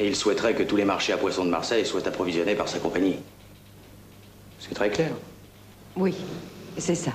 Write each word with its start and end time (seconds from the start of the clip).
Et 0.00 0.06
il 0.06 0.16
souhaiterait 0.16 0.54
que 0.54 0.62
tous 0.62 0.76
les 0.76 0.86
marchés 0.86 1.12
à 1.12 1.18
poissons 1.18 1.44
de 1.44 1.50
Marseille 1.50 1.84
soient 1.84 2.08
approvisionnés 2.08 2.54
par 2.54 2.68
sa 2.68 2.78
compagnie. 2.78 3.16
C'est 4.58 4.74
très 4.74 4.88
clair. 4.88 5.10
Oui, 5.94 6.14
c'est 6.78 6.94
ça. 6.94 7.12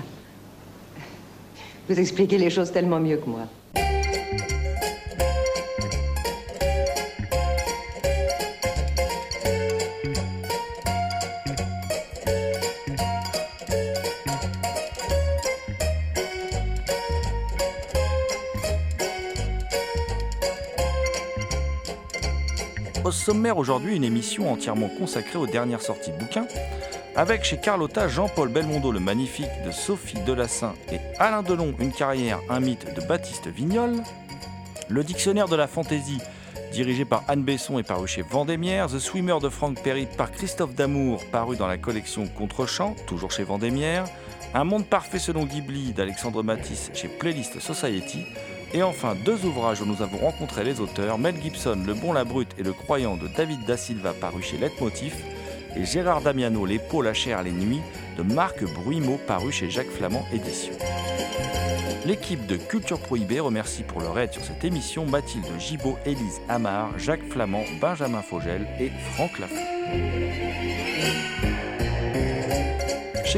Vous 1.90 2.00
expliquez 2.00 2.38
les 2.38 2.52
choses 2.52 2.72
tellement 2.72 3.00
mieux 3.00 3.18
que 3.18 3.28
moi. 3.28 3.48
Sommaire 23.26 23.58
aujourd'hui, 23.58 23.96
une 23.96 24.04
émission 24.04 24.52
entièrement 24.52 24.88
consacrée 24.88 25.40
aux 25.40 25.48
dernières 25.48 25.82
sorties 25.82 26.12
bouquins, 26.12 26.46
avec 27.16 27.44
chez 27.44 27.58
Carlotta 27.58 28.08
Jean-Paul 28.08 28.50
Belmondo 28.50 28.92
le 28.92 29.00
magnifique 29.00 29.50
de 29.66 29.72
Sophie 29.72 30.20
Delassin 30.28 30.76
et 30.92 31.00
Alain 31.18 31.42
Delon 31.42 31.74
une 31.80 31.92
carrière, 31.92 32.40
un 32.52 32.60
mythe 32.60 32.94
de 32.94 33.02
Baptiste 33.02 33.48
Vignol, 33.48 33.94
le 34.90 35.04
dictionnaire 35.04 35.48
de 35.48 35.56
la 35.56 35.66
fantaisie 35.66 36.20
dirigé 36.72 37.04
par 37.04 37.24
Anne 37.28 37.42
Besson 37.42 37.80
et 37.80 37.84
paru 37.84 38.08
chez 38.08 38.22
Vendémiaire, 38.22 38.90
The 38.90 39.00
Swimmer 39.00 39.38
de 39.42 39.50
Franck 39.50 39.82
Perry 39.82 40.06
par 40.06 40.32
Christophe 40.32 40.76
Damour 40.76 41.26
paru 41.32 41.56
dans 41.56 41.68
la 41.68 41.78
collection 41.78 42.28
Contrechamp, 42.28 42.94
toujours 43.08 43.32
chez 43.32 43.44
Vendémiaire, 43.44 44.06
Un 44.54 44.66
monde 44.66 44.86
parfait 44.86 45.18
selon 45.18 45.46
Ghibli 45.46 45.94
d'Alexandre 45.94 46.44
Matisse 46.44 46.92
chez 46.94 47.08
Playlist 47.08 47.60
Society, 47.60 48.24
et 48.76 48.84
enfin, 48.84 49.16
deux 49.16 49.46
ouvrages 49.46 49.80
où 49.80 49.86
nous 49.86 50.02
avons 50.02 50.18
rencontré 50.18 50.66
les 50.66 50.82
auteurs, 50.82 51.18
Mel 51.18 51.42
Gibson, 51.42 51.82
Le 51.88 51.94
Bon, 51.94 52.12
la 52.12 52.26
Brute 52.26 52.52
et 52.58 52.64
Le 52.64 52.74
Croyant 52.74 53.16
de 53.16 53.30
David 53.30 53.64
Da 53.66 53.78
Silva 53.78 54.12
paru 54.12 54.42
chez 54.44 54.58
Leitmotiv, 54.58 55.16
et 55.78 55.86
Gérard 55.86 56.20
Damiano, 56.20 56.66
Les 56.66 56.78
Peaux, 56.78 57.02
la 57.02 57.14
chair, 57.14 57.42
les 57.42 57.54
nuits 57.54 57.80
de 58.18 58.24
Marc 58.24 58.66
Bruimot 58.66 59.18
paru 59.28 59.54
chez 59.54 59.70
Jacques 59.70 59.92
Flamand 59.92 60.26
Éditions. 60.34 60.74
L'équipe 62.06 62.46
de 62.48 62.58
Culture 62.58 63.00
Prohibée 63.00 63.40
remercie 63.40 63.84
pour 63.84 64.02
leur 64.02 64.20
aide 64.20 64.34
sur 64.34 64.44
cette 64.44 64.66
émission 64.66 65.06
Mathilde 65.06 65.48
Gibaud, 65.58 65.98
Élise 66.06 66.42
Amar, 66.50 67.00
Jacques 67.00 67.28
Flamand, 67.30 67.64
Benjamin 67.80 68.22
Fogel 68.22 68.68
et 68.82 68.92
Franck 69.14 69.40
Lafont. 69.40 69.56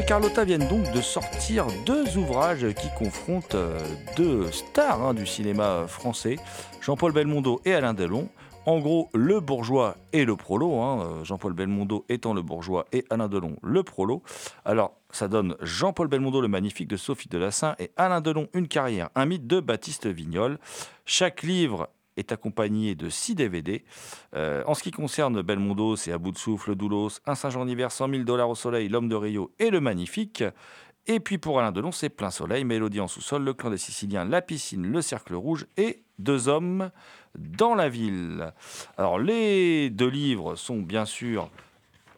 Carlotta 0.04 0.44
viennent 0.44 0.68
donc 0.68 0.92
de 0.92 1.00
sortir 1.00 1.66
deux 1.84 2.16
ouvrages 2.16 2.66
qui 2.74 2.88
confrontent 2.96 3.54
euh, 3.56 3.78
deux 4.16 4.50
stars 4.52 5.02
hein, 5.02 5.14
du 5.14 5.26
cinéma 5.26 5.86
français, 5.88 6.36
Jean-Paul 6.80 7.12
Belmondo 7.12 7.60
et 7.64 7.74
Alain 7.74 7.94
Delon. 7.94 8.28
En 8.66 8.80
gros, 8.80 9.08
le 9.14 9.40
bourgeois 9.40 9.96
et 10.12 10.24
le 10.24 10.36
prolo, 10.36 10.80
hein, 10.80 11.00
euh, 11.00 11.24
Jean-Paul 11.24 11.52
Belmondo 11.52 12.04
étant 12.08 12.34
le 12.34 12.42
bourgeois 12.42 12.86
et 12.92 13.04
Alain 13.10 13.28
Delon 13.28 13.56
le 13.62 13.82
prolo. 13.82 14.22
Alors, 14.64 14.92
ça 15.10 15.26
donne 15.26 15.56
Jean-Paul 15.62 16.08
Belmondo 16.08 16.40
le 16.40 16.48
magnifique 16.48 16.88
de 16.88 16.96
Sophie 16.96 17.28
Delassin 17.28 17.74
et 17.78 17.90
Alain 17.96 18.20
Delon 18.20 18.48
une 18.52 18.68
carrière, 18.68 19.08
un 19.14 19.26
mythe 19.26 19.46
de 19.46 19.58
Baptiste 19.60 20.06
Vignol. 20.06 20.58
Chaque 21.06 21.42
livre 21.42 21.88
est 22.18 22.32
accompagné 22.32 22.94
de 22.94 23.08
6 23.08 23.34
DVD. 23.34 23.84
Euh, 24.34 24.62
en 24.66 24.74
ce 24.74 24.82
qui 24.82 24.90
concerne 24.90 25.42
Belmondo, 25.42 25.96
c'est 25.96 26.12
À 26.12 26.18
bout 26.18 26.32
de 26.32 26.38
souffle, 26.38 26.74
Doulos, 26.74 27.20
Un 27.26 27.34
Saint-Jean 27.34 27.64
d'hiver, 27.64 27.90
100 27.92 28.10
000 28.10 28.22
dollars 28.24 28.50
au 28.50 28.54
soleil, 28.54 28.88
L'homme 28.88 29.08
de 29.08 29.16
Rio 29.16 29.52
et 29.58 29.70
Le 29.70 29.80
Magnifique. 29.80 30.44
Et 31.06 31.20
puis 31.20 31.38
pour 31.38 31.58
Alain 31.58 31.72
Delon, 31.72 31.90
c'est 31.90 32.10
Plein 32.10 32.30
Soleil, 32.30 32.64
Mélodie 32.64 33.00
en 33.00 33.08
sous-sol, 33.08 33.42
Le 33.42 33.54
clan 33.54 33.70
des 33.70 33.78
Siciliens, 33.78 34.26
La 34.26 34.42
piscine, 34.42 34.86
Le 34.86 35.00
cercle 35.00 35.34
rouge 35.34 35.66
et 35.78 36.02
Deux 36.18 36.48
hommes 36.48 36.90
dans 37.34 37.74
la 37.74 37.88
ville. 37.88 38.52
Alors 38.98 39.18
les 39.18 39.88
deux 39.88 40.08
livres 40.08 40.54
sont 40.56 40.78
bien 40.78 41.06
sûr 41.06 41.48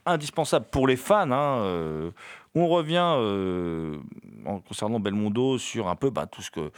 indispensables 0.06 0.66
pour 0.70 0.88
les 0.88 0.96
fans. 0.96 1.30
hein, 1.30 1.60
euh, 1.60 2.10
on 2.54 2.66
revient 2.66 3.14
euh, 3.16 3.96
en 4.44 4.58
concernant 4.60 4.98
Belmondo 4.98 5.58
sur 5.58 5.88
un 5.88 5.94
peu 5.94 6.10
bah, 6.10 6.26
tout, 6.26 6.42
ce 6.42 6.50
que, 6.50 6.60
euh, 6.60 6.70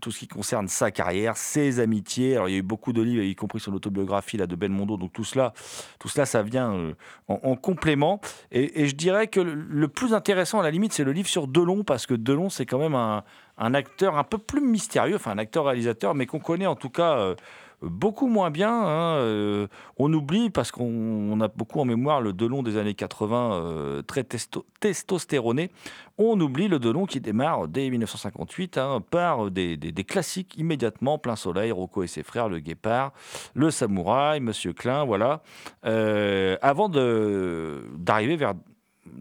tout 0.00 0.10
ce 0.10 0.20
qui 0.20 0.28
concerne 0.28 0.68
sa 0.68 0.90
carrière, 0.90 1.36
ses 1.36 1.80
amitiés. 1.80 2.34
Alors 2.34 2.48
il 2.48 2.52
y 2.52 2.54
a 2.54 2.58
eu 2.58 2.62
beaucoup 2.62 2.92
de 2.92 3.02
livres, 3.02 3.22
y 3.22 3.34
compris 3.34 3.60
son 3.60 3.74
autobiographie 3.74 4.38
là, 4.38 4.46
de 4.46 4.56
Belmondo. 4.56 4.96
Donc 4.96 5.12
tout 5.12 5.24
cela, 5.24 5.52
tout 5.98 6.08
cela, 6.08 6.24
ça 6.24 6.42
vient 6.42 6.72
euh, 6.72 6.94
en, 7.28 7.40
en 7.42 7.56
complément. 7.56 8.20
Et, 8.50 8.86
je 8.86 8.94
dirais 8.94 9.26
que 9.26 9.40
le, 9.40 9.54
le 9.54 9.88
plus 9.88 10.14
intéressant 10.14 10.60
à 10.60 10.62
la 10.62 10.70
limite, 10.70 10.92
c'est 10.92 11.04
le 11.04 11.12
livre 11.12 11.28
sur 11.28 11.46
Delon 11.46 11.84
parce 11.84 12.06
que 12.06 12.14
Delon, 12.14 12.48
c'est 12.48 12.66
quand 12.66 12.78
même 12.78 12.94
un, 12.94 13.24
un 13.58 13.74
acteur 13.74 14.16
un 14.16 14.24
peu 14.24 14.38
plus 14.38 14.60
mystérieux, 14.60 15.16
enfin 15.16 15.32
un 15.32 15.38
acteur-réalisateur, 15.38 16.14
mais 16.14 16.26
qu'on 16.26 16.40
connaît 16.40 16.66
en 16.66 16.76
tout 16.76 16.90
cas. 16.90 17.34
Beaucoup 17.82 18.26
moins 18.26 18.50
bien. 18.50 18.72
hein, 18.72 19.16
euh, 19.18 19.66
on 19.98 20.12
oublie, 20.12 20.50
parce 20.50 20.70
qu'on 20.70 20.84
on 20.84 21.40
a 21.40 21.48
beaucoup 21.48 21.80
en 21.80 21.84
mémoire 21.84 22.20
le 22.20 22.32
Delon 22.32 22.62
des 22.62 22.76
années 22.76 22.94
80, 22.94 23.52
euh, 23.54 24.02
très 24.02 24.22
testo- 24.22 24.64
testostéroné, 24.80 25.70
on 26.18 26.40
oublie 26.40 26.68
le 26.68 26.78
Delon 26.78 27.06
qui 27.06 27.20
démarre 27.20 27.68
dès 27.68 27.88
1958 27.90 28.78
hein, 28.78 29.02
par 29.10 29.50
des, 29.50 29.78
classiques 30.06 30.56
immédiatement, 30.56 31.18
Plein 31.18 31.36
Soleil, 31.36 31.72
Rocco 31.72 32.02
et 32.02 32.06
ses 32.06 32.22
frères, 32.22 32.48
Le 32.48 32.58
Guépard, 32.60 33.12
Le 33.54 33.70
Samouraï, 33.70 34.40
Monsieur 34.40 34.72
Klein, 34.72 35.04
voilà, 35.04 35.42
euh, 35.84 36.56
avant 36.62 36.88
d'arriver 36.88 38.36
vers 38.36 38.54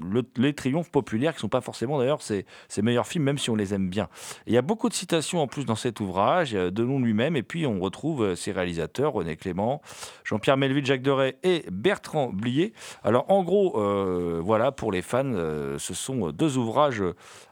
le- 0.01 0.23
les 0.37 0.53
triomphes 0.53 0.91
populaires 0.91 1.33
qui 1.33 1.37
ne 1.37 1.41
sont 1.41 1.49
pas 1.49 1.61
forcément 1.61 1.99
d'ailleurs 1.99 2.21
ses, 2.21 2.45
meilleurs 2.81 3.07
films, 3.07 3.23
même 3.23 3.37
si 3.37 3.49
on 3.49 3.55
les 3.55 3.73
aime 3.73 3.89
bien. 3.89 4.07
Il 4.47 4.53
y 4.53 4.57
a 4.57 4.61
beaucoup 4.61 4.89
de 4.89 4.93
citations 4.93 5.41
en 5.41 5.47
plus 5.47 5.65
dans 5.65 5.75
cet 5.75 5.99
ouvrage, 5.99 6.53
euh, 6.55 6.71
Delon 6.71 6.99
lui-même, 6.99 7.35
et 7.35 7.43
puis 7.43 7.65
on 7.65 7.79
retrouve 7.79 8.23
euh, 8.23 8.35
ses 8.35 8.51
réalisateurs, 8.51 9.13
René 9.13 9.35
Clément, 9.35 9.81
Jean-Pierre 10.23 10.57
Melville, 10.57 10.85
Jacques 10.85 11.01
Deray 11.01 11.35
et 11.43 11.65
Bertrand 11.71 12.29
Blier. 12.31 12.73
Alors 13.03 13.25
en 13.29 13.43
gros, 13.43 13.79
euh, 13.79 14.41
voilà, 14.43 14.71
pour 14.71 14.91
les 14.91 15.01
fans, 15.01 15.33
ce 15.77 15.93
sont 15.93 16.31
deux 16.31 16.57
ouvrages 16.57 17.03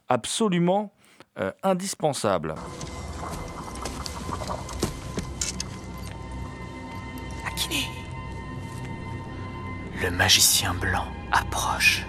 absolument 0.10 0.94
indispensables. 1.64 2.56
Akiné. 7.48 7.86
Le 10.02 10.12
magicien 10.12 10.74
blanc 10.76 11.06
approche. 11.32 12.06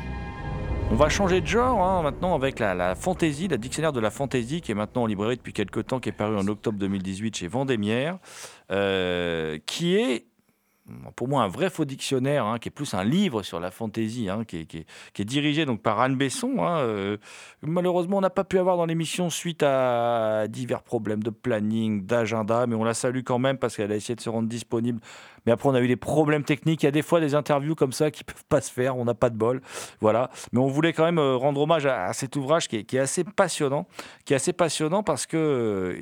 On 0.90 0.96
va 0.96 1.08
changer 1.08 1.40
de 1.40 1.46
genre 1.46 1.82
hein, 1.82 2.02
maintenant 2.02 2.34
avec 2.34 2.58
la, 2.60 2.94
fantaisie, 2.94 3.48
la 3.48 3.56
dictionnaire 3.56 3.92
de 3.92 4.00
la 4.00 4.10
fantaisie 4.10 4.60
qui 4.60 4.70
est 4.70 4.74
maintenant 4.74 5.02
en 5.02 5.06
librairie 5.06 5.36
depuis 5.36 5.52
quelques 5.52 5.86
temps, 5.86 5.98
qui 5.98 6.10
est 6.10 6.12
paru 6.12 6.36
en 6.36 6.46
octobre 6.46 6.78
2018 6.78 7.36
chez 7.36 7.48
Vendémiaire, 7.48 8.18
euh, 8.70 9.58
qui 9.66 9.96
est 9.96 10.26
pour 11.16 11.28
moi 11.28 11.42
un 11.42 11.48
vrai 11.48 11.70
faux 11.70 11.86
dictionnaire, 11.86 12.44
hein, 12.44 12.58
qui 12.58 12.68
est 12.68 12.70
plus 12.70 12.92
un 12.92 13.04
livre 13.04 13.42
sur 13.42 13.58
la 13.58 13.70
fantaisie, 13.70 14.28
hein, 14.28 14.44
qui, 14.44 14.58
est, 14.58 15.24
dirigé 15.24 15.64
donc 15.64 15.80
par 15.80 16.00
Anne 16.00 16.16
Besson. 16.16 16.56
Euh, 16.58 17.16
malheureusement, 17.62 18.18
on 18.18 18.20
n'a 18.20 18.30
pas 18.30 18.44
pu 18.44 18.58
avoir 18.58 18.76
dans 18.76 18.84
l'émission 18.84 19.30
suite 19.30 19.62
à 19.62 20.46
divers 20.48 20.82
problèmes 20.82 21.22
de 21.22 21.30
planning, 21.30 22.04
d'agenda, 22.04 22.66
mais 22.66 22.74
on 22.74 22.84
la 22.84 22.94
salue 22.94 23.22
quand 23.24 23.38
même 23.38 23.56
parce 23.56 23.76
qu'elle 23.76 23.92
a 23.92 23.96
essayé 23.96 24.14
de 24.14 24.20
se 24.20 24.28
rendre 24.28 24.48
disponible. 24.48 25.00
Mais 25.46 25.52
après, 25.52 25.68
on 25.68 25.74
a 25.74 25.80
eu 25.80 25.88
des 25.88 25.96
problèmes 25.96 26.44
techniques. 26.44 26.82
Il 26.82 26.86
y 26.86 26.88
a 26.88 26.92
des 26.92 27.02
fois 27.02 27.20
des 27.20 27.34
interviews 27.34 27.74
comme 27.74 27.92
ça 27.92 28.10
qui 28.10 28.24
peuvent 28.24 28.44
pas 28.48 28.60
se 28.60 28.70
faire. 28.70 28.96
On 28.96 29.04
n'a 29.04 29.14
pas 29.14 29.30
de 29.30 29.36
bol, 29.36 29.60
voilà. 30.00 30.30
Mais 30.52 30.60
on 30.60 30.66
voulait 30.66 30.92
quand 30.92 31.04
même 31.04 31.18
euh, 31.18 31.36
rendre 31.36 31.60
hommage 31.60 31.86
à, 31.86 32.12
cet 32.12 32.36
ouvrage 32.36 32.68
qui 32.68 32.76
est, 32.76 32.98
assez 32.98 33.24
passionnant, 33.24 33.86
qui 34.24 34.32
est 34.32 34.36
assez 34.36 34.52
passionnant 34.52 35.02
parce 35.02 35.26
que 35.26 35.36
euh, 35.36 35.96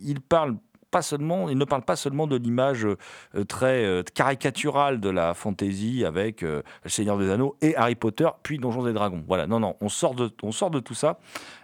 il 0.00 0.20
parle 0.20 0.56
seulement, 1.02 1.48
il 1.48 1.58
ne 1.58 1.64
parle 1.64 1.82
pas 1.82 1.96
seulement 1.96 2.26
de 2.26 2.36
l'image 2.36 2.86
euh, 2.86 3.44
très 3.44 3.84
euh, 3.84 4.02
caricaturale 4.02 5.00
de 5.00 5.08
la 5.10 5.34
fantaisie 5.34 6.04
avec 6.04 6.42
euh, 6.42 6.62
Le 6.84 6.90
Seigneur 6.90 7.18
des 7.18 7.30
Anneaux 7.30 7.56
et 7.60 7.76
Harry 7.76 7.94
Potter, 7.94 8.28
puis 8.42 8.58
Donjons 8.58 8.86
et 8.86 8.92
Dragons. 8.92 9.24
Voilà, 9.26 9.46
non, 9.46 9.60
non, 9.60 9.76
on 9.80 9.88
sort 9.88 10.14
de, 10.14 10.30
on 10.42 10.52
sort 10.52 10.70
de 10.70 10.80
tout 10.80 10.94
ça. 10.94 11.18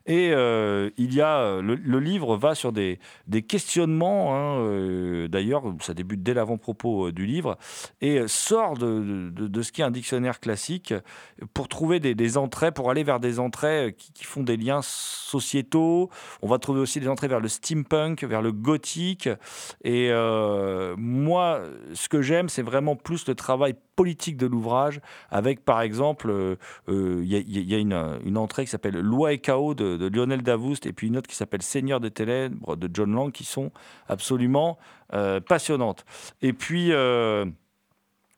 Et 0.07 0.31
il 0.33 1.15
y 1.15 1.21
a, 1.21 1.61
le, 1.61 2.01
livre 2.01 2.37
va 2.37 2.57
sur 2.57 2.73
des, 2.73 2.99
des 3.29 3.43
questionnements, 3.43 4.35
hein, 4.35 5.29
d'ailleurs, 5.29 5.63
ça 5.81 5.95
débute 5.95 6.25
dès 6.25 6.35
l'avant-propos 6.35 7.13
du 7.13 7.25
livre, 7.25 7.57
et 8.01 8.27
sort 8.27 8.77
de, 8.77 9.31
de, 9.31 9.63
ce 9.63 9.71
qui 9.71 9.81
est 9.81 9.85
un 9.85 9.93
dictionnaire 9.93 10.41
classique 10.41 10.93
pour 11.55 11.69
trouver 11.69 12.01
des, 12.01 12.37
entrées, 12.37 12.73
pour 12.73 12.91
aller 12.91 13.05
vers 13.05 13.21
des 13.21 13.39
entrées 13.39 13.95
qui 13.97 14.25
font 14.25 14.43
des 14.43 14.57
liens 14.57 14.81
sociétaux. 14.83 16.11
On 16.43 16.49
va 16.49 16.59
trouver 16.59 16.81
aussi 16.81 16.99
des 16.99 17.09
entrées 17.09 17.29
vers 17.29 17.41
le 17.41 17.49
steampunk, 17.49 18.25
vers 18.25 18.43
le 18.43 18.51
gothique 18.51 19.22
et 19.85 20.11
euh, 20.11 20.95
moi, 20.97 21.63
ce 21.95 22.09
que 22.09 22.23
j'aime, 22.23 22.49
c'est 22.49 22.63
vraiment 22.63 22.97
plus 22.97 23.27
le 23.27 23.35
travail 23.35 23.75
politique 23.97 24.37
de 24.37 24.47
l'ouvrage, 24.47 25.01
avec 25.31 25.65
par 25.65 25.83
exemple, 25.83 26.31
euh, 26.31 26.57
euh, 26.89 27.23
il 27.25 27.71
y, 27.71 27.75
a, 27.75 27.79
une, 27.79 28.37
entrée 28.37 28.65
qui 28.65 28.71
s'appelle 28.71 28.99
Loi 28.99 29.33
et 29.33 29.39
chaos 29.39 29.75
de, 29.75 30.09
Lionel 30.09 30.43
Davoust, 30.43 30.87
et 30.87 30.93
puis 30.93 31.09
une 31.09 31.17
autre 31.17 31.29
qui 31.29 31.37
s'appelle 31.37 31.63
Seigneur 31.63 32.01
des 32.01 32.11
ténèbres 32.11 32.77
de 32.77 32.89
John 32.93 33.15
Lang, 33.15 33.33
qui 33.33 33.45
sont 33.45 33.71
absolument 34.09 34.79
passionnantes. 35.47 36.05
Et 36.41 36.53
puis... 36.53 36.93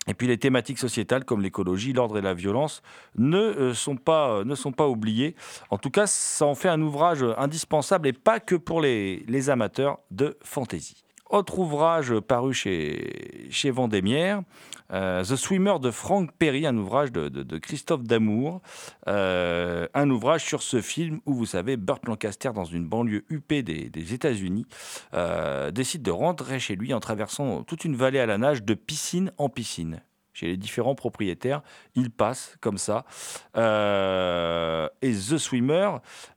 Et 0.06 0.14
puis 0.14 0.26
les 0.26 0.38
thématiques 0.38 0.78
sociétales 0.78 1.24
comme 1.24 1.42
l'écologie, 1.42 1.92
l'ordre 1.92 2.18
et 2.18 2.22
la 2.22 2.34
violence 2.34 2.82
ne, 3.16 3.72
sont 3.72 3.96
pas, 3.96 4.44
ne 4.44 4.54
sont 4.54 4.72
pas 4.72 4.88
oubliées. 4.88 5.34
En 5.70 5.78
tout 5.78 5.90
cas, 5.90 6.06
ça 6.06 6.46
en 6.46 6.54
fait 6.54 6.68
un 6.68 6.80
ouvrage 6.80 7.24
indispensable 7.38 8.08
et 8.08 8.12
pas 8.12 8.40
que 8.40 8.54
pour 8.54 8.80
les, 8.80 9.24
les 9.28 9.50
amateurs 9.50 9.98
de 10.10 10.36
fantaisie. 10.42 11.04
Autre 11.30 11.58
ouvrage 11.58 12.20
paru 12.20 12.52
chez, 12.52 13.48
chez 13.50 13.70
Vendémiaire, 13.70 14.42
euh, 14.92 15.24
The 15.24 15.36
Swimmer 15.36 15.78
de 15.80 15.90
Frank 15.90 16.30
Perry, 16.38 16.66
un 16.66 16.76
ouvrage 16.76 17.12
de, 17.12 17.58
Christophe 17.58 18.02
Damour, 18.02 18.60
euh, 19.08 19.88
un 19.94 20.10
ouvrage 20.10 20.44
sur 20.44 20.62
ce 20.62 20.80
film 20.80 21.20
où, 21.26 21.34
vous 21.34 21.46
savez, 21.46 21.76
Burt 21.76 22.06
Lancaster, 22.06 22.50
dans 22.54 22.64
une 22.64 22.86
banlieue 22.86 23.24
huppée 23.30 23.62
des, 23.62 24.14
États-Unis, 24.14 24.66
euh, 25.14 25.70
décide 25.70 26.02
de 26.02 26.10
rentrer 26.10 26.60
chez 26.60 26.76
lui 26.76 26.92
en 26.92 27.00
traversant 27.00 27.62
toute 27.62 27.84
une 27.84 27.96
vallée 27.96 28.20
à 28.20 28.26
la 28.26 28.38
nage 28.38 28.62
de 28.62 28.74
piscine 28.74 29.32
en 29.38 29.48
piscine 29.48 30.02
chez 30.34 30.48
les 30.48 30.56
différents 30.56 30.94
propriétaires. 30.94 31.62
Il 31.94 32.10
passe 32.10 32.56
comme 32.60 32.76
ça. 32.76 33.06
Euh, 33.56 34.88
et 35.00 35.12
The 35.12 35.38
Swimmer, 35.38 35.92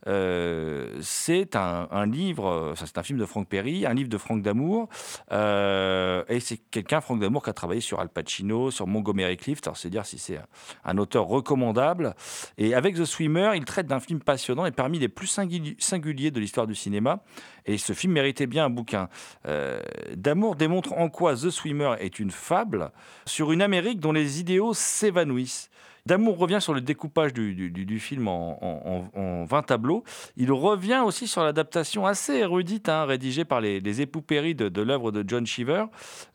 euh, 0.08 0.98
c'est 1.02 1.56
un, 1.56 2.06
livre, 2.06 2.74
c'est 2.78 2.98
un 2.98 3.04
film 3.04 3.20
de 3.20 3.26
Frank 3.26 3.48
Perry, 3.48 3.86
un 3.86 3.94
livre 3.94 4.10
de 4.10 4.18
Frank 4.18 4.42
Damour. 4.42 4.88
Euh, 5.32 6.24
et 6.30 6.40
c'est 6.40 6.58
quelqu'un, 6.58 7.02
Frank 7.02 7.20
Damour, 7.20 7.44
qui 7.44 7.50
a 7.50 7.54
travaillé 7.54 7.82
sur 7.82 8.00
Al 8.00 8.10
Pacino, 8.10 8.72
sur 8.72 8.88
Montgomery 8.88 9.36
Clift. 9.36 9.68
Alors, 9.68 9.78
c'est 9.78 9.90
dire 9.90 10.06
si 10.06 10.20
c'est 10.20 10.40
un, 10.86 10.98
auteur 10.98 11.26
recommandable. 11.26 12.16
Et 12.58 12.76
avec 12.76 12.96
The 12.96 13.06
Swimmer, 13.06 13.52
il 13.56 13.66
traite 13.66 13.88
d'un 13.88 14.00
film 14.00 14.20
passionnant 14.20 14.66
et 14.66 14.72
parmi 14.72 15.00
les 15.00 15.10
plus 15.10 15.28
singuliers 15.80 16.32
de 16.32 16.40
l'histoire 16.40 16.68
du 16.68 16.76
cinéma. 16.76 17.24
Et 17.68 17.78
ce 17.78 17.94
film 17.94 18.14
méritait 18.14 18.48
bien 18.48 18.66
un 18.66 18.70
bouquin. 18.70 19.10
Damour 20.16 20.56
démontre 20.56 20.94
en 20.94 21.10
quoi 21.10 21.36
The 21.36 21.50
Swimmer 21.50 21.96
est 22.00 22.20
une 22.20 22.32
fable 22.32 22.92
sur 23.26 23.52
une 23.52 23.62
Amérique 23.62 24.00
dont 24.00 24.14
les 24.14 24.40
idéaux 24.40 24.74
s'évanouissent. 24.74 25.70
Damour 26.08 26.38
revient 26.38 26.60
sur 26.62 26.74
le 26.74 26.80
découpage 26.80 27.34
du, 27.34 28.00
film 28.00 28.30
en, 28.30 29.46
20 29.46 29.62
tableaux. 29.64 30.06
Il 30.38 30.54
revient 30.54 31.02
aussi 31.06 31.28
sur 31.28 31.44
l'adaptation 31.44 32.06
assez 32.06 32.36
érudite 32.36 32.88
hein, 32.88 33.04
rédigée 33.04 33.44
par 33.44 33.60
les, 33.60 34.02
époux 34.02 34.22
Perry 34.22 34.56
de, 34.56 34.82
l'œuvre 34.82 35.12
de 35.12 35.28
John 35.28 35.46
Cheever. 35.46 35.84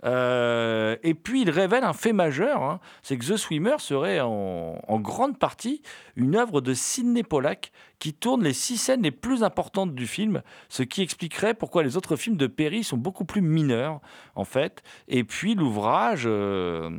Euh, 0.04 0.96
et 1.02 1.14
puis 1.14 1.40
il 1.40 1.50
révèle 1.50 1.84
un 1.84 1.94
fait 1.94 2.12
majeur, 2.12 2.62
hein. 2.62 2.80
c'est 3.02 3.16
que 3.16 3.24
The 3.24 3.38
Swimmer 3.38 3.76
serait 3.78 4.20
en, 4.20 4.78
grande 5.00 5.38
partie 5.38 5.80
une 6.16 6.36
œuvre 6.36 6.60
de 6.60 6.74
Sidney 6.74 7.22
Pollack 7.22 7.72
qui 7.98 8.12
tourne 8.12 8.44
les 8.44 8.52
six 8.52 8.76
scènes 8.76 9.02
les 9.02 9.10
plus 9.10 9.42
importantes 9.42 9.94
du 9.94 10.06
film, 10.06 10.42
ce 10.68 10.82
qui 10.82 11.00
expliquerait 11.00 11.54
pourquoi 11.54 11.82
les 11.82 11.96
autres 11.96 12.16
films 12.16 12.36
de 12.36 12.46
Perry 12.46 12.84
sont 12.84 12.98
beaucoup 12.98 13.24
plus 13.24 13.40
mineurs 13.40 14.00
en 14.34 14.44
fait. 14.44 14.82
Et 15.08 15.24
puis 15.24 15.54
l'ouvrage... 15.54 16.24
Euh, 16.26 16.90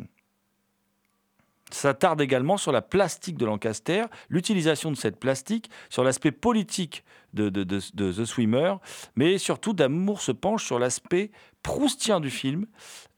s'attarde 1.73 2.21
également 2.21 2.57
sur 2.57 2.71
la 2.71 2.81
plastique 2.81 3.37
de 3.37 3.45
Lancaster, 3.45 4.05
l'utilisation 4.29 4.91
de 4.91 4.95
cette 4.95 5.19
plastique, 5.19 5.69
sur 5.89 6.03
l'aspect 6.03 6.31
politique 6.31 7.03
de, 7.33 7.49
The 7.49 8.25
Swimmer, 8.25 8.75
mais 9.15 9.37
surtout 9.37 9.73
d'amour 9.73 10.21
se 10.21 10.31
penche 10.31 10.65
sur 10.65 10.79
l'aspect 10.79 11.31
proustien 11.63 12.19
du 12.19 12.29
film 12.29 12.67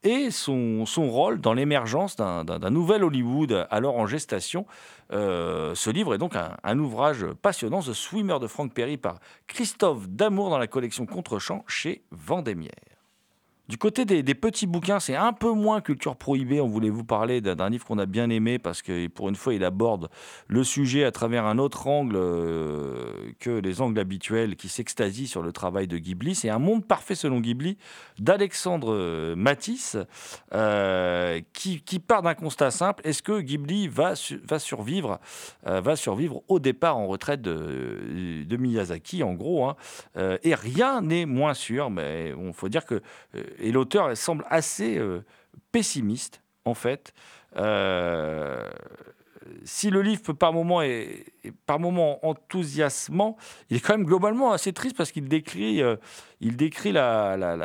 et 0.03 0.29
son, 0.31 0.85
rôle 0.97 1.41
dans 1.41 1.53
l'émergence 1.53 2.15
d'un 2.15 2.69
nouvel 2.69 3.03
Hollywood 3.03 3.67
alors 3.71 3.97
en 3.97 4.05
gestation. 4.05 4.65
Euh, 5.11 5.75
ce 5.75 5.89
livre 5.89 6.15
est 6.15 6.17
donc 6.17 6.35
un, 6.35 6.55
un, 6.63 6.79
ouvrage 6.79 7.25
passionnant, 7.41 7.81
The 7.81 7.93
Swimmer 7.93 8.39
de 8.39 8.47
Frank 8.47 8.73
Perry 8.73 8.97
par 8.97 9.19
Christophe 9.47 10.07
Damour 10.07 10.49
dans 10.49 10.59
la 10.59 10.67
collection 10.67 11.05
Contrechamp 11.05 11.63
chez 11.67 12.03
Vendémiaire. 12.11 12.94
Du 13.67 13.79
côté 13.79 14.05
des, 14.05 14.35
petits 14.35 14.67
bouquins, 14.67 14.99
c'est 14.99 15.15
un 15.15 15.33
peu 15.33 15.51
moins 15.51 15.81
culture 15.81 16.15
prohibée. 16.15 16.61
On 16.61 16.67
voulait 16.67 16.91
vous 16.91 17.03
parler 17.03 17.41
d'un 17.41 17.69
livre 17.69 17.83
qu'on 17.83 17.97
a 17.97 18.05
bien 18.05 18.29
aimé 18.29 18.59
parce 18.59 18.83
que 18.83 19.07
pour 19.07 19.27
une 19.27 19.35
fois, 19.35 19.55
il 19.55 19.63
aborde 19.63 20.09
le 20.47 20.63
sujet 20.63 21.03
à 21.03 21.11
travers 21.11 21.45
un 21.45 21.57
autre 21.57 21.87
angle 21.87 22.15
euh, 22.15 23.31
que 23.39 23.49
les 23.49 23.81
angles 23.81 23.99
habituels 23.99 24.55
qui 24.55 24.69
s'extasient 24.69 25.25
sur 25.25 25.41
le 25.41 25.51
travail 25.51 25.87
de 25.87 25.97
Ghibli. 25.97 26.35
C'est 26.35 26.49
Un 26.49 26.59
monde 26.59 26.85
parfait 26.85 27.15
selon 27.15 27.39
Ghibli 27.39 27.79
d'Alexandre 28.19 28.93
euh, 28.93 29.35
Matisse 29.35 29.97
euh, 30.53 31.41
qui, 31.53 31.81
part 31.99 32.21
d'un 32.21 32.35
constat 32.35 32.69
simple. 32.69 33.01
Est-ce 33.03 33.23
que 33.23 33.39
Ghibli 33.39 33.87
va, 33.87 34.13
survivre, 34.15 35.19
va 35.63 35.95
survivre 35.95 36.43
au 36.49 36.59
départ 36.59 36.97
en 36.97 37.07
retraite 37.07 37.41
de, 37.41 38.57
Miyazaki, 38.57 39.23
en 39.23 39.33
gros 39.33 39.65
hein. 39.65 39.75
Et 40.43 40.53
rien 40.53 41.01
n'est 41.01 41.25
moins 41.25 41.53
sûr, 41.53 41.89
mais 41.89 42.33
il 42.37 42.53
faut 42.53 42.69
dire 42.69 42.85
que 42.85 43.01
et 43.59 43.71
l'auteur 43.71 44.15
semble 44.17 44.45
assez 44.49 44.97
euh, 44.97 45.23
pessimiste, 45.71 46.41
en 46.65 46.73
fait. 46.73 47.13
Euh, 47.57 48.69
si 49.63 49.91
le 49.91 50.01
livre 50.01 50.21
peut 50.23 50.33
par 50.33 50.53
moments 50.53 50.81
est, 50.81 51.33
par 51.65 51.79
moment 51.79 52.25
enthousiasmant, 52.25 53.37
il 53.69 53.77
est 53.77 53.79
quand 53.79 53.95
même 53.95 54.05
globalement 54.05 54.51
assez 54.51 54.73
triste 54.73 54.97
parce 54.97 55.11
qu'il 55.11 55.27
décrit, 55.27 55.81
euh, 55.81 55.95
il 56.41 56.57
décrit 56.57 56.91
la, 56.91 57.37
la, 57.37 57.55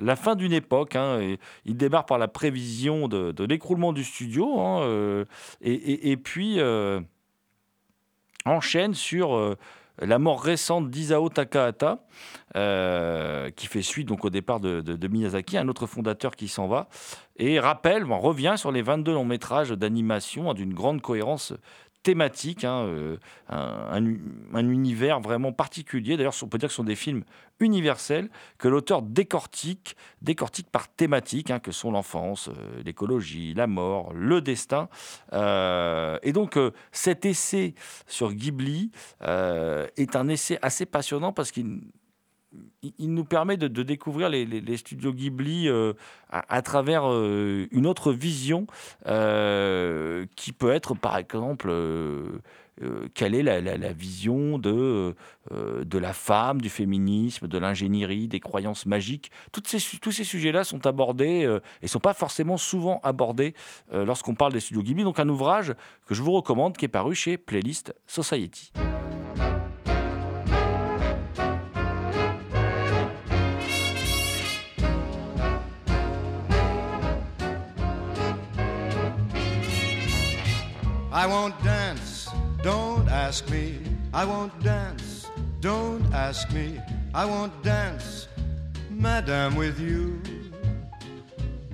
la, 0.00 0.16
fin 0.16 0.36
d'une 0.36 0.52
époque. 0.52 0.94
Hein, 0.94 1.36
il 1.64 1.76
démarre 1.76 2.06
par 2.06 2.18
la 2.18 2.28
prévision 2.28 3.08
de, 3.08 3.44
l'écroulement 3.44 3.92
du 3.92 4.04
studio 4.04 4.60
hein, 4.60 5.24
et, 5.60 6.16
puis 6.16 6.60
enchaîne 8.44 8.94
sur 8.94 9.56
la 10.00 10.18
mort 10.18 10.42
récente 10.42 10.90
d'Isao 10.90 11.28
Takahata, 11.28 12.04
euh, 12.56 13.50
qui 13.50 13.66
fait 13.66 13.82
suite 13.82 14.08
donc 14.08 14.24
au 14.24 14.30
départ 14.30 14.60
de, 14.60 15.08
Miyazaki, 15.08 15.58
un 15.58 15.68
autre 15.68 15.86
fondateur 15.86 16.36
qui 16.36 16.48
s'en 16.48 16.68
va, 16.68 16.88
et 17.36 17.60
rappelle, 17.60 18.04
revient 18.04 18.54
sur 18.56 18.72
les 18.72 18.82
22 18.82 19.12
longs 19.12 19.24
métrages 19.24 19.70
d'animation 19.70 20.52
d'une 20.54 20.74
grande 20.74 21.00
cohérence 21.00 21.52
thématique, 22.02 22.64
hein, 22.64 22.84
euh, 22.84 23.16
un, 23.48 24.68
univers 24.68 25.20
vraiment 25.20 25.52
particulier. 25.52 26.16
D'ailleurs, 26.16 26.34
on 26.42 26.46
peut 26.46 26.58
dire 26.58 26.68
que 26.68 26.72
ce 26.72 26.76
sont 26.76 26.84
des 26.84 26.96
films 26.96 27.24
universels 27.58 28.30
que 28.58 28.68
l'auteur 28.68 29.02
décortique, 29.02 29.96
décortique 30.22 30.70
par 30.70 30.88
thématique, 30.88 31.50
hein, 31.50 31.58
que 31.58 31.72
sont 31.72 31.90
l'enfance, 31.90 32.48
euh, 32.48 32.82
l'écologie, 32.84 33.54
la 33.54 33.66
mort, 33.66 34.12
le 34.14 34.40
destin. 34.40 34.88
Euh, 35.32 36.18
et 36.22 36.32
donc, 36.32 36.58
cet 36.92 37.24
essai 37.26 37.74
sur 38.06 38.32
Ghibli 38.32 38.90
est 39.20 40.16
un 40.16 40.28
essai 40.28 40.58
assez 40.62 40.86
passionnant 40.86 41.32
parce 41.32 41.50
qu'il 41.50 41.80
il, 42.98 43.14
nous 43.14 43.24
permet 43.24 43.56
de, 43.56 43.82
découvrir 43.82 44.28
les, 44.28 44.76
studios 44.76 45.12
Ghibli 45.12 45.68
euh, 45.68 45.92
à, 46.30 46.62
travers 46.62 47.10
euh, 47.10 47.66
une 47.70 47.86
autre 47.86 48.12
vision 48.12 48.66
euh, 49.06 50.26
qui 50.36 50.52
peut 50.52 50.72
être, 50.72 50.94
par 50.94 51.16
exemple, 51.16 51.72
quelle 53.14 53.34
est 53.34 53.42
la, 53.42 53.92
vision 53.92 54.58
de, 54.58 55.14
de 55.50 55.98
la 55.98 56.12
femme, 56.12 56.60
du 56.60 56.70
féminisme, 56.70 57.46
de 57.46 57.58
l'ingénierie, 57.58 58.26
des 58.26 58.40
croyances 58.40 58.86
magiques. 58.86 59.30
Toutes 59.52 59.68
ces, 59.68 59.78
tous 59.98 60.12
ces 60.12 60.24
sujets-là 60.24 60.64
sont 60.64 60.86
abordés 60.86 61.42
et 61.42 61.84
ne 61.84 61.88
sont 61.88 62.00
pas 62.00 62.14
forcément 62.14 62.56
souvent 62.56 63.00
abordés 63.02 63.54
lorsqu'on 63.92 64.34
parle 64.34 64.54
des 64.54 64.60
studios 64.60 64.82
Ghibli. 64.82 65.04
Donc 65.04 65.18
un 65.20 65.28
ouvrage 65.28 65.74
que 66.06 66.14
je 66.14 66.22
vous 66.22 66.32
recommande 66.32 66.76
qui 66.76 66.86
est 66.86 66.88
paru 66.88 67.14
chez 67.14 67.36
Playlist 67.36 67.94
Society. 68.06 68.72
I 81.22 81.26
won't 81.26 81.62
dance, 81.62 82.30
don't 82.62 83.06
ask 83.10 83.46
me. 83.50 83.78
I 84.14 84.24
won't 84.24 84.58
dance, 84.64 85.26
don't 85.60 86.02
ask 86.14 86.50
me. 86.50 86.80
I 87.12 87.26
won't 87.26 87.52
dance, 87.62 88.26
madam, 88.88 89.54
with 89.54 89.78
you. 89.78 90.22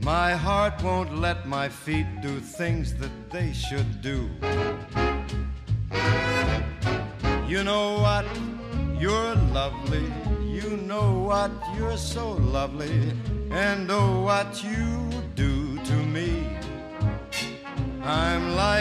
My 0.02 0.32
heart 0.32 0.82
won't 0.82 1.16
let 1.18 1.46
my 1.46 1.68
feet 1.68 2.08
do 2.22 2.40
things 2.40 2.92
that 2.94 3.14
they 3.30 3.52
should 3.52 4.02
do. 4.02 4.28
You 7.46 7.62
know 7.62 8.00
what? 8.00 8.26
You're 8.98 9.36
lovely. 9.54 10.12
You 10.42 10.76
know 10.76 11.20
what? 11.20 11.52
You're 11.76 11.98
so 11.98 12.32
lovely. 12.32 13.12
And 13.52 13.88
oh, 13.92 14.22
what 14.22 14.64
you 14.64 15.06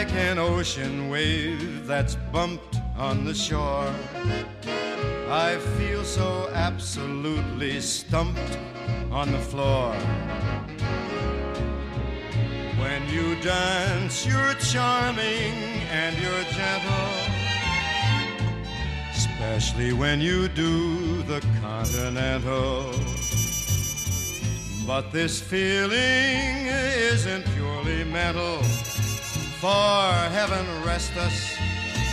like 0.00 0.12
an 0.12 0.38
ocean 0.38 1.08
wave 1.08 1.86
that's 1.86 2.16
bumped 2.30 2.76
on 2.98 3.24
the 3.24 3.32
shore. 3.32 3.90
I 5.30 5.56
feel 5.78 6.04
so 6.04 6.50
absolutely 6.52 7.80
stumped 7.80 8.58
on 9.10 9.32
the 9.32 9.38
floor. 9.38 9.94
When 12.82 13.08
you 13.08 13.36
dance, 13.40 14.26
you're 14.26 14.56
charming 14.72 15.54
and 16.02 16.12
you're 16.18 16.46
gentle. 16.60 17.12
Especially 19.14 19.94
when 19.94 20.20
you 20.20 20.48
do 20.48 21.22
the 21.22 21.40
continental. 21.62 22.92
But 24.86 25.10
this 25.10 25.40
feeling 25.40 26.66
isn't 27.14 27.44
purely 27.54 28.04
mental 28.04 28.60
for 29.66 30.12
heaven 30.38 30.64
rest 30.84 31.16
us. 31.16 31.56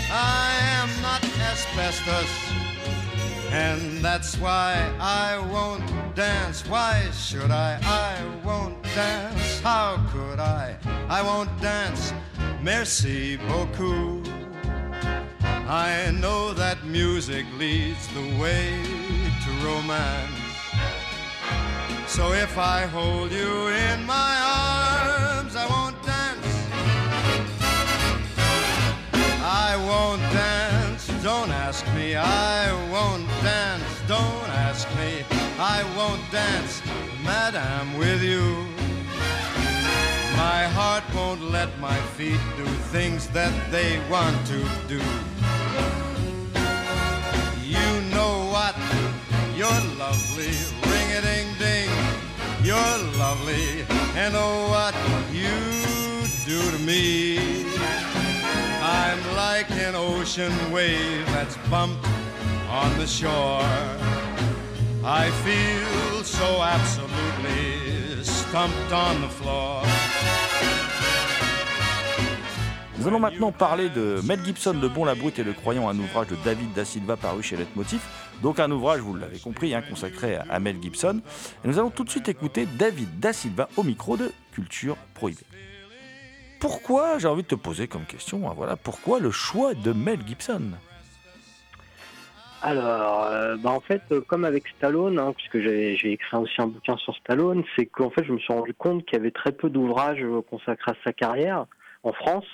I 0.09 0.49
am 0.79 0.89
not 1.03 1.23
asbestos, 1.51 2.33
and 3.51 4.03
that's 4.03 4.31
why 4.37 4.71
I 4.99 5.37
won't 5.53 5.87
dance. 6.15 6.67
Why 6.67 6.95
should 7.11 7.51
I? 7.51 7.71
I 8.05 8.13
won't 8.43 8.81
dance. 8.95 9.59
How 9.59 9.89
could 10.11 10.39
I? 10.39 10.75
I 11.09 11.21
won't 11.21 11.53
dance. 11.61 12.11
Merci 12.63 13.37
beaucoup. 13.49 14.25
I 15.87 16.11
know 16.23 16.53
that 16.53 16.77
music 16.85 17.45
leads 17.59 18.03
the 18.17 18.27
way 18.41 18.65
to 19.43 19.49
romance. 19.67 20.41
So 22.07 22.33
if 22.33 22.57
I 22.57 22.79
hold 22.97 23.31
you 23.31 23.67
in 23.67 23.97
my 24.05 24.33
arms, 24.41 24.52
I 32.15 32.71
won't 32.91 33.27
dance, 33.41 33.83
don't 34.07 34.49
ask 34.67 34.87
me. 34.97 35.25
I 35.57 35.83
won't 35.97 36.21
dance, 36.31 36.81
madam, 37.23 37.97
with 37.97 38.21
you. 38.21 38.67
My 40.37 40.63
heart 40.77 41.03
won't 41.15 41.41
let 41.41 41.69
my 41.79 41.97
feet 42.17 42.39
do 42.57 42.65
things 42.91 43.27
that 43.29 43.53
they 43.71 43.99
want 44.09 44.35
to 44.47 44.59
do. 44.87 45.01
You 47.63 47.89
know 48.15 48.49
what? 48.53 48.75
You're 49.55 49.83
lovely, 49.97 50.53
ring 50.91 51.09
a 51.17 51.21
ding 51.21 51.49
ding. 51.57 51.89
You're 52.63 52.97
lovely, 53.17 53.85
and 54.15 54.35
oh, 54.35 54.69
what 54.69 54.95
you 55.31 55.53
do 56.45 56.59
to 56.71 56.79
me. 56.79 57.62
I'm 59.05 59.19
like 59.35 59.69
an 59.71 59.95
ocean 59.95 60.53
wave 60.71 61.25
that's 61.33 61.57
bumped 61.69 62.07
on 62.69 62.97
the 62.97 63.05
shore. 63.05 63.61
I 65.03 65.29
feel 65.43 66.23
so 66.23 66.63
absolutely 66.63 68.23
stumped 68.23 68.93
on 68.93 69.21
the 69.21 69.27
floor. 69.27 69.83
Nous 72.97 73.09
allons 73.09 73.19
maintenant 73.19 73.51
parler 73.51 73.89
de 73.89 74.21
Mel 74.23 74.39
Gibson, 74.45 74.75
de 74.75 74.87
Bon 74.87 75.03
la 75.03 75.15
Brute 75.15 75.37
et 75.37 75.43
le 75.43 75.51
Croyant, 75.51 75.89
un 75.89 75.99
ouvrage 75.99 76.27
de 76.27 76.37
David 76.45 76.71
Da 76.71 76.85
Silva 76.85 77.17
paru 77.17 77.43
chez 77.43 77.57
Leitmotiv. 77.57 77.99
Donc 78.41 78.61
un 78.61 78.71
ouvrage, 78.71 79.01
vous 79.01 79.15
l'avez 79.15 79.39
compris, 79.39 79.75
hein, 79.75 79.83
consacré 79.87 80.37
à 80.49 80.59
Mel 80.61 80.77
Gibson. 80.81 81.19
Et 81.65 81.67
nous 81.67 81.77
allons 81.77 81.89
tout 81.89 82.05
de 82.05 82.09
suite 82.09 82.29
écouter 82.29 82.65
David 82.79 83.19
Da 83.19 83.33
Silva 83.33 83.67
au 83.75 83.83
micro 83.83 84.15
de 84.15 84.31
Culture 84.53 84.95
Prohibée 85.13 85.45
pourquoi, 86.63 87.17
j'ai 87.17 87.27
envie 87.27 87.43
de 87.43 87.47
te 87.49 87.55
poser 87.55 87.89
comme 87.89 88.05
question, 88.05 88.49
hein, 88.49 88.53
voilà, 88.55 88.77
pourquoi 88.77 89.19
le 89.19 89.31
choix 89.31 89.73
de 89.73 89.91
Mel 89.91 90.25
Gibson? 90.25 90.61
Alors, 92.61 93.25
euh, 93.25 93.57
bah 93.57 93.71
en 93.71 93.81
fait, 93.81 94.01
euh, 94.13 94.21
comme 94.21 94.45
avec 94.45 94.69
Stallone, 94.69 95.19
hein, 95.19 95.33
puisque 95.35 95.59
j'ai 95.59 96.13
écrit 96.13 96.37
aussi 96.37 96.61
un 96.61 96.67
bouquin 96.67 96.95
sur 96.95 97.13
Stallone, 97.17 97.65
c'est 97.75 97.85
qu'en 97.85 98.09
fait, 98.11 98.23
je 98.23 98.31
me 98.31 98.37
suis 98.39 98.53
rendu 98.53 98.73
compte 98.73 99.03
qu'il 99.03 99.17
y 99.17 99.19
avait 99.19 99.31
très 99.31 99.51
peu 99.51 99.69
d'ouvrages 99.69 100.23
euh, 100.23 100.41
consacrés 100.41 100.91
à 100.91 100.95
sa 101.03 101.11
carrière 101.11 101.65
en 102.03 102.13
France. 102.13 102.47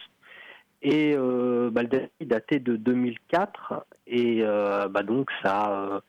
Et 0.82 1.14
bah, 1.14 1.84
le 1.84 1.88
dernier 1.88 2.10
datait 2.22 2.60
de 2.60 2.78
2004, 2.78 3.86
et 4.08 4.42
bah, 4.42 5.04
donc 5.04 5.30
ça 5.44 6.02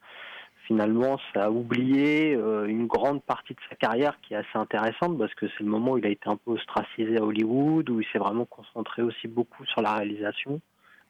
finalement, 0.70 1.18
ça 1.34 1.46
a 1.46 1.50
oublié 1.50 2.32
euh, 2.36 2.64
une 2.66 2.86
grande 2.86 3.24
partie 3.24 3.54
de 3.54 3.60
sa 3.68 3.74
carrière 3.74 4.16
qui 4.22 4.34
est 4.34 4.36
assez 4.36 4.54
intéressante 4.54 5.18
parce 5.18 5.34
que 5.34 5.48
c'est 5.48 5.64
le 5.64 5.68
moment 5.68 5.92
où 5.92 5.98
il 5.98 6.06
a 6.06 6.10
été 6.10 6.28
un 6.28 6.36
peu 6.36 6.52
ostracisé 6.52 7.18
à 7.18 7.24
Hollywood, 7.24 7.90
où 7.90 8.00
il 8.00 8.06
s'est 8.12 8.20
vraiment 8.20 8.44
concentré 8.44 9.02
aussi 9.02 9.26
beaucoup 9.26 9.64
sur 9.66 9.82
la 9.82 9.94
réalisation. 9.94 10.60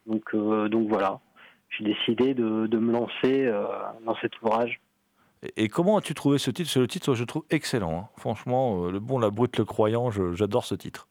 Donc, 0.07 0.23
euh, 0.33 0.71
donc 0.71 0.89
voilà, 0.89 1.21
j'ai 1.69 1.85
décidé 1.85 2.33
de, 2.33 2.79
me 2.79 2.91
lancer 2.91 3.45
euh, 3.45 3.67
dans 4.07 4.17
cet 4.23 4.41
ouvrage. 4.41 4.81
Et, 5.59 5.69
comment 5.69 5.99
as-tu 5.99 6.15
trouvé 6.15 6.39
ce 6.39 6.51
titre? 6.51 6.79
Le 6.79 6.87
titre, 6.87 7.13
je 7.13 7.25
trouve 7.25 7.45
excellent. 7.51 7.99
Hein. 7.99 8.09
Franchement, 8.17 8.89
Le 8.89 8.99
Bon, 8.99 9.19
la 9.19 9.29
Brute, 9.29 9.59
le 9.59 9.67
Croyant, 9.67 10.11
j'adore 10.11 10.65
ce 10.65 10.75
titre. 10.75 11.07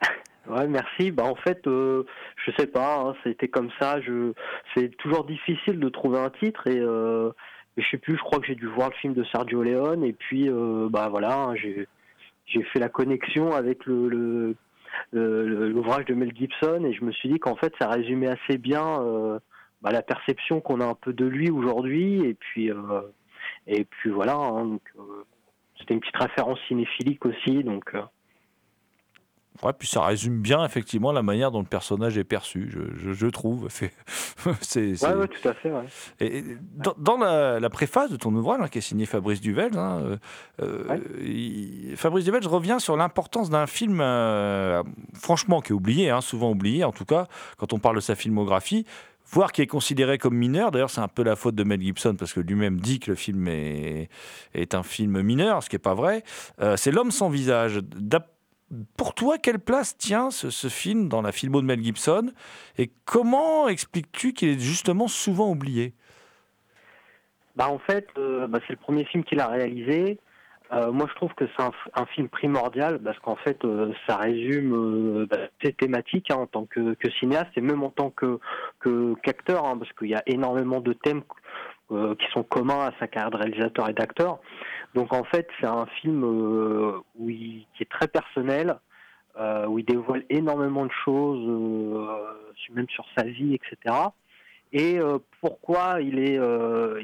Ouais, 0.48 0.66
merci. 0.66 1.12
Bah 1.12 1.22
en 1.22 1.36
fait, 1.36 1.60
je 1.64 2.50
sais 2.58 2.66
pas, 2.66 2.98
hein, 2.98 3.14
c'était 3.22 3.46
comme 3.46 3.70
ça. 3.78 4.00
Je, 4.00 4.32
c'est 4.74 4.88
toujours 4.96 5.24
difficile 5.24 5.78
de 5.78 5.88
trouver 5.88 6.18
un 6.18 6.30
titre 6.30 6.66
et 6.66 6.80
je 7.76 7.88
sais 7.90 7.98
plus, 7.98 8.16
je 8.16 8.22
crois 8.22 8.38
que 8.38 8.46
j'ai 8.46 8.54
dû 8.54 8.66
voir 8.66 8.90
le 8.90 8.94
film 8.96 9.14
de 9.14 9.24
Sergio 9.24 9.62
Leone 9.62 10.04
et 10.04 10.12
puis 10.12 10.48
euh, 10.48 10.88
bah 10.90 11.08
voilà, 11.08 11.34
hein, 11.34 11.54
j'ai 11.56 11.88
j'ai 12.46 12.62
fait 12.64 12.78
la 12.78 12.88
connexion 12.88 13.52
avec 13.52 13.86
le, 13.86 14.56
l'ouvrage 15.12 16.04
de 16.04 16.14
Mel 16.14 16.32
Gibson 16.36 16.84
et 16.84 16.92
je 16.92 17.04
me 17.04 17.12
suis 17.12 17.30
dit 17.30 17.38
qu'en 17.38 17.56
fait 17.56 17.72
ça 17.80 17.88
résumait 17.88 18.28
assez 18.28 18.58
bien 18.58 19.00
euh, 19.00 19.38
bah, 19.80 19.90
la 19.90 20.02
perception 20.02 20.60
qu'on 20.60 20.80
a 20.80 20.84
un 20.84 20.94
peu 20.94 21.12
de 21.12 21.24
lui 21.24 21.50
aujourd'hui 21.50 22.24
et 22.26 22.34
puis 22.34 22.70
euh, 22.70 23.00
et 23.66 23.84
puis 23.84 24.10
voilà 24.10 24.34
hein, 24.34 24.78
c'était 25.78 25.94
une 25.94 26.00
petite 26.00 26.16
référence 26.16 26.58
cinéphilique 26.68 27.24
aussi 27.24 27.64
donc 27.64 27.96
Ouais, 29.62 29.72
puis 29.78 29.86
ça 29.86 30.04
résume 30.04 30.40
bien 30.40 30.64
effectivement 30.64 31.12
la 31.12 31.22
manière 31.22 31.52
dont 31.52 31.60
le 31.60 31.66
personnage 31.66 32.18
est 32.18 32.24
perçu, 32.24 32.68
je, 32.70 33.12
je, 33.12 33.26
trouve. 33.26 33.68
c'est, 34.60 35.04
ouais, 35.04 35.28
tout 35.28 35.48
à 35.48 35.54
fait. 35.54 35.70
Ouais. 35.70 35.84
Et 36.20 36.42
dans, 36.98 37.16
la, 37.18 37.70
préface 37.70 38.10
de 38.10 38.16
ton 38.16 38.34
ouvrage, 38.34 38.60
hein, 38.60 38.68
qui 38.68 38.78
est 38.78 38.82
signé 38.82 39.06
Fabrice 39.06 39.40
Duvel, 39.40 39.76
hein, 39.76 40.18
euh, 40.60 40.84
euh, 40.90 41.96
Fabrice 41.96 42.24
Duvel 42.24 42.44
revient 42.46 42.78
sur 42.80 42.96
l'importance 42.96 43.50
d'un 43.50 43.66
film, 43.66 44.00
euh, 44.00 44.82
franchement, 45.14 45.60
qui 45.60 45.72
est 45.72 45.76
oublié, 45.76 46.10
hein, 46.10 46.22
souvent 46.22 46.50
oublié, 46.50 46.82
en 46.82 46.92
tout 46.92 47.04
cas, 47.04 47.28
quand 47.58 47.72
on 47.72 47.78
parle 47.78 47.96
de 47.96 48.00
sa 48.00 48.16
filmographie, 48.16 48.84
voire 49.30 49.52
qui 49.52 49.62
est 49.62 49.66
considéré 49.68 50.18
comme 50.18 50.34
mineur. 50.34 50.72
D'ailleurs, 50.72 50.90
c'est 50.90 51.00
un 51.00 51.08
peu 51.08 51.22
la 51.22 51.36
faute 51.36 51.54
de 51.54 51.62
Mel 51.62 51.80
Gibson 51.80 52.16
parce 52.18 52.32
que 52.32 52.40
lui-même 52.40 52.80
dit 52.80 52.98
que 52.98 53.10
le 53.10 53.16
film 53.16 53.46
est, 53.46 54.08
est 54.54 54.74
un 54.74 54.82
film 54.82 55.22
mineur, 55.22 55.62
ce 55.62 55.68
qui 55.68 55.76
n'est 55.76 55.80
pas 55.80 55.94
vrai. 55.94 56.24
c'est 56.76 56.90
L'homme 56.90 57.12
sans 57.12 57.30
visage. 57.30 57.80
Pour 58.96 59.14
toi, 59.14 59.36
quelle 59.36 59.58
place 59.58 59.96
tient 59.98 60.30
ce, 60.30 60.68
film 60.68 61.08
dans 61.08 61.20
la 61.20 61.32
filmo 61.32 61.60
de 61.60 61.66
Mel 61.66 61.82
Gibson 61.82 62.32
et 62.78 62.90
comment 63.04 63.68
expliques-tu 63.68 64.32
qu'il 64.32 64.48
est 64.48 64.58
justement 64.58 65.08
souvent 65.08 65.50
oublié? 65.50 65.92
Bah 67.56 67.68
en 67.68 67.78
fait, 67.78 68.08
euh, 68.16 68.46
bah, 68.46 68.60
c'est 68.66 68.72
le 68.72 68.78
premier 68.78 69.04
film 69.04 69.24
qu'il 69.24 69.40
a 69.40 69.48
réalisé. 69.48 70.18
Euh, 70.72 70.90
moi, 70.90 71.06
je 71.10 71.14
trouve 71.16 71.34
que 71.34 71.44
c'est 71.54 71.62
un, 71.62 72.06
film 72.06 72.30
primordial 72.30 72.98
parce 72.98 73.18
qu'en 73.18 73.36
fait, 73.36 73.62
euh, 73.66 73.92
ça 74.06 74.16
résume 74.16 75.26
bah, 75.26 75.36
ses 75.62 75.74
thématiques 75.74 76.30
hein, 76.30 76.36
en 76.36 76.46
tant 76.46 76.64
que, 76.64 76.96
cinéaste 77.20 77.50
et 77.56 77.60
même 77.60 77.82
en 77.82 77.90
tant 77.90 78.08
que 78.08 78.38
qu'acteur, 79.22 79.66
hein, 79.66 79.76
parce 79.76 79.92
qu'il 79.92 80.08
y 80.08 80.14
a 80.14 80.22
énormément 80.24 80.80
de 80.80 80.94
thèmes 80.94 81.22
qui 81.90 82.26
sont 82.32 82.42
communs 82.42 82.86
à 82.86 82.92
sa 82.98 83.06
carrière 83.06 83.30
de 83.30 83.36
réalisateur 83.36 83.90
et 83.90 83.92
d'acteur. 83.92 84.40
Donc 84.94 85.12
en 85.14 85.24
fait, 85.24 85.48
c'est 85.60 85.66
un 85.66 85.86
film 85.86 86.22
euh, 86.24 86.98
où 87.18 87.30
il- 87.30 87.66
qui 87.74 87.82
est 87.82 87.90
très 87.90 88.08
personnel, 88.08 88.78
euh, 89.38 89.66
où 89.66 89.78
il 89.78 89.84
dévoile 89.84 90.24
énormément 90.28 90.84
de 90.84 90.92
choses, 91.04 91.44
euh, 91.48 92.16
même 92.74 92.88
sur 92.90 93.04
sa 93.16 93.24
vie, 93.24 93.54
etc. 93.54 93.94
Et 94.74 94.98
pourquoi 95.42 96.00
il 96.00 96.18
est, 96.18 96.36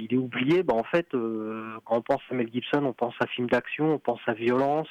il 0.00 0.08
est 0.10 0.16
oublié? 0.16 0.62
Ben, 0.62 0.74
En 0.74 0.84
fait, 0.84 1.06
quand 1.10 1.96
on 1.98 2.00
pense 2.00 2.22
à 2.30 2.34
Mel 2.34 2.50
Gibson, 2.50 2.82
on 2.84 2.94
pense 2.94 3.14
à 3.20 3.26
film 3.26 3.46
d'action, 3.46 3.92
on 3.94 3.98
pense 3.98 4.20
à 4.26 4.32
violence, 4.32 4.88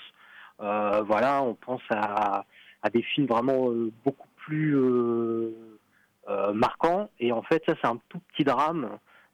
voilà, 0.59 1.41
on 1.41 1.55
pense 1.55 1.81
à, 1.89 2.45
des 2.93 3.01
films 3.01 3.25
vraiment 3.25 3.71
beaucoup 4.05 4.27
plus 4.45 4.75
euh, 4.77 6.53
marquants. 6.53 7.09
Et 7.19 7.31
en 7.31 7.41
fait, 7.41 7.63
ça, 7.65 7.73
c'est 7.81 7.87
un 7.87 7.99
tout 8.09 8.19
petit 8.31 8.43
drame. 8.43 8.89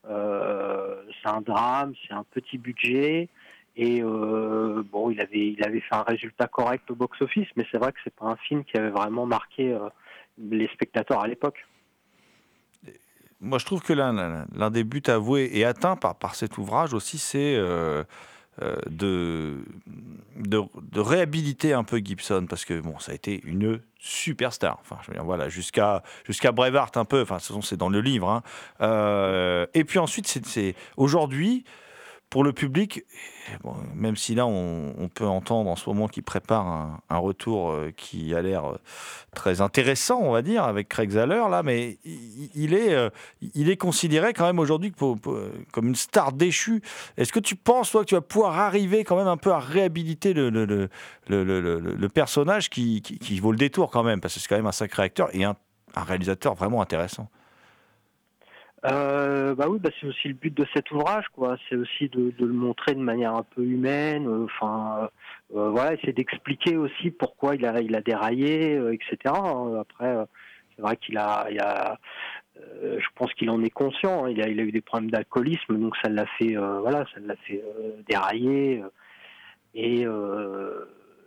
C'est 0.06 1.30
un 1.30 1.42
drame, 1.42 1.94
c'est 2.08 2.14
un 2.14 2.24
petit 2.32 2.58
budget. 2.58 3.28
Et 3.76 4.02
euh, 4.04 4.84
bon, 4.92 5.10
il 5.10 5.20
avait, 5.20 5.80
fait 5.80 5.96
un 5.96 6.04
résultat 6.04 6.48
correct 6.48 6.90
au 6.92 6.96
box-office, 6.96 7.48
mais 7.56 7.66
c'est 7.72 7.80
vrai 7.80 7.92
que 7.92 7.98
c'est 8.04 8.14
pas 8.14 8.28
un 8.28 8.36
film 8.36 8.64
qui 8.64 8.78
avait 8.78 8.92
vraiment 8.92 9.26
marqué 9.26 9.74
euh, 9.74 9.90
les 10.38 10.68
spectateurs 10.68 11.24
à 11.24 11.28
l'époque. 11.28 11.66
Moi, 13.42 13.58
je 13.58 13.66
trouve 13.66 13.82
que 13.82 13.94
l'un- 13.94 14.70
des 14.70 14.84
buts 14.84 15.02
avoués 15.08 15.50
et 15.54 15.66
atteints 15.66 15.96
par, 15.96 16.36
cet 16.36 16.58
ouvrage 16.58 16.94
aussi, 16.94 17.18
c'est 17.18 17.56
euh, 17.58 18.04
de, 18.86 19.58
réhabiliter 20.96 21.74
un 21.74 21.84
peu 21.84 21.98
Gibson, 21.98 22.46
parce 22.48 22.66
que 22.66 22.80
bon, 22.80 23.00
ça 23.00 23.12
a 23.12 23.16
été 23.16 23.42
une 23.44 23.82
superstar. 23.98 24.78
Enfin, 24.82 24.98
je 25.02 25.08
veux 25.08 25.14
dire, 25.16 25.26
voilà, 25.26 25.50
jusqu'à 25.50 26.04
jusqu'à 26.26 26.52
Braveheart 26.52 26.96
un 26.96 27.06
peu. 27.06 27.24
Enfin, 27.24 27.36
de 27.36 27.40
toute 27.40 27.48
façon, 27.48 27.62
c'est 27.64 27.76
dans 27.76 27.90
le 27.90 28.02
livre. 28.02 28.30
hein. 28.30 29.66
Et 29.74 29.84
puis 29.84 29.98
ensuite, 29.98 30.28
c'est 30.28 30.76
aujourd'hui. 30.96 31.66
Pour 32.34 32.44
le 32.44 32.52
public, 32.52 33.04
bon, 33.64 33.76
même 33.94 34.16
si 34.16 34.34
là 34.34 34.48
on, 34.48 35.08
peut 35.14 35.28
entendre 35.28 35.70
en 35.70 35.76
ce 35.76 35.88
moment 35.88 36.08
qu'il 36.08 36.24
prépare 36.24 37.00
un, 37.08 37.18
retour 37.20 37.70
euh, 37.70 37.92
qui 37.96 38.34
a 38.34 38.42
l'air 38.42 38.66
euh, 38.66 38.78
très 39.36 39.62
intéressant, 39.62 40.20
on 40.20 40.32
va 40.32 40.42
dire, 40.42 40.64
avec 40.64 40.90
Craig 40.90 41.12
Zahler 41.12 41.44
là, 41.52 41.62
mais 41.62 42.00
il, 42.04 42.74
est, 42.74 42.92
euh, 42.92 43.12
il 43.54 43.70
est 43.70 43.78
considéré 43.78 44.34
quand 44.34 44.48
même 44.48 44.58
aujourd'hui 44.58 44.92
comme 44.98 45.88
une 45.88 45.94
star 45.96 46.32
déchue. 46.32 46.82
Est-ce 47.18 47.32
que 47.32 47.40
tu 47.40 47.56
penses, 47.56 47.92
toi, 47.92 48.02
que 48.02 48.10
tu 48.10 48.16
vas 48.16 48.22
pouvoir 48.22 48.58
arriver 48.58 49.04
quand 49.04 49.18
même 49.18 49.28
un 49.28 49.38
peu 49.38 49.52
à 49.52 49.60
réhabiliter 49.60 50.34
le, 50.34 50.90
personnage 52.08 52.72
qui, 52.72 53.40
vaut 53.44 53.52
le 53.52 53.60
détour 53.60 53.92
quand 53.92 54.02
même, 54.02 54.22
parce 54.22 54.34
que 54.34 54.40
c'est 54.40 54.48
quand 54.48 54.58
même 54.58 54.66
un 54.66 54.72
sacré 54.72 55.04
acteur 55.04 55.30
et 55.36 55.44
un 55.44 55.56
réalisateur 55.96 56.56
vraiment 56.56 56.82
intéressant. 56.82 57.30
Euh, 58.86 59.56
bah 59.56 59.68
oui, 59.70 59.80
bah 59.80 59.90
c'est 60.00 60.08
aussi 60.08 60.28
le 60.28 60.34
but 60.34 60.54
de 60.54 60.66
cet 60.76 60.92
ouvrage, 60.92 61.26
quoi. 61.34 61.56
C'est 61.70 61.76
aussi 61.76 62.10
de, 62.10 62.32
de 62.32 62.46
le 62.46 62.54
montrer 62.54 62.94
de 62.94 63.00
manière 63.00 63.34
un 63.36 63.44
peu 63.44 63.64
humaine. 63.64 64.28
euh, 64.28 64.44
Enfin, 64.46 65.10
euh, 65.56 65.70
voilà, 65.70 65.94
essayer 65.94 66.12
d'expliquer 66.14 66.76
aussi 66.78 67.12
pourquoi 67.12 67.56
il 67.56 67.66
a, 67.66 67.80
il 67.82 67.96
a 67.96 68.02
déraillé, 68.02 68.76
euh, 68.78 68.94
etc. 68.94 69.18
hein. 69.28 69.76
Après, 69.80 70.08
euh, 70.08 70.26
c'est 70.76 70.82
vrai 70.82 70.98
qu'il 70.98 71.18
a, 71.18 71.48
il 71.52 71.60
a 71.62 71.98
euh, 72.58 73.00
je 73.00 73.08
pense 73.16 73.34
qu'il 73.36 73.50
en 73.50 73.62
est 73.64 73.70
conscient. 73.70 74.26
hein. 74.26 74.30
Il 74.32 74.42
a, 74.42 74.50
il 74.50 74.60
a 74.60 74.64
eu 74.64 74.72
des 74.72 74.82
problèmes 74.82 75.12
d'alcoolisme, 75.12 75.78
donc 75.80 75.96
ça 76.04 76.10
l'a 76.10 76.26
fait, 76.38 76.58
euh, 76.58 76.80
voilà, 76.82 77.06
ça 77.14 77.20
l'a 77.22 77.36
fait 77.38 77.64
euh, 77.64 78.02
dérailler. 78.10 78.82
euh, 78.84 78.90
et 79.76 80.06
euh, 80.06 80.86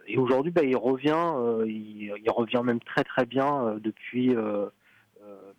et 0.08 0.18
aujourd'hui, 0.18 0.52
bah, 0.52 0.62
il 0.64 0.76
revient, 0.76 1.14
euh, 1.16 1.64
il, 1.68 2.12
revient 2.30 2.62
même 2.64 2.80
très 2.80 3.02
très 3.04 3.26
bien 3.26 3.66
euh, 3.68 3.78
depuis. 3.80 4.34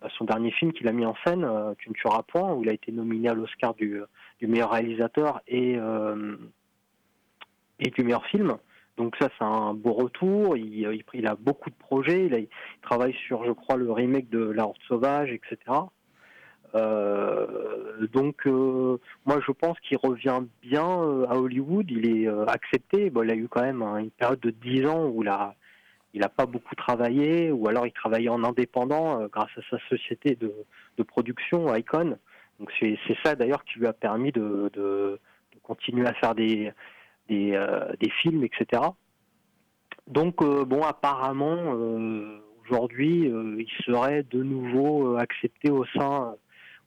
Euh, 0.02 0.06
euh, 0.06 0.08
son 0.16 0.24
dernier 0.24 0.50
film 0.52 0.72
qu'il 0.72 0.88
a 0.88 0.92
mis 0.92 1.06
en 1.06 1.14
scène, 1.26 1.44
euh, 1.44 1.74
Tu 1.78 1.88
ne 1.88 1.94
tueras 1.94 2.22
point, 2.22 2.52
où 2.54 2.62
il 2.62 2.68
a 2.68 2.72
été 2.72 2.92
nominé 2.92 3.28
à 3.28 3.34
l'Oscar 3.34 3.74
du, 3.74 4.00
du 4.40 4.46
meilleur 4.46 4.70
réalisateur 4.70 5.40
et, 5.46 5.76
euh, 5.76 6.36
et 7.80 7.90
du 7.90 8.02
meilleur 8.02 8.24
film. 8.26 8.56
Donc 8.96 9.14
ça, 9.20 9.28
c'est 9.38 9.44
un 9.44 9.74
beau 9.74 9.92
retour. 9.92 10.56
Il, 10.56 11.02
il, 11.14 11.26
a 11.26 11.36
beaucoup 11.36 11.70
de 11.70 11.76
projets. 11.76 12.26
Il, 12.26 12.48
travaille 12.82 13.14
sur, 13.26 13.44
je 13.44 13.52
crois, 13.52 13.76
le 13.76 13.90
remake 13.92 14.28
de 14.28 14.40
La 14.40 14.64
Horde 14.64 14.78
Sauvage, 14.88 15.30
etc. 15.30 15.56
Euh, 16.74 18.06
donc, 18.12 18.46
euh, 18.46 18.98
moi, 19.24 19.40
je 19.46 19.52
pense 19.52 19.78
qu'il 19.80 19.98
revient 19.98 20.40
bien 20.62 20.86
euh, 20.86 21.26
à 21.28 21.38
Hollywood. 21.38 21.86
Il 21.90 22.08
est 22.08 22.26
euh, 22.26 22.44
accepté. 22.46 23.10
Bon, 23.10 23.22
il 23.22 23.30
a 23.30 23.36
eu 23.36 23.48
quand 23.48 23.62
même 23.62 23.82
hein, 23.82 23.98
une 23.98 24.10
période 24.10 24.40
de 24.40 24.50
10 24.50 24.86
ans 24.86 25.06
où 25.06 25.22
il 25.22 25.28
a, 25.28 25.54
il 26.18 26.22
n'a 26.22 26.28
pas 26.28 26.46
beaucoup 26.46 26.74
travaillé, 26.74 27.52
ou 27.52 27.68
alors 27.68 27.86
il 27.86 27.92
travaillait 27.92 28.28
en 28.28 28.42
indépendant 28.42 29.20
euh, 29.20 29.28
grâce 29.28 29.56
à 29.56 29.60
sa 29.70 29.78
société 29.88 30.34
de, 30.34 30.52
production, 31.04 31.72
Icon. 31.76 32.18
Donc 32.58 32.72
c'est 32.80 32.98
ça 33.22 33.36
d'ailleurs 33.36 33.62
qui 33.62 33.78
lui 33.78 33.86
a 33.86 33.92
permis 33.92 34.32
de, 34.32 35.20
continuer 35.62 36.08
à 36.08 36.14
faire 36.14 36.34
des, 36.34 36.72
euh, 37.30 37.92
films, 38.20 38.42
etc. 38.42 38.82
Donc 40.08 40.42
euh, 40.42 40.64
bon, 40.64 40.82
apparemment, 40.82 41.72
aujourd'hui, 42.64 43.30
il 43.30 43.68
serait 43.86 44.24
de 44.24 44.42
nouveau 44.42 45.16
accepté 45.18 45.70
au 45.70 45.84
sein, 45.96 46.34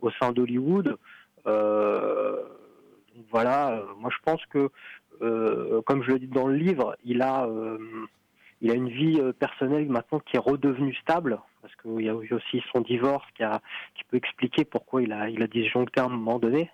au 0.02 0.12
sein 0.12 0.34
d'Hollywood. 0.34 0.98
Voilà, 3.32 3.82
moi 3.98 4.10
je 4.12 4.18
pense 4.26 4.46
que, 4.48 4.70
comme 5.86 6.04
je 6.04 6.12
le 6.12 6.20
dis 6.20 6.28
dans 6.28 6.48
le 6.48 6.56
livre, 6.56 6.98
il 7.06 7.22
a... 7.22 7.48
il 8.62 8.72
a 8.72 8.76
une 8.76 8.90
vie 8.90 9.20
euh, 9.20 9.34
personnelle 9.34 9.88
maintenant 9.90 10.20
qui 10.20 10.36
est 10.38 10.40
redevenue 10.40 10.94
stable, 10.96 11.40
parce 11.62 11.76
qu'il 11.78 12.02
y 12.06 12.10
a 12.10 12.16
aussi 12.16 12.64
son 12.72 12.82
divorce 12.82 13.26
qui, 13.36 13.44
peut 14.10 14.18
expliquer 14.18 14.66
pourquoi 14.66 15.02
il 15.02 15.12
a, 15.14 15.30
il 15.30 15.42
a 15.44 15.48
disjoncté 15.48 16.00
à 16.00 16.06
un 16.06 16.10
moment 16.10 16.38
donné. 16.40 16.70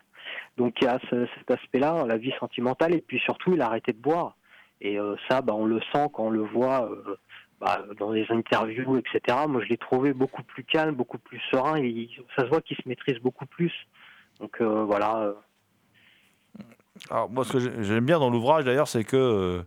Donc 0.58 0.76
il 0.82 0.86
y 0.86 0.88
a 0.88 1.00
ce- 1.10 1.28
cet 1.38 1.52
aspect-là, 1.52 2.06
la 2.06 2.18
vie 2.18 2.34
sentimentale, 2.40 2.94
et 2.94 3.02
puis 3.02 3.20
surtout 3.20 3.54
il 3.54 3.62
a 3.62 3.68
arrêté 3.68 3.94
de 3.94 3.98
boire. 4.02 4.36
Et 4.82 5.00
euh, 5.00 5.16
ça, 5.30 5.42
bah, 5.42 5.54
on 5.56 5.66
le 5.66 5.80
sent 5.94 6.08
quand 6.14 6.26
on 6.26 6.30
le 6.30 6.42
voit 6.42 6.92
euh, 6.92 7.16
bah, 7.60 7.84
dans 7.98 8.12
les 8.12 8.26
interviews, 8.30 8.98
etc. 8.98 9.38
Moi 9.48 9.62
je 9.64 9.70
l'ai 9.70 9.78
trouvé 9.78 10.14
beaucoup 10.14 10.44
plus 10.44 10.64
calme, 10.64 10.94
beaucoup 10.96 11.18
plus 11.20 11.40
serein, 11.52 11.76
ça 12.36 12.44
se 12.44 12.48
voit 12.50 12.62
qu'il 12.62 12.78
se 12.78 12.88
maîtrise 12.88 13.18
beaucoup 13.20 13.46
plus. 13.46 13.74
Donc 14.40 14.62
voilà. 14.62 15.34
Alors, 17.10 17.30
moi, 17.30 17.44
ce 17.44 17.54
que 17.54 17.60
j'ai- 17.60 17.84
j'aime 17.84 18.06
bien 18.06 18.20
dans 18.20 18.30
l'ouvrage, 18.30 18.66
d'ailleurs, 18.66 18.88
c'est 18.88 19.04
que 19.04 19.64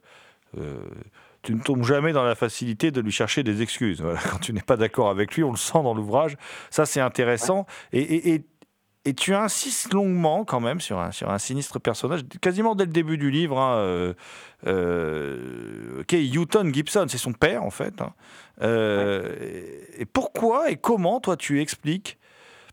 tu 1.42 1.54
ne 1.54 1.60
tombes 1.60 1.84
jamais 1.84 2.12
dans 2.12 2.24
la 2.24 2.34
facilité 2.34 2.90
de 2.90 3.00
lui 3.00 3.12
chercher 3.12 3.42
des 3.42 3.62
excuses. 3.62 4.02
Quand 4.30 4.38
tu 4.38 4.52
n'es 4.52 4.60
pas 4.60 4.76
d'accord 4.76 5.10
avec 5.10 5.34
lui, 5.34 5.42
on 5.42 5.50
le 5.50 5.56
sent 5.56 5.82
dans 5.82 5.94
l'ouvrage. 5.94 6.36
Ça, 6.70 6.86
c'est 6.86 7.00
intéressant. 7.00 7.66
Et, 7.92 8.42
tu 9.16 9.34
insistes 9.34 9.92
longuement, 9.92 10.44
quand 10.44 10.60
même, 10.60 10.80
sur 10.80 11.00
un, 11.00 11.38
sinistre 11.38 11.80
personnage, 11.80 12.20
quasiment 12.40 12.74
dès 12.74 12.84
le 12.84 12.92
début 12.92 13.16
du 13.16 13.30
livre, 13.30 13.58
hein, 13.58 13.76
euh, 13.78 14.14
euh, 14.66 16.04
Gibson. 16.08 17.06
C'est 17.08 17.18
son 17.18 17.32
père, 17.32 17.64
en 17.64 17.70
fait. 17.70 18.00
hein. 18.02 18.12
Euh, 18.62 19.34
et 19.96 20.04
pourquoi 20.04 20.70
et 20.70 20.76
comment, 20.76 21.18
toi, 21.18 21.36
tu 21.36 21.60
expliques 21.60 22.19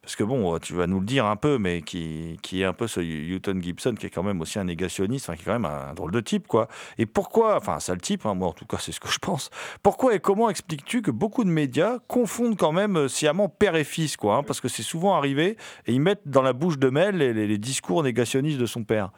parce 0.08 0.16
que 0.16 0.24
bon, 0.24 0.58
tu 0.60 0.74
vas 0.74 0.88
nous 0.88 1.02
le 1.02 1.06
dire 1.06 1.26
un 1.26 1.36
peu, 1.36 1.58
mais 1.58 1.82
qui, 1.82 2.40
qui 2.42 2.62
est 2.62 2.64
un 2.64 2.72
peu 2.72 2.88
ce 2.88 3.02
Houghton 3.02 3.60
Gibson, 3.62 3.94
qui 3.94 4.06
est 4.06 4.10
quand 4.10 4.24
même 4.24 4.40
aussi 4.40 4.58
un 4.58 4.64
négationniste, 4.64 5.28
enfin, 5.28 5.36
qui 5.36 5.42
est 5.42 5.46
quand 5.46 5.60
même 5.60 5.66
un, 5.66 5.94
drôle 5.96 6.12
de 6.12 6.22
type, 6.22 6.48
quoi. 6.48 6.70
Et 6.98 7.06
pourquoi, 7.06 7.58
enfin, 7.58 7.74
un 7.74 7.80
sale 7.82 8.00
type, 8.00 8.26
hein, 8.26 8.34
moi 8.34 8.48
en 8.48 8.54
tout 8.54 8.66
cas, 8.66 8.78
c'est 8.80 8.94
ce 8.94 9.02
que 9.02 9.10
je 9.10 9.20
pense. 9.20 9.50
Pourquoi 9.84 10.16
et 10.16 10.22
comment 10.22 10.50
expliques-tu 10.50 11.02
que 11.02 11.12
beaucoup 11.12 11.44
de 11.44 11.50
médias 11.50 12.00
confondent 12.08 12.56
quand 12.56 12.72
même 12.72 12.96
euh, 12.96 13.08
sciemment 13.10 13.50
père 13.50 13.76
et 13.76 13.84
fils, 13.84 14.16
quoi 14.16 14.38
hein, 14.38 14.44
Parce 14.44 14.62
que 14.62 14.70
c'est 14.70 14.82
souvent 14.82 15.14
arrivé, 15.14 15.58
et 15.88 15.92
ils 15.92 16.00
mettent 16.00 16.26
dans 16.26 16.42
la 16.42 16.54
bouche 16.54 16.80
de 16.80 16.90
Mel 16.90 17.18
les 17.18 17.58
discours 17.58 18.02
négationnistes 18.02 18.60
de 18.60 18.66
son 18.66 18.86
père? 18.86 19.12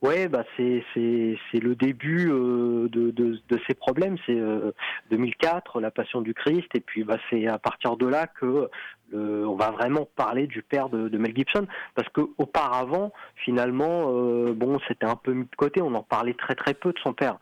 Ouais, 0.00 0.28
bah 0.28 0.44
c'est 0.56 0.84
c'est 0.94 1.36
c'est 1.50 1.58
le 1.58 1.74
début 1.74 2.30
euh, 2.30 2.88
de, 2.88 3.10
de 3.10 3.40
de 3.48 3.60
ces 3.66 3.74
problèmes. 3.74 4.16
C'est 4.26 4.38
euh, 4.38 4.70
2004, 5.10 5.80
la 5.80 5.90
Passion 5.90 6.20
du 6.20 6.34
Christ, 6.34 6.68
et 6.74 6.80
puis 6.80 7.02
bah 7.02 7.18
c'est 7.28 7.48
à 7.48 7.58
partir 7.58 7.96
de 7.96 8.06
là 8.06 8.28
que 8.28 8.70
le, 9.10 9.44
on 9.48 9.56
va 9.56 9.72
vraiment 9.72 10.08
parler 10.14 10.46
du 10.46 10.62
père 10.62 10.88
de, 10.88 11.08
de 11.08 11.18
Mel 11.18 11.34
Gibson, 11.34 11.66
parce 11.96 12.08
que 12.10 12.20
auparavant, 12.38 13.12
finalement, 13.44 14.12
euh, 14.12 14.52
bon, 14.52 14.78
c'était 14.86 15.06
un 15.06 15.16
peu 15.16 15.32
mis 15.32 15.46
de 15.46 15.56
côté. 15.56 15.82
On 15.82 15.94
en 15.94 16.04
parlait 16.04 16.34
très 16.34 16.54
très 16.54 16.74
peu 16.74 16.92
de 16.92 16.98
son 17.00 17.12
père, 17.12 17.36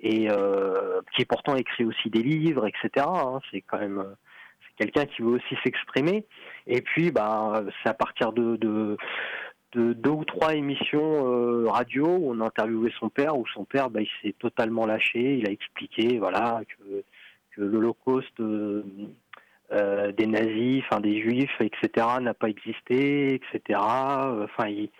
et 0.00 0.28
euh, 0.30 1.00
qui 1.16 1.24
pourtant 1.24 1.56
écrit 1.56 1.86
aussi 1.86 2.10
des 2.10 2.22
livres, 2.22 2.66
etc. 2.66 3.06
hein. 3.08 3.40
c'est 3.50 3.62
quand 3.62 3.78
même 3.78 4.00
euh, 4.00 4.14
quelqu'un 4.78 5.06
qui 5.06 5.22
veut 5.22 5.36
aussi 5.36 5.56
s'exprimer. 5.64 6.26
Et 6.66 6.82
puis, 6.82 7.10
bah, 7.10 7.62
c'est 7.82 7.88
à 7.88 7.94
partir 7.94 8.32
de, 8.32 8.56
de 8.56 8.98
de 9.74 9.92
deux 9.92 10.10
ou 10.10 10.24
trois 10.24 10.54
émissions 10.54 11.26
euh, 11.26 11.68
radio 11.68 12.06
où 12.06 12.32
on 12.32 12.40
a 12.40 12.46
interviewé 12.46 12.92
son 12.98 13.08
père, 13.08 13.36
où 13.36 13.46
son 13.48 13.64
père, 13.64 13.90
bah, 13.90 14.00
il 14.00 14.08
s'est 14.22 14.34
totalement 14.38 14.86
lâché, 14.86 15.36
il 15.36 15.48
a 15.48 15.50
expliqué, 15.50 16.18
voilà, 16.18 16.62
que, 16.68 17.04
que 17.54 17.60
l'Holocauste 17.60 18.40
euh, 18.40 18.84
euh, 19.72 20.12
des 20.12 20.26
nazis, 20.26 20.82
enfin 20.84 21.00
des 21.00 21.20
juifs, 21.20 21.60
etc., 21.60 22.06
n'a 22.20 22.34
pas 22.34 22.48
existé, 22.48 23.34
etc. 23.34 23.80
Enfin, 23.80 24.68
il, 24.68 24.90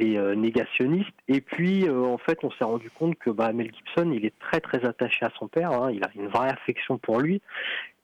est 0.00 0.34
négationniste. 0.34 1.14
Et 1.28 1.40
puis, 1.40 1.88
en 1.88 2.18
fait, 2.18 2.38
on 2.42 2.50
s'est 2.50 2.64
rendu 2.64 2.90
compte 2.90 3.16
que 3.20 3.30
bah, 3.30 3.52
Mel 3.52 3.72
Gibson, 3.72 4.10
il 4.10 4.24
est 4.24 4.36
très 4.40 4.58
très 4.58 4.84
attaché 4.84 5.24
à 5.24 5.30
son 5.38 5.46
père. 5.46 5.70
Hein. 5.70 5.92
il 5.92 6.02
a 6.02 6.10
une 6.16 6.26
vraie 6.26 6.50
affection 6.50 6.98
pour 6.98 7.20
lui. 7.20 7.40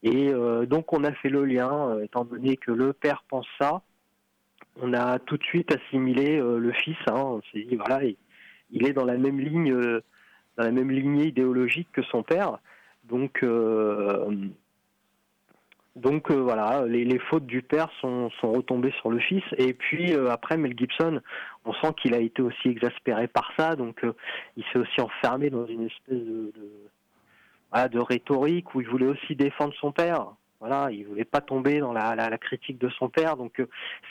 Et 0.04 0.32
donc, 0.68 0.92
on 0.92 1.02
a 1.02 1.10
fait 1.10 1.28
le 1.28 1.44
lien, 1.44 1.98
étant 2.00 2.24
donné 2.24 2.56
que 2.56 2.70
le 2.70 2.92
père 2.92 3.24
pense 3.28 3.48
ça. 3.60 3.82
On 4.80 4.94
a 4.94 5.18
tout 5.18 5.36
de 5.36 5.44
suite 5.44 5.74
assimilé 5.74 6.38
le 6.38 6.72
fils. 6.72 6.96
Hein. 7.06 7.14
on 7.16 7.42
s'est 7.52 7.64
dit, 7.64 7.76
voilà, 7.76 8.00
il, 8.70 8.86
est 8.86 8.92
dans 8.92 9.04
la 9.04 9.18
même 9.18 9.38
ligne, 9.38 9.72
dans 10.56 10.64
la 10.64 10.70
même 10.70 10.90
lignée 10.90 11.26
idéologique 11.26 11.88
que 11.92 12.02
son 12.02 12.22
père. 12.22 12.58
Donc, 13.04 13.44
donc 15.96 16.30
euh, 16.30 16.36
voilà, 16.36 16.86
les, 16.86 17.18
fautes 17.18 17.44
du 17.44 17.60
père 17.60 17.90
sont, 18.00 18.30
retombées 18.42 18.94
sur 19.00 19.10
le 19.10 19.18
fils. 19.18 19.44
Et 19.58 19.74
puis 19.74 20.14
euh, 20.14 20.30
après, 20.30 20.56
Mel 20.56 20.76
Gibson, 20.76 21.20
on 21.66 21.74
sent 21.74 21.92
qu'il 22.00 22.14
a 22.14 22.18
été 22.18 22.40
aussi 22.40 22.68
exaspéré 22.68 23.28
par 23.28 23.52
ça, 23.58 23.76
donc 23.76 24.02
euh, 24.04 24.14
il 24.56 24.64
s'est 24.72 24.78
aussi 24.78 25.00
enfermé 25.00 25.50
dans 25.50 25.66
une 25.66 25.86
espèce 25.86 26.18
de, 26.18 26.52
de, 27.88 27.98
rhétorique 27.98 28.74
où 28.74 28.80
il 28.80 28.88
voulait 28.88 29.06
aussi 29.06 29.36
défendre 29.36 29.74
son 29.80 29.92
père. 29.92 30.28
Voilà, 30.62 30.92
il 30.92 31.04
voulait 31.06 31.24
pas 31.24 31.40
tomber 31.40 31.80
dans 31.80 31.92
la, 31.92 32.38
critique 32.38 32.78
de 32.78 32.88
son 32.88 33.08
père, 33.08 33.36
donc 33.36 33.60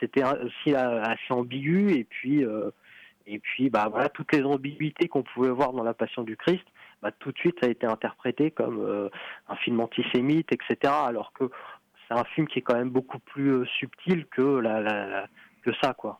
c'était 0.01 0.23
aussi 0.23 0.75
assez 0.75 1.31
ambigu. 1.31 1.93
Et 1.93 2.03
puis, 2.03 2.45
et 3.25 3.39
puis, 3.39 3.69
bah 3.69 3.87
voilà, 3.89 4.09
toutes 4.09 4.33
les 4.33 4.43
ambiguïtés 4.43 5.07
qu'on 5.07 5.23
pouvait 5.23 5.49
voir 5.49 5.73
dans 5.73 5.83
La 5.83 5.93
Passion 5.93 6.23
du 6.23 6.35
Christ, 6.35 6.65
bah, 7.01 7.11
tout 7.11 7.31
de 7.31 7.37
suite 7.37 7.57
ça 7.59 7.67
a 7.67 7.69
été 7.69 7.85
interprété 7.85 8.51
comme 8.51 8.79
euh, 8.79 9.09
un 9.47 9.55
film 9.55 9.79
antisémite, 9.79 10.51
etc. 10.51 10.93
Alors 11.05 11.33
que 11.33 11.45
c'est 12.07 12.13
un 12.13 12.23
film 12.23 12.47
qui 12.47 12.59
est 12.59 12.61
quand 12.61 12.75
même 12.75 12.89
beaucoup 12.89 13.19
plus 13.19 13.51
euh, 13.51 13.65
subtil 13.65 14.25
que 14.27 14.41
la, 14.41 15.27
que 15.63 15.71
ça, 15.81 15.93
quoi. 15.93 16.19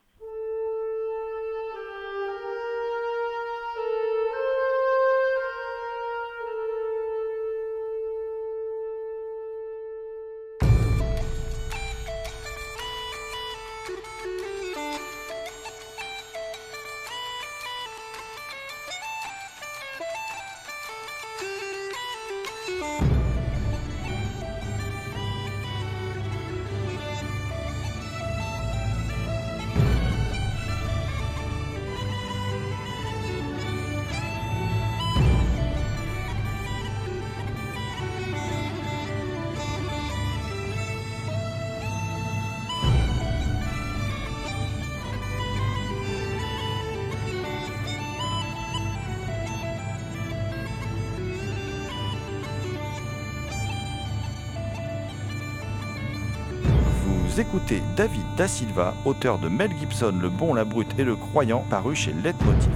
Écoutez 57.40 57.82
David 57.96 58.24
Da 58.36 58.48
Silva, 58.48 58.94
auteur 59.06 59.38
de 59.40 59.48
Mel 59.48 59.72
Gibson, 59.80 60.14
Le 60.22 60.28
Bon, 60.30 60.54
la 60.54 60.66
Brute 60.66 61.00
et 61.00 61.04
le 61.04 61.16
Croyant, 61.16 61.64
paru 61.70 61.96
chez 61.96 62.12
Leitmotiv. 62.12 62.72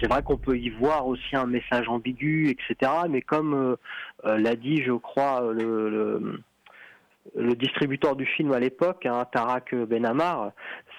C'est 0.00 0.08
vrai 0.08 0.22
qu'on 0.22 0.36
peut 0.36 0.58
y 0.58 0.68
voir 0.68 1.06
aussi 1.06 1.36
un 1.36 1.46
message 1.46 1.88
ambigu, 1.88 2.50
etc. 2.50 2.92
Mais 3.08 3.22
comme 3.22 3.54
euh, 3.54 3.76
euh, 4.26 4.36
l'a 4.38 4.56
dit, 4.56 4.82
je 4.82 4.92
crois, 4.92 5.52
le, 5.52 6.42
le, 7.34 7.54
distributeur 7.54 8.16
du 8.16 8.26
film 8.26 8.52
à 8.52 8.58
l'époque, 8.58 9.06
hein, 9.06 9.24
Tarak 9.32 9.74
Benamar, 9.74 10.50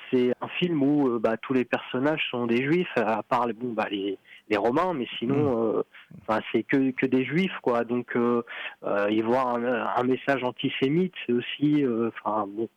c'est 0.09 0.33
un 0.41 0.47
film 0.47 0.81
où 0.81 1.09
euh, 1.09 1.19
bah, 1.19 1.38
tous 1.38 1.53
les 1.53 1.65
personnages 1.65 2.25
sont 2.31 2.47
des 2.47 2.63
juifs, 2.63 2.95
à 2.95 3.21
part 3.23 3.47
bah, 3.62 3.88
les, 3.91 4.17
les 4.49 4.58
Romains, 4.58 4.93
mais 4.93 5.08
sinon, 5.19 5.36
mm. 5.36 5.77
euh, 5.77 5.84
enfin, 6.21 6.41
c'est 6.51 6.63
que, 6.63 6.91
que 6.91 7.06
des 7.06 7.23
Juifs, 7.23 7.58
quoi. 7.62 7.84
Donc, 7.84 8.15
euh, 8.15 8.43
euh, 8.84 9.10
y 9.10 9.21
voir 9.21 9.56
un, 9.56 10.03
message 10.03 10.43
antisémite, 10.43 11.13
c'est 11.25 11.34
aussi, 11.34 11.86
enfin, 12.08 12.45
bon, 12.47 12.69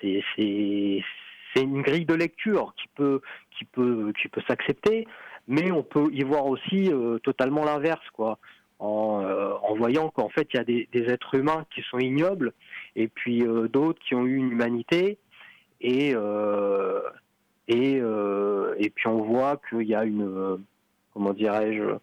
c'est 0.00 0.22
c'est 1.52 1.62
une 1.62 1.82
grille 1.82 2.06
de 2.06 2.14
lecture 2.14 2.74
qui 2.80 2.88
peut 2.94 3.20
qui 3.50 3.64
peut 3.64 4.12
qui 4.20 4.28
peut 4.28 4.40
s'accepter, 4.48 5.06
mais 5.48 5.72
on 5.72 5.82
peut 5.82 6.08
y 6.12 6.22
voir 6.22 6.46
aussi 6.46 6.90
totalement 7.24 7.64
l'inverse, 7.64 8.08
quoi. 8.12 8.38
En, 8.78 9.22
en, 9.62 9.74
voyant 9.74 10.08
qu'en 10.08 10.30
fait 10.30 10.48
il 10.54 10.56
y 10.56 10.60
a 10.60 10.64
des, 10.64 10.88
des, 10.90 11.12
êtres 11.12 11.34
humains 11.34 11.66
qui 11.74 11.82
sont 11.90 11.98
ignobles 11.98 12.54
et 12.96 13.08
puis 13.08 13.44
d'autres 13.70 13.98
qui 14.00 14.14
ont 14.14 14.24
eu 14.24 14.36
une 14.36 14.52
humanité 14.52 15.18
et 15.82 16.14
et, 17.68 17.96
et 17.96 18.90
puis 18.90 19.06
on 19.06 19.22
voit 19.22 19.60
qu'il 19.68 19.82
y 19.82 19.94
a 19.94 20.04
une 20.04 20.64
comment 21.12 21.32
dirais-je, 21.32 21.96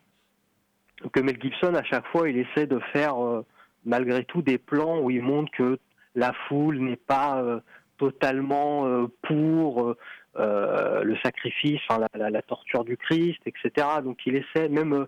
que 1.12 1.20
Mel 1.20 1.38
Gibson, 1.42 1.76
à 1.76 1.84
chaque 1.84 2.08
fois, 2.08 2.30
il 2.30 2.38
essaie 2.38 2.68
de 2.68 2.80
faire 2.92 3.24
euh, 3.24 3.46
malgré 3.86 4.24
tout 4.26 4.42
des 4.42 4.58
plans 4.58 5.00
où 5.00 5.12
il 5.12 5.22
montre 5.22 5.52
que 5.52 5.80
la 6.16 6.34
foule 6.48 6.80
n'est 6.80 6.96
pas 6.96 7.42
euh, 7.42 7.60
totalement 7.98 8.88
euh, 8.88 9.08
pour 9.24 9.96
le 10.40 11.18
sacrifice, 11.24 11.82
la, 12.14 12.42
torture 12.44 12.84
du 12.84 12.96
Christ, 12.96 13.40
etc. 13.48 13.88
Donc 14.04 14.20
il 14.28 14.36
essaie, 14.36 14.70
même, 14.70 15.08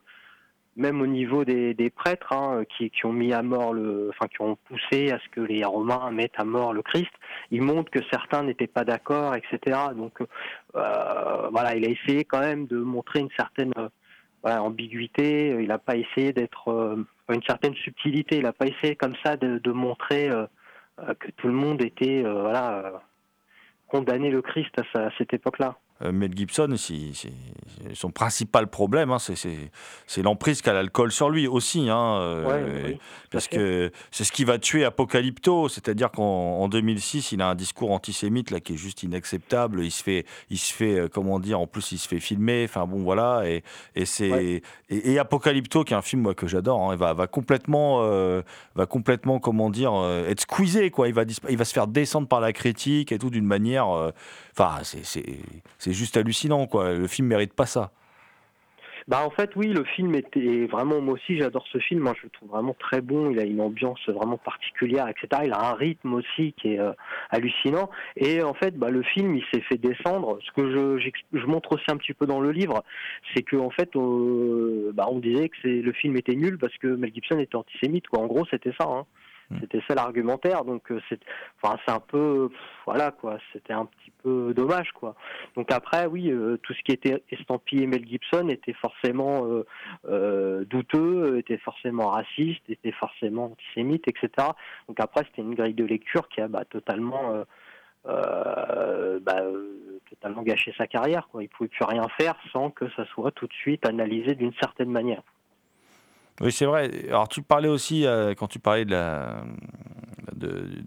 même 0.76 1.02
au 1.02 1.08
niveau 1.08 1.44
des, 1.44 1.92
prêtres 1.96 2.32
hein, 2.32 2.64
qui, 2.78 2.92
ont 3.04 3.12
mis 3.12 3.34
à 3.34 3.42
mort 3.42 3.74
le, 3.74 4.10
enfin 4.10 4.28
qui 4.28 4.42
ont 4.42 4.58
poussé 4.68 5.12
à 5.12 5.20
ce 5.20 5.30
que 5.30 5.42
les 5.42 5.66
Romains 5.66 6.12
mettent 6.12 6.38
à 6.40 6.46
mort 6.46 6.74
le 6.74 6.82
Christ, 6.82 7.12
il 7.52 7.62
montre 7.62 7.92
que 7.92 8.00
certains 8.12 8.44
n'étaient 8.44 8.68
pas 8.68 8.86
d'accord, 8.86 9.36
etc. 9.36 9.78
Donc 9.96 10.20
voilà, 10.74 11.76
il 11.76 11.86
a 11.86 11.90
essayé 11.90 12.24
quand 12.24 12.40
même 12.40 12.68
de 12.68 12.78
montrer 12.78 13.20
une 13.20 13.32
certaine 13.38 13.74
ambiguïté. 14.44 15.58
Il 15.60 15.68
n'a 15.68 15.78
pas 15.78 15.96
essayé 15.96 16.34
d'être 16.34 16.70
euh, 16.70 17.06
une 17.30 17.44
certaine 17.44 17.76
subtilité. 17.76 18.38
Il 18.38 18.44
n'a 18.44 18.54
pas 18.54 18.68
essayé 18.68 18.96
comme 18.96 19.16
ça 19.24 19.38
de, 19.38 19.72
montrer 19.72 20.30
euh, 20.30 20.46
euh, 21.00 21.14
que 21.16 21.32
tout 21.32 21.48
le 21.48 21.54
monde 21.54 21.82
était 21.82 22.24
voilà 22.24 23.02
condamné 23.88 24.30
le 24.30 24.42
Christ 24.42 24.74
à 24.94 25.10
cette 25.18 25.34
époque-là. 25.34 25.76
Euh, 26.02 26.14
Mel 26.14 26.32
Gibson, 26.34 26.74
son 27.94 28.12
principal 28.12 28.68
problème, 28.68 29.12
hein, 29.12 29.18
c'est 29.20 30.22
l'emprise 30.22 30.62
qu'a 30.62 30.72
l'alcool 30.72 31.12
sur 31.12 31.30
lui 31.30 31.46
aussi. 31.46 31.90
Hein, 31.90 32.20
euh, 32.22 32.94
parce 33.32 33.50
que 33.50 33.92
c'est 34.10 34.24
ce 34.24 34.32
qui 34.32 34.46
va 34.46 34.60
tuer 34.60 34.86
Apocalypto. 34.86 35.68
C'est-à-dire 35.68 36.12
qu'en 36.12 36.68
2006, 36.70 37.34
il 37.34 37.42
a 37.42 37.50
un 37.50 37.56
discours 37.56 37.92
antisémite 37.92 38.50
là, 38.52 38.62
qui 38.62 38.74
est 38.74 38.78
juste 38.78 39.04
inacceptable. 39.04 39.84
Il 39.84 39.92
se 39.92 40.02
fait, 40.02 40.26
il 40.50 40.58
se 40.58 40.74
fait 40.74 41.00
euh, 41.00 41.08
comment 41.10 41.40
dire, 41.40 41.60
en 41.60 41.68
plus, 41.68 41.92
il 41.92 41.98
se 41.98 42.08
fait 42.08 42.22
filmer. 42.22 42.64
Enfin 42.64 42.86
bon, 42.86 43.04
voilà. 43.04 43.44
Et, 43.46 43.64
et 43.96 44.06
c'est 44.06 44.62
et, 44.90 45.20
Apocalypto, 45.20 45.84
qui 45.84 45.94
est 45.94 45.98
un 45.98 46.02
film 46.02 46.22
moi, 46.22 46.34
que 46.34 46.48
j'adore, 46.48 46.92
hein, 46.92 46.96
va, 46.96 47.14
va, 47.14 47.28
complètement, 47.28 48.00
va 48.76 48.86
complètement, 48.86 49.40
comment 49.40 49.70
dire, 49.70 49.94
être 50.28 50.42
squeezé. 50.42 50.92
Quoi. 50.92 51.10
Il, 51.10 51.14
va, 51.14 51.24
il 51.50 51.58
va 51.58 51.66
se 51.66 51.74
faire 51.74 51.88
descendre 51.88 52.28
par 52.28 52.40
la 52.40 52.54
critique 52.54 53.12
et 53.12 53.20
tout 53.20 53.30
d'une 53.30 53.46
manière. 53.46 53.88
Enfin, 54.54 54.80
c'est 54.84 55.89
c'est 55.90 55.96
juste 55.96 56.18
hallucinant, 56.18 56.68
quoi. 56.68 56.94
Le 56.94 57.08
film 57.08 57.28
mérite 57.28 57.54
pas 57.54 57.66
ça. 57.66 57.92
Bah 59.08 59.26
en 59.26 59.32
fait 59.32 59.56
oui 59.56 59.70
le 59.70 59.84
film 59.86 60.14
était 60.14 60.68
vraiment 60.68 61.02
moi 61.02 61.16
aussi 61.16 61.40
j'adore 61.40 61.66
ce 61.72 61.80
film 61.80 62.08
je 62.16 62.26
le 62.26 62.30
trouve 62.30 62.50
vraiment 62.50 62.76
très 62.78 63.02
bon 63.02 63.32
il 63.32 63.40
a 63.40 63.44
une 63.44 63.60
ambiance 63.60 64.08
vraiment 64.08 64.38
particulière 64.38 65.08
etc 65.08 65.46
il 65.46 65.52
a 65.52 65.72
un 65.72 65.74
rythme 65.74 66.14
aussi 66.14 66.54
qui 66.54 66.74
est 66.74 66.80
euh, 66.80 66.92
hallucinant 67.32 67.90
et 68.18 68.44
en 68.44 68.54
fait 68.54 68.78
bah, 68.78 68.92
le 68.92 69.02
film 69.02 69.36
il 69.36 69.44
s'est 69.52 69.62
fait 69.62 69.78
descendre 69.78 70.38
ce 70.46 70.52
que 70.52 70.70
je, 70.70 71.46
montre 71.48 71.72
aussi 71.72 71.86
un 71.88 71.98
petit 71.98 72.14
peu 72.14 72.28
dans 72.28 72.40
le 72.40 72.52
livre 72.52 72.84
c'est 73.34 73.42
que 73.42 73.56
en 73.56 73.72
fait 73.72 73.96
euh, 73.96 74.92
bah, 74.94 75.08
on 75.10 75.18
disait 75.18 75.50
que 75.50 75.68
le 75.68 75.92
film 75.94 76.16
était 76.16 76.36
nul 76.36 76.60
parce 76.60 76.78
que 76.78 76.86
Mel 76.86 77.12
Gibson 77.12 77.40
était 77.40 77.56
antisémite 77.56 78.08
quoi 78.10 78.20
en 78.20 78.28
gros 78.28 78.46
c'était 78.52 78.74
ça 78.80 78.88
hein. 78.88 79.08
Mm. 79.50 79.58
C'était 79.62 79.82
ça 79.88 79.96
l'argumentaire, 79.96 80.64
donc 80.64 80.92
euh, 80.92 81.02
c'est, 81.10 81.20
enfin 81.62 81.78
c'est 81.86 81.92
un 81.92 82.00
peu, 82.00 82.50
voilà 82.86 83.12
quoi, 83.12 83.38
c'était 83.52 83.74
un 83.74 83.86
petit 83.86 84.12
peu 84.22 84.54
dommage 84.54 84.92
quoi. 84.92 85.16
Donc 85.56 85.72
après 85.72 86.06
oui, 86.06 86.30
euh, 86.30 86.58
tout 86.62 86.74
ce 86.74 86.82
qui 86.84 86.92
était 86.92 87.24
estampillé 87.32 87.88
Mel 87.88 88.06
Gibson 88.08 88.48
était 88.50 88.74
forcément 88.74 89.48
euh, 90.06 90.66
douteux, 90.66 91.40
était 91.40 91.58
forcément 91.58 92.10
raciste, 92.10 92.62
était 92.70 92.92
forcément 92.92 93.46
antisémite, 93.46 94.08
etc. 94.08 94.50
Donc 94.88 95.00
après 95.00 95.24
c'était 95.26 95.42
une 95.42 95.56
grille 95.56 95.74
de 95.74 95.86
lecture 95.86 96.28
qui 96.30 96.42
a 96.42 96.48
bah, 96.48 96.66
totalement 96.66 97.44
bah, 98.06 99.44
totalement 100.10 100.44
gâché 100.44 100.74
sa 100.78 100.88
carrière. 100.88 101.28
Quoi. 101.32 101.44
Il 101.44 101.50
pouvait 101.50 101.70
plus 101.70 101.86
rien 101.86 102.08
faire 102.20 102.36
sans 102.52 102.70
que 102.70 102.90
ça 102.92 103.06
soit 103.08 103.32
tout 103.32 103.48
de 103.48 103.54
suite 103.54 103.86
analysé 103.88 104.36
d'une 104.36 104.54
certaine 104.62 104.90
manière. 104.90 105.24
Oui, 106.42 106.52
c'est 106.52 106.66
vrai. 106.66 106.90
Alors, 107.10 107.28
tu 107.28 107.42
parlais 107.42 107.68
aussi, 107.68 108.06
euh, 108.06 108.34
quand 108.34 108.48
tu 108.48 108.60
parlais 108.60 108.86
de 108.86 108.92
la, 108.92 109.44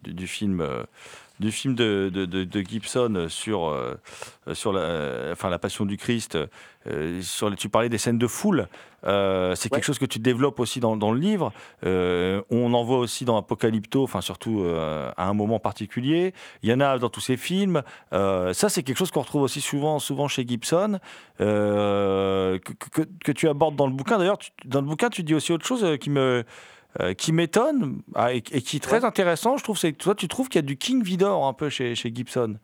du 0.05 0.27
film, 0.27 0.61
euh, 0.61 0.85
du 1.43 1.53
film 1.53 1.75
de, 1.75 2.11
de- 2.13 2.25
de- 2.25 2.45
de 2.45 2.61
Gibson 2.63 3.27
sur, 3.29 3.67
euh, 3.67 3.95
sur 4.55 4.73
la, 4.73 4.81
euh, 4.81 5.33
enfin, 5.33 5.51
la 5.51 5.59
Passion 5.59 5.85
du 5.85 5.97
Christ. 5.99 6.37
euh, 6.89 7.21
sur, 7.23 7.49
les- 7.51 7.55
tu 7.57 7.69
parlais 7.69 7.89
des 7.89 7.99
scènes 7.99 8.19
de 8.19 8.27
foule. 8.27 8.67
Euh, 9.05 9.55
c'est 9.55 9.71
Ouais. 9.71 9.77
quelque 9.79 9.85
chose 9.85 9.99
que 10.01 10.05
tu 10.07 10.19
développes 10.19 10.59
aussi 10.59 10.81
dans, 10.81 10.97
dans 10.97 11.13
le 11.13 11.19
livre. 11.21 11.53
On 11.85 12.73
en 12.75 12.83
voit 12.83 12.99
aussi 12.99 13.25
dans 13.25 13.37
Apocalypto, 13.37 14.03
enfin 14.03 14.21
surtout 14.21 14.65
à 15.17 15.25
un 15.29 15.33
moment 15.35 15.59
particulier. 15.61 16.35
Il 16.63 16.71
y 16.71 16.73
en 16.73 16.81
a 16.81 16.99
dans 16.99 17.09
tous 17.09 17.21
ces 17.21 17.37
films. 17.37 17.83
Ça, 18.11 18.69
c'est 18.69 18.83
quelque 18.83 18.97
chose 18.99 19.11
qu'on 19.13 19.21
retrouve 19.23 19.43
aussi 19.43 19.61
souvent, 19.61 19.99
souvent 20.01 20.27
chez 20.29 20.45
Gibson, 20.47 20.99
que, 21.39 22.59
que- 22.91 23.09
que 23.25 23.33
tu 23.33 23.49
abordes 23.49 23.77
dans 23.77 23.87
le 23.87 23.93
bouquin. 23.93 24.19
D'ailleurs, 24.19 24.39
dans 24.65 24.81
le 24.81 24.87
bouquin, 24.87 25.09
tu 25.09 25.23
dis 25.23 25.35
aussi 25.35 25.53
autre 25.53 25.67
chose 25.67 25.87
qui 26.01 26.11
me 26.11 26.45
euh, 27.01 27.15
qui 27.15 27.33
m'étonne 27.33 28.03
ah, 28.15 28.33
et, 28.33 28.39
et 28.39 28.61
qui 28.61 28.77
est 28.77 28.81
très 28.81 29.05
intéressant. 29.05 29.57
Je 29.57 29.65
trouve, 29.65 29.79
c'est 29.79 29.93
que 29.93 29.99
toi, 29.99 30.15
tu 30.15 30.29
trouves 30.29 30.49
qu'il 30.49 30.61
y 30.61 30.65
a 30.65 30.67
du 30.67 30.77
King 30.77 31.03
Vidor 31.03 31.47
un 31.47 31.53
peu 31.53 31.69
chez, 31.69 31.95
chez 31.95 32.15
Gibson. 32.15 32.57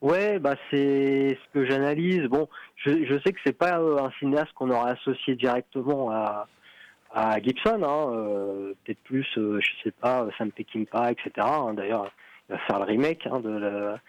Ouais, 0.00 0.38
bah 0.38 0.54
c'est 0.70 1.38
ce 1.40 1.52
que 1.52 1.66
j'analyse. 1.66 2.24
Bon, 2.24 2.48
je, 2.76 3.04
je 3.04 3.20
sais 3.22 3.32
que 3.32 3.40
c'est 3.44 3.56
pas 3.56 3.78
euh, 3.78 3.98
un 3.98 4.10
cinéaste 4.18 4.52
qu'on 4.54 4.70
aurait 4.70 4.92
associé 4.92 5.34
directement 5.36 6.10
à, 6.10 6.48
à 7.12 7.40
Gibson. 7.40 7.82
Hein, 7.82 8.12
euh, 8.14 8.72
Peut-être 8.84 9.02
plus, 9.04 9.26
je 9.34 9.60
sais 9.84 9.90
pas, 9.90 10.26
Sam 10.38 10.50
Peckinpah, 10.50 11.12
etc. 11.12 11.30
hein. 11.38 11.74
D'ailleurs, 11.74 12.10
il 12.48 12.54
va 12.54 12.58
faire 12.66 12.78
le 12.78 12.86
remake 12.86 13.26
hein, 13.26 13.40
de 13.40 13.50
la, 13.50 14.00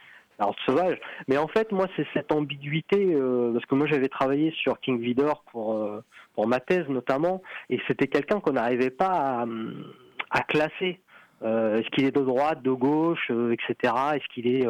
Horde 0.41 0.57
sauvage. 0.65 0.97
Mais 1.27 1.37
en 1.37 1.47
fait, 1.47 1.71
moi, 1.71 1.87
c'est 1.95 2.07
cette 2.13 2.31
ambiguïté 2.31 3.13
euh, 3.13 3.53
parce 3.53 3.65
que 3.65 3.75
moi, 3.75 3.87
j'avais 3.87 4.09
travaillé 4.09 4.51
sur 4.51 4.79
King 4.79 4.99
Vidor 4.99 5.43
pour 5.51 5.75
euh, 5.75 6.03
pour 6.33 6.47
ma 6.47 6.59
thèse 6.59 6.87
notamment, 6.87 7.41
et 7.69 7.79
c'était 7.87 8.07
quelqu'un 8.07 8.39
qu'on 8.39 8.53
n'arrivait 8.53 8.89
pas 8.89 9.45
à, 10.31 10.41
classer. 10.43 10.99
Euh, 11.43 11.77
Est-ce 11.77 11.89
qu'il 11.89 12.05
est 12.05 12.15
de 12.15 12.21
droite, 12.21 12.61
de 12.61 12.71
gauche, 12.71 13.29
etc. 13.51 13.93
Est-ce 14.15 14.27
qu'il 14.33 14.47
est 14.47 14.65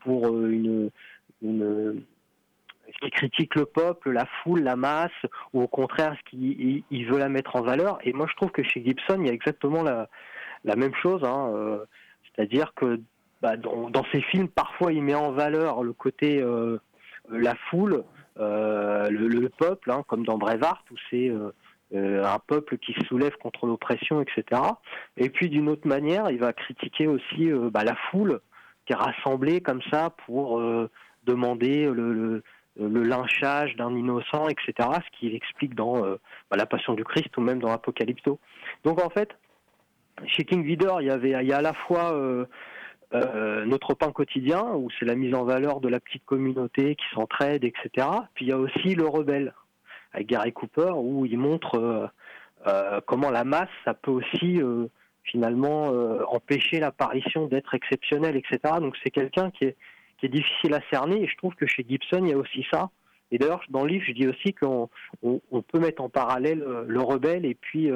pour 0.00 0.26
une, 0.36 0.90
est-ce 1.42 2.98
qu'il 3.00 3.10
critique 3.10 3.54
le 3.54 3.66
peuple, 3.66 4.10
la 4.10 4.26
foule, 4.42 4.60
la 4.62 4.74
masse, 4.76 5.10
ou 5.52 5.62
au 5.62 5.68
contraire, 5.68 6.12
est-ce 6.14 6.30
qu'il 6.30 6.42
il- 6.60 6.84
il 6.90 7.06
veut 7.06 7.18
la 7.18 7.28
mettre 7.28 7.54
en 7.56 7.62
valeur? 7.62 7.98
Et 8.04 8.12
moi, 8.12 8.26
je 8.28 8.34
trouve 8.36 8.50
que 8.50 8.62
chez 8.64 8.82
Gibson, 8.84 9.18
il 9.20 9.26
y 9.26 9.30
a 9.30 9.32
exactement 9.32 9.82
la, 9.84 10.08
même 10.76 10.94
chose. 10.96 11.22
hein, 11.24 11.80
C'est-à-dire 12.34 12.72
que 12.74 13.00
bah, 13.42 13.56
dans, 13.56 14.04
ses 14.12 14.22
films, 14.22 14.48
parfois, 14.48 14.92
il 14.92 15.02
met 15.02 15.14
en 15.14 15.32
valeur 15.32 15.82
le 15.82 15.92
côté 15.92 16.40
euh, 16.42 16.78
la 17.30 17.54
foule, 17.70 18.04
euh, 18.38 19.08
le, 19.10 19.28
le 19.28 19.48
peuple, 19.48 19.90
hein, 19.90 20.02
comme 20.06 20.24
dans 20.24 20.38
Brevard, 20.38 20.84
où 20.90 20.94
c'est 21.10 21.28
euh, 21.28 21.52
euh, 21.94 22.24
un 22.24 22.38
peuple 22.40 22.78
qui 22.78 22.92
se 22.94 23.04
soulève 23.06 23.36
contre 23.36 23.66
l'oppression, 23.66 24.20
etc. 24.20 24.60
Et 25.16 25.30
puis, 25.30 25.48
d'une 25.48 25.68
autre 25.68 25.86
manière, 25.86 26.30
il 26.30 26.38
va 26.38 26.52
critiquer 26.52 27.06
aussi 27.06 27.50
euh, 27.50 27.70
bah, 27.70 27.84
la 27.84 27.94
foule 28.10 28.40
qui 28.86 28.92
est 28.92 28.96
rassemblée 28.96 29.60
comme 29.60 29.80
ça 29.90 30.10
pour 30.26 30.58
euh, 30.58 30.90
demander 31.24 31.86
le, 31.86 32.42
lynchage 32.76 33.76
d'un 33.76 33.94
innocent, 33.94 34.48
etc. 34.48 34.72
Ce 34.78 35.18
qu'il 35.18 35.34
explique 35.34 35.74
dans 35.74 36.04
euh, 36.04 36.16
bah, 36.50 36.56
La 36.56 36.66
Passion 36.66 36.94
du 36.94 37.04
Christ 37.04 37.36
ou 37.36 37.40
même 37.40 37.60
dans 37.60 37.70
Apocalypto. 37.70 38.40
Donc 38.84 39.00
en 39.00 39.08
fait, 39.08 39.30
chez 40.26 40.44
King 40.44 40.64
Vidor, 40.64 41.02
il 41.02 41.06
y 41.06 41.10
avait, 41.10 41.30
il 41.40 41.48
y 41.48 41.52
a 41.52 41.58
à 41.58 41.62
la 41.62 41.72
fois 41.72 42.12
euh, 43.14 43.64
notre 43.64 43.94
pain 43.94 44.10
quotidien, 44.10 44.64
où 44.74 44.88
c'est 44.98 45.04
la 45.04 45.14
mise 45.14 45.32
en 45.34 45.44
valeur 45.44 45.80
de 45.80 45.88
la 45.88 46.00
petite 46.00 46.24
communauté 46.24 46.96
qui 46.96 47.04
s'entraide, 47.14 47.62
etc. 47.62 48.08
Puis 48.34 48.46
il 48.46 48.48
y 48.48 48.52
a 48.52 48.58
aussi 48.58 48.96
le 48.96 49.06
rebelle, 49.06 49.54
avec 50.12 50.26
Gary 50.26 50.52
Cooper, 50.52 50.90
où 50.96 51.24
il 51.24 51.38
montre 51.38 51.78
euh, 51.78 52.06
euh, 52.66 53.00
comment 53.06 53.30
la 53.30 53.44
masse, 53.44 53.68
ça 53.84 53.94
peut 53.94 54.10
aussi 54.10 54.60
finalement 55.22 55.88
empêcher 56.32 56.78
l'apparition 56.78 57.46
d'êtres 57.46 57.74
exceptionnels, 57.74 58.36
etc. 58.36 58.58
Donc 58.80 58.96
c'est 59.02 59.10
quelqu'un 59.10 59.50
qui 59.50 59.64
est, 59.64 59.76
difficile 60.22 60.74
à 60.74 60.80
cerner, 60.90 61.22
et 61.22 61.28
je 61.28 61.36
trouve 61.36 61.54
que 61.54 61.66
chez 61.66 61.84
Gibson, 61.88 62.20
il 62.22 62.30
y 62.30 62.32
a 62.32 62.38
aussi 62.38 62.66
ça. 62.72 62.90
Et 63.30 63.38
d'ailleurs, 63.38 63.62
dans 63.68 63.84
le 63.84 63.90
livre, 63.90 64.04
je 64.08 64.12
dis 64.12 64.26
aussi 64.26 64.52
qu'on 64.52 64.88
on, 65.22 65.40
on 65.52 65.62
peut 65.62 65.78
mettre 65.78 66.02
en 66.02 66.08
parallèle 66.08 66.64
le 66.86 67.00
rebelle 67.00 67.44
et 67.44 67.54
puis 67.54 67.88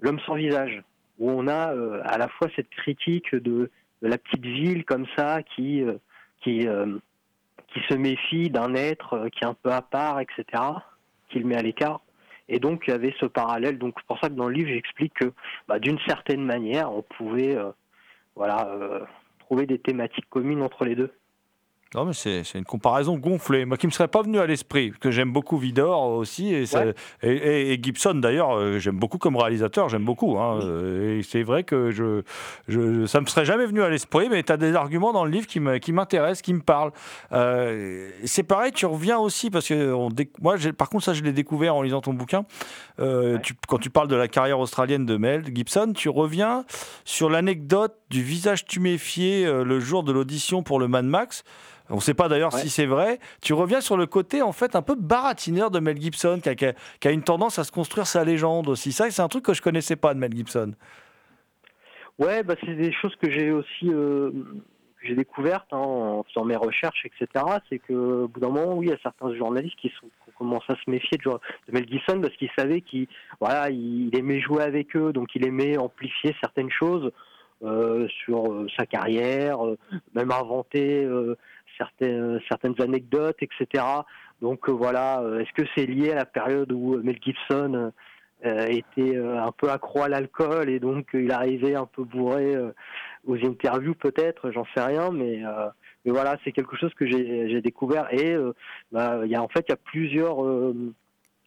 l'homme 0.00 0.20
sans 0.20 0.34
visage, 0.34 0.82
où 1.18 1.30
on 1.30 1.48
a 1.48 1.74
à 2.04 2.18
la 2.18 2.28
fois 2.28 2.48
cette 2.54 2.70
critique 2.70 3.34
de, 3.34 3.70
de 4.02 4.08
la 4.08 4.18
petite 4.18 4.44
ville 4.44 4.84
comme 4.84 5.06
ça 5.16 5.42
qui, 5.42 5.82
euh, 5.82 5.94
qui, 6.42 6.66
euh, 6.66 6.98
qui 7.68 7.80
se 7.88 7.94
méfie 7.94 8.50
d'un 8.50 8.74
être 8.74 9.14
euh, 9.14 9.28
qui 9.28 9.44
est 9.44 9.46
un 9.46 9.54
peu 9.54 9.70
à 9.70 9.82
part, 9.82 10.20
etc., 10.20 10.44
qui 11.28 11.38
le 11.38 11.46
met 11.46 11.56
à 11.56 11.62
l'écart. 11.62 12.00
Et 12.48 12.60
donc, 12.60 12.84
il 12.86 12.90
y 12.90 12.94
avait 12.94 13.14
ce 13.18 13.26
parallèle. 13.26 13.78
Donc, 13.78 13.94
c'est 13.98 14.06
pour 14.06 14.20
ça 14.20 14.28
que 14.28 14.34
dans 14.34 14.48
le 14.48 14.54
livre, 14.54 14.68
j'explique 14.68 15.14
que, 15.14 15.32
bah, 15.66 15.78
d'une 15.78 15.98
certaine 16.06 16.44
manière, 16.44 16.92
on 16.92 17.02
pouvait 17.02 17.58
voilà, 18.36 18.68
trouver 19.40 19.66
des 19.66 19.80
thématiques 19.80 20.30
communes 20.30 20.62
entre 20.62 20.84
les 20.84 20.94
deux. 20.94 21.12
Non, 21.94 22.04
mais 22.04 22.12
c'est 22.14 22.42
une 22.56 22.64
comparaison 22.64 23.16
gonflée. 23.16 23.64
Moi 23.64 23.76
qui 23.76 23.86
ne 23.86 23.90
me 23.90 23.92
serais 23.92 24.08
pas 24.08 24.20
venu 24.20 24.38
à 24.40 24.46
l'esprit, 24.46 24.90
parce 24.90 24.98
que 25.00 25.10
j'aime 25.12 25.32
beaucoup 25.32 25.56
Vidor 25.56 26.08
aussi, 26.10 26.52
et, 26.52 26.66
ça- 26.66 26.84
Ouais. 26.84 26.94
et, 27.22 27.30
et- 27.32 27.72
et 27.72 27.82
Gibson 27.82 28.14
d'ailleurs, 28.14 28.58
euh, 28.58 28.78
j'aime 28.80 28.98
beaucoup 28.98 29.18
comme 29.18 29.36
réalisateur, 29.36 29.88
j'aime 29.88 30.04
beaucoup. 30.04 30.36
hein, 30.36 30.58
euh, 30.62 31.18
et 31.18 31.22
c'est 31.22 31.44
vrai 31.44 31.62
que 31.62 31.92
je, 31.92 32.22
je, 32.66 33.06
ça 33.06 33.20
me 33.20 33.26
serait 33.26 33.44
jamais 33.44 33.66
venu 33.66 33.82
à 33.82 33.88
l'esprit, 33.88 34.28
mais 34.28 34.42
tu 34.42 34.50
as 34.52 34.56
des 34.56 34.74
arguments 34.74 35.12
dans 35.12 35.24
le 35.24 35.30
livre 35.30 35.46
qui 35.46 35.60
m'intéressent, 35.60 36.42
qui, 36.42 36.52
me 36.54 36.60
parlent. 36.60 36.90
Euh, 37.32 38.10
c'est 38.24 38.42
pareil, 38.42 38.72
tu 38.72 38.84
reviens 38.84 39.18
aussi, 39.18 39.48
parce 39.48 39.68
que 39.68 39.92
on 39.92 40.08
moi, 40.42 40.56
par 40.76 40.90
contre, 40.90 41.04
ça 41.04 41.14
je 41.14 41.22
l'ai 41.22 41.32
découvert 41.32 41.76
en 41.76 41.82
lisant 41.82 42.00
ton 42.00 42.12
bouquin. 42.14 42.44
Euh, 42.98 43.38
tu- 43.38 43.54
quand 43.68 43.78
tu 43.78 43.90
parles 43.90 44.08
de 44.08 44.16
la 44.16 44.26
carrière 44.28 44.58
australienne 44.58 45.06
de 45.06 45.16
Mel 45.16 45.44
Gibson, 45.54 45.92
tu 45.94 46.08
reviens 46.08 46.64
sur 47.04 47.30
l'anecdote 47.30 47.94
du 48.10 48.22
visage 48.22 48.64
tuméfié 48.64 49.46
euh, 49.46 49.64
le 49.64 49.80
jour 49.80 50.02
de 50.02 50.12
l'audition 50.12 50.62
pour 50.62 50.78
le 50.78 50.88
Mad 50.88 51.04
Max. 51.04 51.44
On 51.88 51.96
ne 51.96 52.00
sait 52.00 52.14
pas 52.14 52.28
d'ailleurs 52.28 52.52
Ouais. 52.52 52.60
si 52.60 52.70
c'est 52.70 52.86
vrai. 52.86 53.18
Tu 53.42 53.52
reviens 53.52 53.80
sur 53.80 53.96
le 53.96 54.06
côté 54.06 54.42
en 54.42 54.52
fait 54.52 54.74
un 54.74 54.82
peu 54.82 54.96
baratineur 54.96 55.70
de 55.70 55.78
Mel 55.78 56.00
Gibson, 56.00 56.40
qui 56.42 56.48
a, 56.48 56.54
qui 56.54 57.08
une 57.08 57.22
tendance 57.22 57.58
à 57.58 57.64
se 57.64 57.70
construire 57.72 58.06
sa 58.06 58.24
légende 58.24 58.68
aussi. 58.68 58.92
Ça, 58.92 59.10
c'est 59.10 59.22
un 59.22 59.28
truc 59.28 59.44
que 59.44 59.54
je 59.54 59.62
connaissais 59.62 59.96
pas 59.96 60.14
de 60.14 60.18
Mel 60.18 60.34
Gibson. 60.34 60.72
Ouais, 62.18 62.42
bah, 62.42 62.54
c'est 62.64 62.74
des 62.74 62.92
choses 62.92 63.14
que 63.16 63.30
j'ai 63.30 63.52
aussi 63.52 63.88
euh, 63.88 64.30
que 65.00 65.06
j'ai 65.06 65.14
découvertes 65.14 65.72
hein, 65.72 65.76
en 65.76 66.24
faisant 66.24 66.44
mes 66.44 66.56
recherches, 66.56 67.04
etc. 67.04 67.44
C'est 67.68 67.78
que 67.78 67.92
au 67.92 68.28
bout 68.28 68.40
d'un 68.40 68.48
moment, 68.48 68.74
oui, 68.74 68.86
il 68.86 68.90
y 68.90 68.94
a 68.94 68.98
certains 69.02 69.32
journalistes 69.34 69.76
qui, 69.76 69.92
sont, 70.00 70.06
qui 70.24 70.32
commencent 70.38 70.68
à 70.68 70.76
se 70.76 70.90
méfier 70.90 71.18
de, 71.18 71.30
Mel 71.72 71.86
Gibson 71.88 72.20
parce 72.20 72.34
qu'ils 72.36 72.50
savaient 72.58 72.80
qu'il 72.80 73.06
voilà, 73.38 73.70
il, 73.70 74.08
il 74.08 74.18
aimait 74.18 74.40
jouer 74.40 74.62
avec 74.62 74.96
eux, 74.96 75.12
donc 75.12 75.34
il 75.34 75.46
aimait 75.46 75.76
amplifier 75.76 76.34
certaines 76.40 76.70
choses 76.70 77.12
euh, 77.62 78.06
sur 78.08 78.52
euh, 78.52 78.66
sa 78.76 78.84
carrière, 78.84 79.64
euh, 79.64 79.78
même 80.14 80.30
inventer 80.30 81.08
certaines, 81.78 82.74
anecdotes, 82.78 83.38
etc. 83.40 83.82
Donc 84.42 84.68
voilà, 84.68 85.22
est-ce 85.40 85.52
que 85.54 85.66
c'est 85.74 85.86
lié 85.86 86.12
à 86.12 86.16
la 86.16 86.26
période 86.26 86.70
où 86.70 87.00
Mel 87.02 87.18
Gibson 87.22 87.92
était 88.44 89.16
un 89.16 89.50
peu 89.52 89.70
accro 89.70 90.02
à 90.02 90.08
l'alcool 90.08 90.68
et 90.68 90.78
donc 90.78 91.08
il 91.14 91.32
arrivait 91.32 91.74
un 91.74 91.86
peu 91.86 92.04
bourré 92.04 92.54
aux 93.26 93.36
interviews 93.36 93.94
peut-être, 93.94 94.50
j'en 94.50 94.66
sais 94.74 94.82
rien, 94.82 95.10
mais, 95.10 95.42
voilà, 96.04 96.36
c'est 96.44 96.52
quelque 96.52 96.76
chose 96.76 96.92
que 96.94 97.06
j'ai 97.06 97.60
découvert 97.62 98.12
et 98.12 98.32
euh, 98.32 98.52
bah, 98.92 99.22
y 99.24 99.34
a 99.34 99.42
en 99.42 99.48
fait 99.48 99.64
il 99.68 99.70
y 99.70 99.74
a 99.74 99.78
plusieurs 99.78 100.36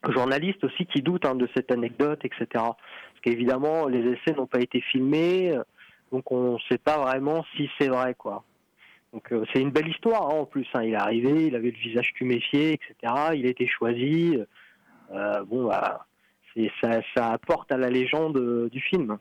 journalistes 0.09 0.63
aussi 0.63 0.87
qui 0.87 1.03
doutent 1.03 1.25
hein, 1.25 1.35
de 1.35 1.47
cette 1.55 1.71
anecdote, 1.71 2.19
etc. 2.25 2.47
Parce 2.53 3.21
qu'évidemment 3.21 3.87
les 3.87 4.13
essais 4.13 4.35
n'ont 4.35 4.47
pas 4.47 4.59
été 4.59 4.81
filmés, 4.81 5.55
donc 6.11 6.31
on 6.31 6.53
ne 6.53 6.59
sait 6.69 6.77
pas 6.77 6.97
vraiment 6.97 7.45
si 7.55 7.69
c'est 7.79 7.87
vrai 7.87 8.13
quoi. 8.15 8.43
Donc 9.13 9.31
euh, 9.31 9.45
c'est 9.51 9.61
une 9.61 9.71
belle 9.71 9.87
histoire 9.87 10.29
hein, 10.29 10.39
en 10.39 10.45
plus. 10.45 10.67
hein. 10.73 10.83
Il 10.83 10.93
est 10.93 10.95
arrivé, 10.95 11.47
il 11.47 11.55
avait 11.55 11.71
le 11.71 11.77
visage 11.77 12.13
tuméfié, 12.13 12.73
etc. 12.73 13.13
Il 13.35 13.45
a 13.45 13.49
été 13.49 13.67
choisi. 13.67 14.37
Euh, 15.11 15.43
bon, 15.45 15.67
bah, 15.67 16.05
ça, 16.81 17.01
ça 17.15 17.31
apporte 17.31 17.71
à 17.71 17.77
la 17.77 17.89
légende 17.89 18.37
euh, 18.37 18.69
du 18.69 18.81
film. 18.81 19.17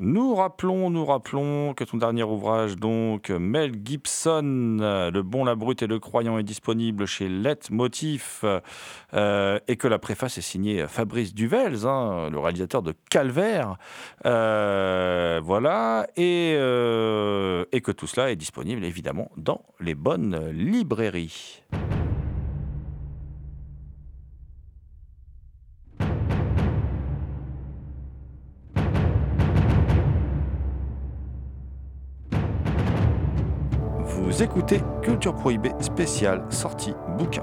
Nous 0.00 0.34
rappelons, 0.34 0.90
nous 0.90 1.04
rappelons 1.04 1.74
que 1.74 1.82
ton 1.82 1.96
dernier 1.96 2.22
ouvrage, 2.22 2.76
donc 2.76 3.30
Mel 3.30 3.72
Gibson, 3.84 4.78
euh, 4.80 5.10
Le 5.10 5.22
Bon, 5.22 5.44
la 5.44 5.56
Brute 5.56 5.82
et 5.82 5.88
le 5.88 5.98
Croyant, 5.98 6.38
est 6.38 6.44
disponible 6.44 7.06
chez 7.06 7.28
Let 7.28 7.58
Motif 7.70 8.44
euh, 9.14 9.58
et 9.66 9.76
que 9.76 9.88
la 9.88 9.98
préface 9.98 10.38
est 10.38 10.42
signée 10.42 10.86
Fabrice 10.86 11.34
Duvels, 11.34 11.84
hein, 11.84 12.28
le 12.30 12.38
réalisateur 12.38 12.82
de 12.82 12.94
Calvaire. 13.10 13.76
Euh, 14.24 15.40
voilà, 15.42 16.06
et, 16.16 16.52
et 16.52 17.80
que 17.80 17.90
tout 17.90 18.06
cela 18.06 18.30
est 18.30 18.36
disponible 18.36 18.84
évidemment 18.84 19.32
dans 19.36 19.62
les 19.80 19.96
bonnes 19.96 20.50
librairies. 20.50 21.62
Écoutez 34.40 34.80
Culture 35.02 35.34
Prohibée 35.34 35.72
spéciale 35.80 36.44
sortie 36.50 36.94
bouquin. 37.18 37.42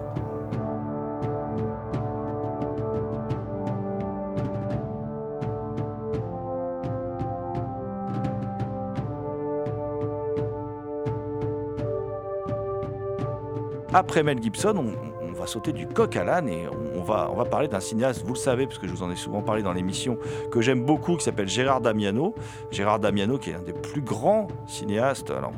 Après 13.93 14.23
Mel 14.23 14.41
Gibson, 14.41 14.73
on, 15.21 15.31
va 15.33 15.47
sauter 15.47 15.73
du 15.73 15.85
coq 15.87 16.15
à 16.15 16.23
l'âne 16.23 16.47
et 16.47 16.65
on, 16.95 17.03
va, 17.03 17.29
on 17.29 17.35
va 17.35 17.43
parler 17.43 17.67
d'un 17.67 17.81
cinéaste, 17.81 18.23
vous 18.25 18.33
le 18.33 18.39
savez, 18.39 18.67
parce 18.67 18.79
que 18.79 18.87
je 18.87 18.93
vous 18.93 19.03
en 19.03 19.11
ai 19.11 19.17
souvent 19.17 19.41
parlé 19.41 19.63
dans 19.63 19.73
l'émission, 19.73 20.17
que 20.49 20.61
j'aime 20.61 20.85
beaucoup, 20.85 21.17
qui 21.17 21.25
s'appelle 21.25 21.49
Gérard 21.49 21.81
Damiano. 21.81 22.33
Gérard 22.71 22.99
Damiano, 22.99 23.37
qui 23.37 23.49
est 23.49 23.55
un 23.55 23.61
des 23.61 23.73
plus 23.73 24.01
grands 24.01 24.47
cinéastes, 24.65 25.29
alors 25.29 25.51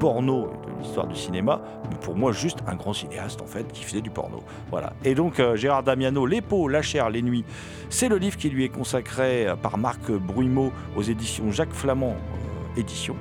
porno, 0.00 0.48
l'histoire 0.80 1.06
du 1.06 1.16
cinéma, 1.16 1.60
mais 1.90 1.96
pour 1.96 2.16
moi 2.16 2.32
juste 2.32 2.58
un 2.66 2.74
grand 2.74 2.92
cinéaste 2.92 3.40
en 3.40 3.46
fait 3.46 3.70
qui 3.72 3.84
faisait 3.84 4.00
du 4.00 4.10
porno. 4.10 4.42
Voilà. 4.70 4.92
Et 5.04 5.14
donc 5.14 5.40
euh, 5.40 5.56
Gérard 5.56 5.82
Damiano, 5.82 6.26
Les 6.26 6.40
peaux, 6.40 6.68
la 6.68 6.82
chair, 6.82 7.10
les 7.10 7.22
nuits, 7.22 7.44
c'est 7.88 8.08
le 8.08 8.16
livre 8.16 8.36
qui 8.36 8.50
lui 8.50 8.64
est 8.64 8.68
consacré 8.68 9.46
euh, 9.46 9.56
par 9.56 9.78
Marc 9.78 10.10
Bruimot 10.10 10.72
aux 10.96 11.02
éditions 11.02 11.50
Jacques 11.50 11.72
Flamand 11.74 12.16
euh, 12.16 12.80
Éditions. 12.80 13.16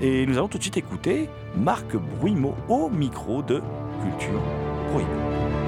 Et 0.00 0.26
nous 0.26 0.36
allons 0.38 0.48
tout 0.48 0.58
de 0.58 0.62
suite 0.62 0.76
écouter 0.76 1.28
Marc 1.56 1.96
Bruimot 2.18 2.54
au 2.68 2.88
micro 2.88 3.42
de 3.42 3.62
Culture 4.02 4.40
Prohibée. 4.90 5.65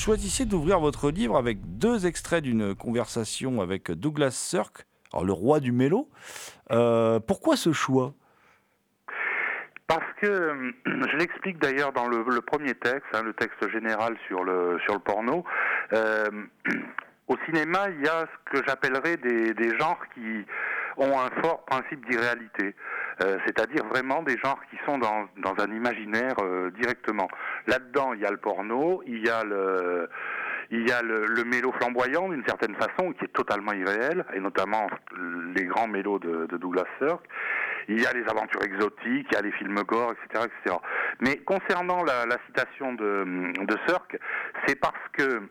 Choisissez 0.00 0.46
d'ouvrir 0.46 0.80
votre 0.80 1.10
livre 1.10 1.36
avec 1.36 1.58
deux 1.78 2.06
extraits 2.06 2.42
d'une 2.42 2.74
conversation 2.74 3.60
avec 3.60 3.90
Douglas 3.90 4.30
Sirk, 4.30 4.86
le 5.22 5.32
roi 5.32 5.60
du 5.60 5.72
mélo. 5.72 6.08
Euh, 6.70 7.20
pourquoi 7.20 7.56
ce 7.56 7.72
choix? 7.74 8.14
Parce 9.86 10.10
que, 10.22 10.26
euh, 10.26 10.72
je 10.86 11.16
l'explique 11.18 11.58
d'ailleurs 11.58 11.92
dans 11.92 12.08
le, 12.08 12.40
premier 12.40 12.74
texte, 12.74 13.08
hein, 13.12 13.22
le 13.22 13.34
texte 13.34 13.70
général 13.70 14.16
sur 14.26 14.42
le, 14.42 14.78
porno, 15.04 15.44
euh, 15.92 16.30
au 17.28 17.36
cinéma, 17.44 17.90
il 17.90 18.02
y 18.02 18.08
a 18.08 18.26
ce 18.26 18.52
que 18.58 18.66
j'appellerais 18.66 19.18
des 19.18 19.78
genres 19.78 20.00
qui 20.14 20.44
ont 20.96 21.18
un 21.18 21.30
fort 21.42 21.64
principe 21.64 22.08
d'irréalité. 22.08 22.74
Euh, 23.22 23.38
c'est-à-dire 23.44 23.84
vraiment 23.86 24.22
des 24.22 24.38
genres 24.38 24.60
qui 24.70 24.76
sont 24.86 24.98
dans, 24.98 25.28
dans 25.38 25.54
un 25.62 25.70
imaginaire 25.70 26.34
euh, 26.42 26.70
directement. 26.70 27.28
Là-dedans, 27.66 28.14
il 28.14 28.20
y 28.20 28.26
a 28.26 28.30
le 28.30 28.38
porno, 28.38 29.02
il 29.06 29.24
y 29.24 29.28
a 29.28 29.44
le, 29.44 30.08
il 30.70 30.88
y 30.88 30.92
a 30.92 31.02
le, 31.02 31.44
mélo 31.44 31.72
flamboyant 31.72 32.28
d'une 32.28 32.44
certaine 32.46 32.74
façon, 32.76 33.12
qui 33.12 33.24
est 33.24 33.32
totalement 33.32 33.72
irréel, 33.72 34.24
et 34.34 34.40
notamment 34.40 34.88
les 35.54 35.64
grands 35.64 35.88
mélos 35.88 36.18
de, 36.18 36.46
de 36.46 36.56
Douglas 36.56 36.86
Sirk. 36.98 37.22
Il 37.88 38.00
y 38.00 38.06
a 38.06 38.12
les 38.12 38.22
aventures 38.22 38.62
exotiques, 38.62 39.26
il 39.30 39.34
y 39.34 39.36
a 39.36 39.42
les 39.42 39.52
films 39.52 39.82
gore, 39.82 40.12
etc., 40.12 40.46
etc. 40.46 40.76
Mais 41.20 41.38
concernant 41.38 42.04
la, 42.04 42.24
la 42.24 42.36
citation 42.46 42.94
de, 42.94 43.52
de 43.64 43.78
Sirk, 43.86 44.18
c'est 44.66 44.78
parce 44.78 45.08
que 45.12 45.42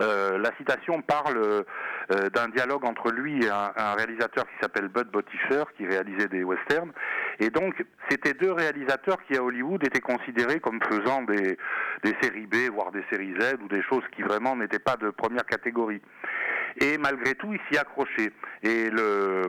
euh, 0.00 0.38
la 0.38 0.50
citation 0.56 1.02
parle 1.02 1.38
euh, 1.38 2.28
d'un 2.30 2.48
dialogue 2.48 2.84
entre 2.84 3.10
lui 3.10 3.44
et 3.44 3.48
un, 3.48 3.94
réalisateur 3.94 4.44
qui 4.44 4.54
s'appelle 4.60 4.88
Bud 4.88 5.08
Botticher, 5.08 5.64
qui 5.76 5.86
réalisait 5.86 6.28
des 6.28 6.42
westerns. 6.44 6.92
Et 7.38 7.50
donc, 7.50 7.84
c'était 8.08 8.34
deux 8.34 8.52
réalisateurs 8.52 9.18
qui, 9.26 9.36
à 9.36 9.42
Hollywood, 9.42 9.84
étaient 9.84 10.00
considérés 10.00 10.60
comme 10.60 10.80
faisant 10.82 11.22
des, 11.22 11.58
des 12.02 12.16
séries 12.22 12.46
B, 12.46 12.72
voire 12.72 12.92
des 12.92 13.04
séries 13.10 13.34
Z, 13.38 13.56
ou 13.62 13.68
des 13.68 13.82
choses 13.82 14.04
qui 14.14 14.22
vraiment 14.22 14.56
n'étaient 14.56 14.78
pas 14.78 14.96
de 14.96 15.10
première 15.10 15.44
catégorie. 15.44 16.02
Et 16.78 16.98
malgré 16.98 17.34
tout, 17.34 17.52
il 17.52 17.60
s'y 17.70 17.78
accrochait. 17.78 18.32
Et 18.62 18.90
le 18.90 19.48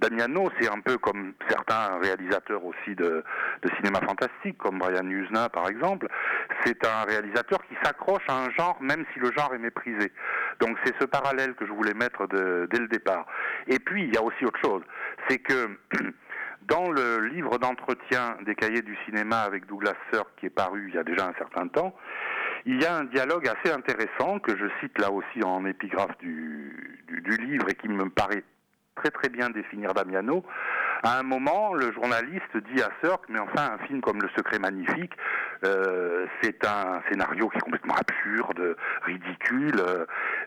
Damiano, 0.00 0.50
c'est 0.58 0.70
un 0.70 0.80
peu 0.80 0.98
comme 0.98 1.34
certains 1.48 1.98
réalisateurs 2.02 2.64
aussi 2.64 2.94
de, 2.94 3.22
cinéma 3.76 4.00
fantastique, 4.00 4.58
comme 4.58 4.78
Brian 4.78 5.06
Usna 5.06 5.48
par 5.48 5.68
exemple. 5.68 6.08
C'est 6.64 6.84
un 6.86 7.04
réalisateur 7.04 7.60
qui 7.68 7.74
s'accroche 7.82 8.22
à 8.28 8.44
un 8.44 8.50
genre, 8.50 8.78
même 8.80 9.04
si 9.12 9.20
le 9.20 9.30
genre 9.32 9.54
est 9.54 9.58
méprisé. 9.58 10.12
Donc 10.60 10.76
c'est 10.84 10.94
ce 11.00 11.04
parallèle 11.04 11.54
que 11.54 11.66
je 11.66 11.72
voulais 11.72 11.94
mettre 11.94 12.26
dès 12.26 12.78
le 12.78 12.88
départ. 12.88 13.26
Et 13.66 13.78
puis, 13.78 14.04
il 14.04 14.14
y 14.14 14.16
a 14.16 14.22
aussi 14.22 14.44
autre 14.44 14.60
chose. 14.60 14.82
C'est 15.28 15.38
que 15.38 15.78
dans 16.62 16.90
le 16.90 17.26
livre 17.26 17.58
d'entretien 17.58 18.36
des 18.46 18.54
cahiers 18.54 18.82
du 18.82 18.96
cinéma 19.04 19.40
avec 19.40 19.66
Douglas 19.66 19.94
Sirk, 20.12 20.28
qui 20.38 20.46
est 20.46 20.50
paru 20.50 20.86
il 20.88 20.94
y 20.94 20.98
a 20.98 21.04
déjà 21.04 21.26
un 21.26 21.34
certain 21.34 21.66
temps, 21.68 21.94
il 22.66 22.80
y 22.82 22.86
a 22.86 22.96
un 22.96 23.04
dialogue 23.04 23.48
assez 23.48 23.72
intéressant 23.72 24.38
que 24.38 24.56
je 24.56 24.66
cite 24.80 24.98
là 24.98 25.10
aussi 25.10 25.42
en 25.44 25.64
épigraphe 25.64 26.16
du, 26.18 27.04
du, 27.08 27.36
livre 27.36 27.68
et 27.68 27.74
qui 27.74 27.88
me 27.88 28.08
paraît 28.10 28.44
très 28.96 29.10
très 29.10 29.28
bien 29.28 29.48
définir 29.50 29.94
Damiano. 29.94 30.44
À 31.02 31.18
un 31.18 31.22
moment, 31.22 31.72
le 31.72 31.90
journaliste 31.92 32.56
dit 32.74 32.82
à 32.82 32.90
Sirk, 33.02 33.24
mais 33.30 33.38
enfin, 33.38 33.72
un 33.72 33.86
film 33.86 34.02
comme 34.02 34.20
Le 34.20 34.28
Secret 34.36 34.58
Magnifique, 34.58 35.12
euh, 35.64 36.26
c'est 36.42 36.66
un 36.66 37.00
scénario 37.08 37.48
qui 37.48 37.56
est 37.56 37.60
complètement 37.62 37.94
absurde, 37.94 38.76
ridicule. 39.02 39.80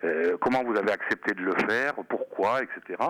Euh, 0.04 0.38
comment 0.40 0.64
vous 0.64 0.78
avez 0.78 0.92
accepté 0.92 1.34
de 1.34 1.42
le 1.42 1.56
faire 1.68 1.94
Pourquoi 2.08 2.62
Etc. 2.62 3.02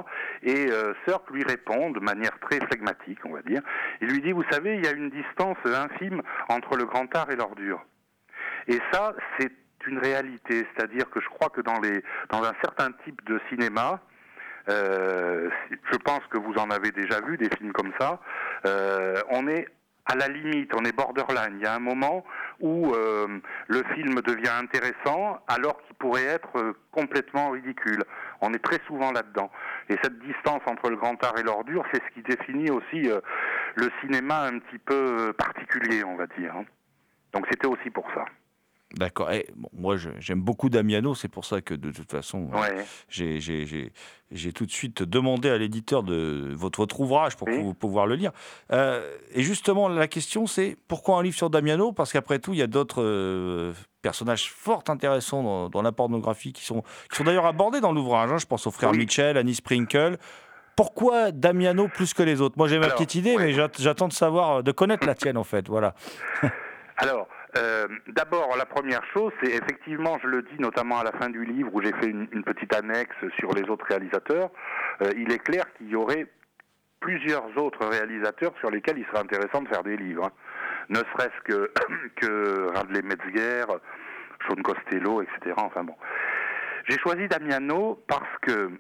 Et 0.44 0.72
euh, 0.72 0.94
lui 1.32 1.44
répond 1.44 1.92
de 1.92 2.00
manière 2.00 2.38
très 2.40 2.60
flegmatique, 2.60 3.20
on 3.26 3.34
va 3.34 3.42
dire. 3.42 3.62
Il 4.02 4.08
lui 4.08 4.22
dit, 4.22 4.32
vous 4.32 4.46
savez, 4.52 4.76
il 4.76 4.86
y 4.86 4.88
a 4.88 4.92
une 4.92 5.10
distance 5.10 5.58
infime 5.66 6.22
entre 6.48 6.78
le 6.78 6.86
grand 6.86 7.14
art 7.16 7.30
et 7.32 7.36
l'ordure. 7.36 7.84
Et 8.68 8.80
ça, 8.92 9.14
c'est 9.38 9.52
une 9.88 10.00
réalité, 10.00 10.66
c'est-à-dire 10.74 11.10
que 11.10 11.20
je 11.20 11.28
crois 11.28 11.50
que 11.50 11.62
dans 11.62 11.80
les 11.80 12.04
dans 12.30 12.44
un 12.44 12.54
certain 12.64 12.92
type 13.04 13.24
de 13.26 13.40
cinéma, 13.50 14.00
euh, 14.70 15.50
je 15.92 15.98
pense 15.98 16.22
que 16.30 16.38
vous 16.38 16.54
en 16.54 16.70
avez 16.70 16.92
déjà 16.92 17.20
vu 17.22 17.38
des 17.38 17.50
films 17.58 17.74
comme 17.74 17.92
ça. 18.00 18.20
Euh, 18.66 19.22
on 19.30 19.48
est 19.48 19.68
à 20.06 20.16
la 20.16 20.28
limite, 20.28 20.72
on 20.76 20.84
est 20.84 20.96
borderline. 20.96 21.56
Il 21.58 21.64
y 21.64 21.66
a 21.66 21.74
un 21.76 21.80
moment 21.80 22.26
où 22.60 22.94
euh, 22.94 23.40
le 23.68 23.84
film 23.94 24.16
devient 24.22 24.52
intéressant 24.60 25.42
alors 25.48 25.82
qu'il 25.84 25.96
pourrait 25.96 26.26
être 26.26 26.76
complètement 26.92 27.52
ridicule. 27.52 28.04
On 28.42 28.54
est 28.54 28.64
très 28.64 28.80
souvent 28.88 29.12
là-dedans. 29.12 29.50
Et 29.90 29.96
cette 30.02 30.20
distance 30.20 30.62
entre 30.66 30.90
le 30.90 30.98
grand 30.98 31.22
art 31.24 31.38
et 31.38 31.44
l'ordure, 31.44 31.86
c'est 31.94 32.02
ce 32.04 32.14
qui 32.14 32.22
définit 32.22 32.70
aussi 32.70 33.10
euh, 33.10 33.22
le 33.76 33.90
cinéma 34.02 34.44
un 34.44 34.60
petit 34.60 34.78
peu 34.78 35.34
particulier, 35.34 36.04
on 36.04 36.16
va 36.16 36.28
dire. 36.28 36.54
hein. 36.56 36.66
Donc 37.34 37.46
c'était 37.50 37.68
aussi 37.68 37.90
pour 37.90 38.08
ça. 38.14 38.26
D'accord. 38.96 39.32
Et, 39.32 39.48
bon, 39.56 39.70
moi, 39.74 39.96
j'aime 40.20 40.42
beaucoup 40.42 40.70
Damiano, 40.70 41.16
c'est 41.16 41.28
pour 41.28 41.46
ça 41.46 41.62
que 41.62 41.74
de 41.74 41.92
toute 41.92 42.12
façon, 42.12 42.50
euh, 42.54 42.60
Ouais. 42.60 42.86
j'ai- 43.10 44.52
tout 44.54 44.66
de 44.68 44.72
suite 44.72 45.02
demandé 45.02 45.50
à 45.50 45.58
l'éditeur 45.58 46.04
de 46.04 46.54
votre, 46.56 46.80
votre 46.80 47.00
ouvrage 47.00 47.36
pour 47.36 47.48
Oui. 47.48 47.60
pou- 47.60 47.74
pouvoir 47.74 48.06
le 48.06 48.16
lire. 48.16 48.32
Euh, 48.72 49.16
et 49.34 49.42
justement, 49.42 49.88
la 49.90 50.08
question, 50.08 50.46
c'est 50.46 50.78
pourquoi 50.88 51.18
un 51.18 51.24
livre 51.24 51.36
sur 51.36 51.50
Damiano? 51.50 51.92
Parce 51.92 52.14
qu'après 52.14 52.38
tout, 52.40 52.54
il 52.54 52.60
y 52.60 52.62
a 52.62 52.68
d'autres 52.68 53.02
euh, 53.02 53.74
personnages 54.04 54.52
fort 54.52 54.84
intéressants 54.90 55.42
dans, 55.44 55.70
dans 55.70 55.82
la 55.82 55.92
pornographie 55.92 56.54
qui 56.54 56.64
sont, 56.64 56.84
qui 57.10 57.18
sont 57.18 57.24
d'ailleurs 57.24 57.46
abordés 57.48 57.82
dans 57.82 57.94
l'ouvrage. 57.94 58.32
hein. 58.32 58.38
Je 58.38 58.46
pense 58.46 58.68
aux 58.68 58.72
frères 58.72 58.92
Oui. 58.92 59.00
Mitchell, 59.00 59.38
Annie 59.38 59.56
Sprinkle. 59.56 60.18
Pourquoi 60.76 61.32
Damiano 61.32 61.88
plus 61.88 62.14
que 62.14 62.22
les 62.24 62.42
autres? 62.42 62.56
Moi, 62.58 62.68
j'ai 62.68 62.80
ma 62.80 62.90
petite 62.90 63.16
idée, 63.16 63.36
ouais. 63.38 63.46
mais 63.46 63.54
j'at- 63.54 63.70
j'attends 63.80 64.08
de 64.08 64.14
savoir, 64.14 64.64
de 64.64 64.72
connaître 64.72 65.06
la 65.08 65.14
tienne, 65.16 65.38
en 65.38 65.44
fait. 65.44 65.68
Voilà. 65.68 65.94
Alors, 66.98 67.28
euh, 67.56 67.88
d'abord, 68.08 68.56
la 68.58 68.66
première 68.66 69.06
chose, 69.14 69.32
c'est 69.42 69.52
effectivement, 69.52 70.18
je 70.22 70.28
le 70.28 70.42
dis 70.42 70.60
notamment 70.60 71.00
à 71.00 71.04
la 71.04 71.12
fin 71.14 71.30
du 71.30 71.46
livre 71.46 71.70
où 71.74 71.82
j'ai 71.82 71.94
fait 71.94 72.08
une, 72.08 72.44
petite 72.44 72.74
annexe 72.76 73.16
sur 73.40 73.54
les 73.54 73.64
autres 73.70 73.86
réalisateurs, 73.88 74.50
euh, 75.02 75.12
il 75.16 75.32
est 75.32 75.40
clair 75.40 75.66
qu'il 75.78 75.90
y 75.90 75.96
aurait 75.96 76.28
plusieurs 77.00 77.46
autres 77.58 77.86
réalisateurs 77.86 78.54
sur 78.60 78.72
lesquels 78.72 78.98
il 78.98 79.06
serait 79.06 79.20
intéressant 79.20 79.62
de 79.62 79.68
faire 79.68 79.84
des 79.84 79.98
livres. 79.98 80.26
hein. 80.26 80.32
Ne 80.90 80.98
serait-ce 80.98 81.42
que, 81.44 81.72
que 82.16 82.72
Radley 82.76 83.02
Metzger, 83.02 83.66
Sean 84.48 84.62
Costello, 84.64 85.22
etc. 85.22 85.54
Enfin 85.58 85.84
bon. 85.84 85.96
J'ai 86.88 86.98
choisi 87.00 87.28
Damiano 87.28 88.04
parce 88.08 88.38
que, 88.42 88.72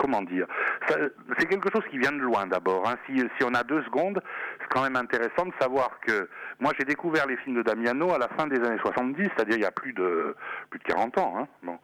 comment 0.00 0.22
dire, 0.22 0.46
c'est 0.88 1.46
quelque 1.46 1.68
chose 1.72 1.84
qui 1.90 1.98
vient 1.98 2.12
de 2.12 2.22
loin 2.22 2.46
d'abord. 2.46 2.88
hein. 2.88 2.96
Si, 3.06 3.16
si 3.18 3.44
on 3.44 3.52
a 3.54 3.62
deux 3.62 3.82
secondes, 3.84 4.22
c'est 4.60 4.68
quand 4.70 4.82
même 4.82 4.96
intéressant 4.96 5.44
de 5.46 5.52
savoir 5.60 5.90
que 6.00 6.28
moi 6.58 6.72
j'ai 6.78 6.84
découvert 6.86 7.26
les 7.26 7.36
films 7.38 7.56
de 7.56 7.62
Damiano 7.62 8.12
à 8.12 8.18
la 8.18 8.28
fin 8.28 8.46
des 8.46 8.56
années 8.64 8.80
70, 8.82 9.22
c'est-à-dire 9.36 9.56
il 9.56 9.62
y 9.62 9.66
a 9.66 9.70
plus 9.70 9.92
de 9.92 10.34
plus 10.70 10.78
de 10.78 10.84
40 10.84 11.18
ans. 11.18 11.34
Hein. 11.38 11.46
Bon. 11.62 11.78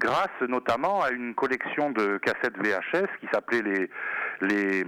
Grâce 0.00 0.40
notamment 0.48 1.02
à 1.02 1.10
une 1.10 1.34
collection 1.34 1.90
de 1.90 2.18
cassettes 2.18 2.56
VHS 2.56 3.08
qui 3.20 3.28
s'appelait 3.32 3.62
les 3.62 3.90
les, 4.40 4.84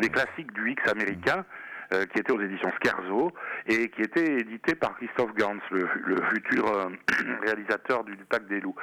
les 0.00 0.08
classiques 0.08 0.52
du 0.52 0.70
X 0.72 0.82
américain. 0.90 1.44
euh, 1.92 2.06
qui 2.06 2.20
était 2.20 2.32
aux 2.32 2.40
éditions 2.40 2.72
Scherzo 2.82 3.32
et 3.66 3.90
qui 3.90 4.00
était 4.00 4.38
édité 4.40 4.74
par 4.74 4.94
Christophe 4.96 5.34
Gans, 5.34 5.58
le, 5.70 5.86
le 6.06 6.16
futur 6.32 6.64
euh, 6.66 6.88
réalisateur 7.44 8.02
du, 8.04 8.16
du 8.16 8.24
des 8.48 8.60
Loups. 8.62 8.74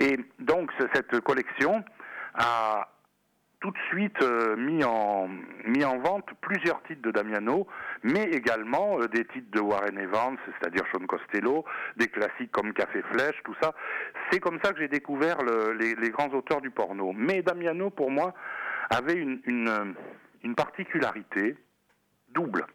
Et 0.00 0.18
donc 0.40 0.72
ce- 0.76 0.88
cette 0.92 1.20
collection 1.20 1.84
a 2.36 2.88
tout 3.60 3.70
de 3.70 3.78
suite 3.88 4.22
euh, 4.22 4.54
mis, 4.56 4.84
en, 4.84 5.28
en 5.84 5.98
vente 5.98 6.28
plusieurs 6.42 6.82
titres 6.84 7.00
de 7.02 7.10
Damiano, 7.10 7.66
mais 8.02 8.24
également 8.24 9.00
euh, 9.00 9.08
des 9.08 9.24
titres 9.24 9.50
de 9.50 9.60
Warren 9.60 9.98
Evans, 9.98 10.36
c'est-à-dire 10.46 10.84
Sean 10.92 11.06
Costello, 11.06 11.64
des 11.96 12.08
classiques 12.08 12.52
comme 12.52 12.72
Café 12.74 13.02
Flèche, 13.12 13.36
tout 13.44 13.56
ça. 13.62 13.72
C'est 14.30 14.40
comme 14.40 14.58
ça 14.62 14.72
que 14.72 14.78
j'ai 14.80 14.88
découvert 14.88 15.38
le- 15.42 15.72
les, 15.72 16.10
grands 16.10 16.28
auteurs 16.28 16.60
du 16.60 16.70
porno. 16.70 17.12
Mais 17.14 17.42
Damiano, 17.42 17.90
pour 17.90 18.10
moi, 18.10 18.34
avait 18.90 19.14
une, 19.14 19.40
une 20.44 20.54
particularité 20.54 21.56
double. 22.28 22.66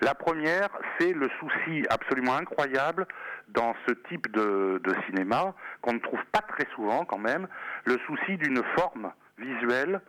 La 0.00 0.14
première, 0.14 0.68
c'est 0.98 1.12
le 1.12 1.28
souci 1.40 1.84
absolument 1.88 2.36
incroyable 2.36 3.06
dans 3.48 3.74
ce 3.86 3.94
type 4.08 4.30
de, 4.32 4.80
cinéma, 5.06 5.54
qu'on 5.80 5.94
ne 5.94 5.98
trouve 5.98 6.24
pas 6.32 6.40
très 6.40 6.66
souvent 6.74 7.04
quand 7.04 7.18
même, 7.18 7.48
le 7.84 7.98
souci 8.06 8.36
d'une 8.36 8.62
forme 8.76 9.12
visuelle 9.38 10.00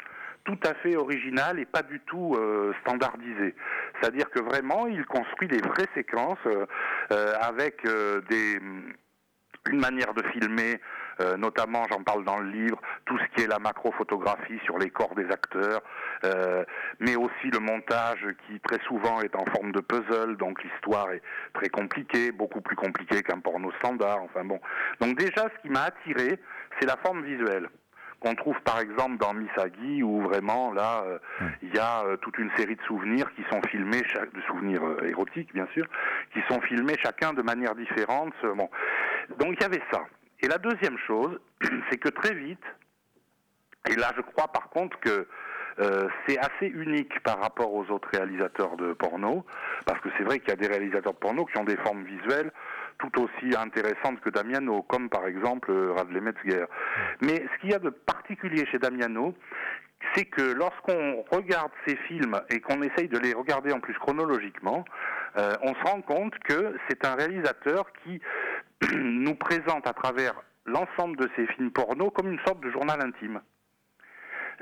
tout 0.44 0.60
à 0.64 0.74
fait 0.76 0.96
originale 0.96 1.60
et 1.60 1.66
pas 1.66 1.82
du 1.82 2.00
tout 2.02 2.36
euh, 2.38 2.74
standardisée. 2.82 3.54
C'est-à-dire 4.00 4.30
que 4.30 4.40
vraiment, 4.40 4.88
il 4.88 5.06
construit 5.06 5.50
des 5.50 5.60
vraies 5.60 5.90
séquences 5.94 6.38
euh, 6.46 6.66
euh, 7.12 7.34
avec 7.42 7.86
euh, 7.86 8.22
des 8.30 8.58
une 9.70 9.80
manière 9.80 10.14
de 10.14 10.24
filmer, 10.30 10.80
euh, 11.22 11.38
notamment, 11.38 11.84
j'en 11.90 12.04
parle 12.04 12.24
dans 12.24 12.40
le 12.40 12.50
livre, 12.50 12.80
tout 13.06 13.18
ce 13.18 13.36
qui 13.36 13.44
est 13.44 13.48
la 13.48 13.60
macrophotographie 13.60 14.60
sur 14.66 14.78
les 14.78 14.90
corps 14.90 15.16
des 15.16 15.26
acteurs, 15.26 15.82
euh, 16.26 16.64
mais 17.00 17.16
aussi 17.16 17.50
le 17.52 17.60
montage 17.60 18.26
qui 18.46 18.60
très 18.62 18.80
souvent 18.86 19.22
est 19.22 19.36
en 19.36 19.46
forme 19.46 19.72
de 19.72 19.82
puzzle, 19.82 20.38
donc 20.38 20.64
l'histoire 20.64 21.12
est 21.12 21.22
très 21.54 21.70
compliquée, 21.70 22.32
beaucoup 22.32 22.62
plus 22.62 22.76
compliquée 22.76 23.22
qu'un 23.24 23.40
porno 23.40 23.72
standard, 23.80 24.22
enfin 24.24 24.44
bon. 24.44 24.60
Donc 25.00 25.18
déjà, 25.18 25.44
ce 25.56 25.62
qui 25.62 25.70
m'a 25.70 25.84
attiré, 25.84 26.40
c'est 26.80 26.88
la 26.88 26.98
forme 26.98 27.24
visuelle 27.24 27.70
qu'on 28.20 28.36
trouve 28.36 28.60
par 28.62 28.80
exemple 28.80 29.18
dans 29.18 29.34
Misagi 29.34 30.02
où 30.02 30.22
vraiment 30.22 30.74
là 30.74 31.04
euh, 31.06 31.20
il 31.62 31.74
y 31.74 31.80
a 31.80 32.04
euh, 32.04 32.18
toute 32.18 32.38
une 32.38 32.50
série 32.58 32.76
de 32.76 32.82
souvenirs 32.84 33.28
qui 33.36 33.44
sont 33.52 33.62
filmés 33.70 34.04
chaque 34.08 34.34
de 34.34 34.42
souvenirs 34.42 34.84
euh, 34.84 35.08
érotiques 35.08 35.54
bien 35.54 35.68
sûr 35.74 35.86
qui 36.34 36.40
sont 36.50 36.60
filmés 36.62 36.96
chacun 37.04 37.34
de 37.34 37.42
manière 37.42 37.76
différente 37.76 38.34
bon 38.56 38.70
donc 39.38 39.56
il 39.56 39.62
y 39.62 39.66
avait 39.66 39.84
ça 39.92 40.02
et 40.42 40.48
la 40.48 40.58
deuxième 40.58 40.98
chose 41.06 41.40
c'est 41.90 41.98
que 41.98 42.10
très 42.10 42.34
vite 42.34 42.64
et 43.90 43.96
là 43.96 44.12
je 44.16 44.22
crois 44.22 44.48
par 44.48 44.70
contre 44.70 45.00
que 45.00 45.28
euh, 45.80 46.08
c'est 46.26 46.40
assez 46.40 46.66
unique 46.68 47.20
par 47.22 47.40
rapport 47.40 47.72
aux 47.72 47.86
autres 47.92 48.10
réalisateurs 48.12 48.78
de 48.78 48.94
porno, 48.94 49.46
parce 49.86 50.02
que 50.02 50.10
c'est 50.18 50.24
vrai 50.24 50.40
qu'il 50.40 50.50
y 50.50 50.54
a 50.54 50.56
des 50.56 50.68
réalisateurs 50.68 51.14
de 51.14 51.20
porno 51.20 51.46
qui 51.46 51.58
ont 51.60 51.66
des 51.66 51.78
formes 51.78 52.04
visuelles 52.04 52.52
tout 53.00 53.22
aussi 53.22 53.56
intéressantes 53.56 54.20
que 54.22 54.32
Damiano, 54.32 54.82
comme 54.82 55.08
par 55.10 55.28
exemple 55.28 55.70
euh, 55.70 55.94
Radley 55.94 56.20
Metzger. 56.20 56.66
Mais 57.22 57.36
ce 57.36 57.62
qu'il 57.62 57.70
y 57.70 57.76
a 57.76 57.80
de 57.80 57.90
particulier 57.90 58.66
chez 58.66 58.80
Damiano, 58.80 59.36
c'est 60.14 60.26
que 60.26 60.54
lorsqu'on 60.54 61.24
regarde 61.32 61.72
ces 61.86 61.96
films 62.08 62.40
et 62.50 62.60
qu'on 62.60 62.82
essaye 62.82 63.08
de 63.08 63.20
les 63.20 63.34
regarder 63.34 63.72
en 63.72 63.80
plus 63.80 63.94
chronologiquement, 63.96 64.84
euh, 65.38 65.54
on 65.62 65.76
se 65.76 65.84
rend 65.84 66.02
compte 66.02 66.38
que 66.40 66.76
c'est 66.88 67.06
un 67.06 67.16
réalisateur 67.16 67.86
qui 68.04 68.20
nous 68.94 69.36
présente 69.36 69.88
à 69.88 69.94
travers 69.94 70.34
l'ensemble 70.66 71.18
de 71.18 71.30
ses 71.36 71.48
films 71.48 71.72
porno 71.72 72.10
comme 72.10 72.32
une 72.32 72.40
sorte 72.46 72.60
de 72.62 72.72
journal 72.72 73.00
intime. 73.04 73.42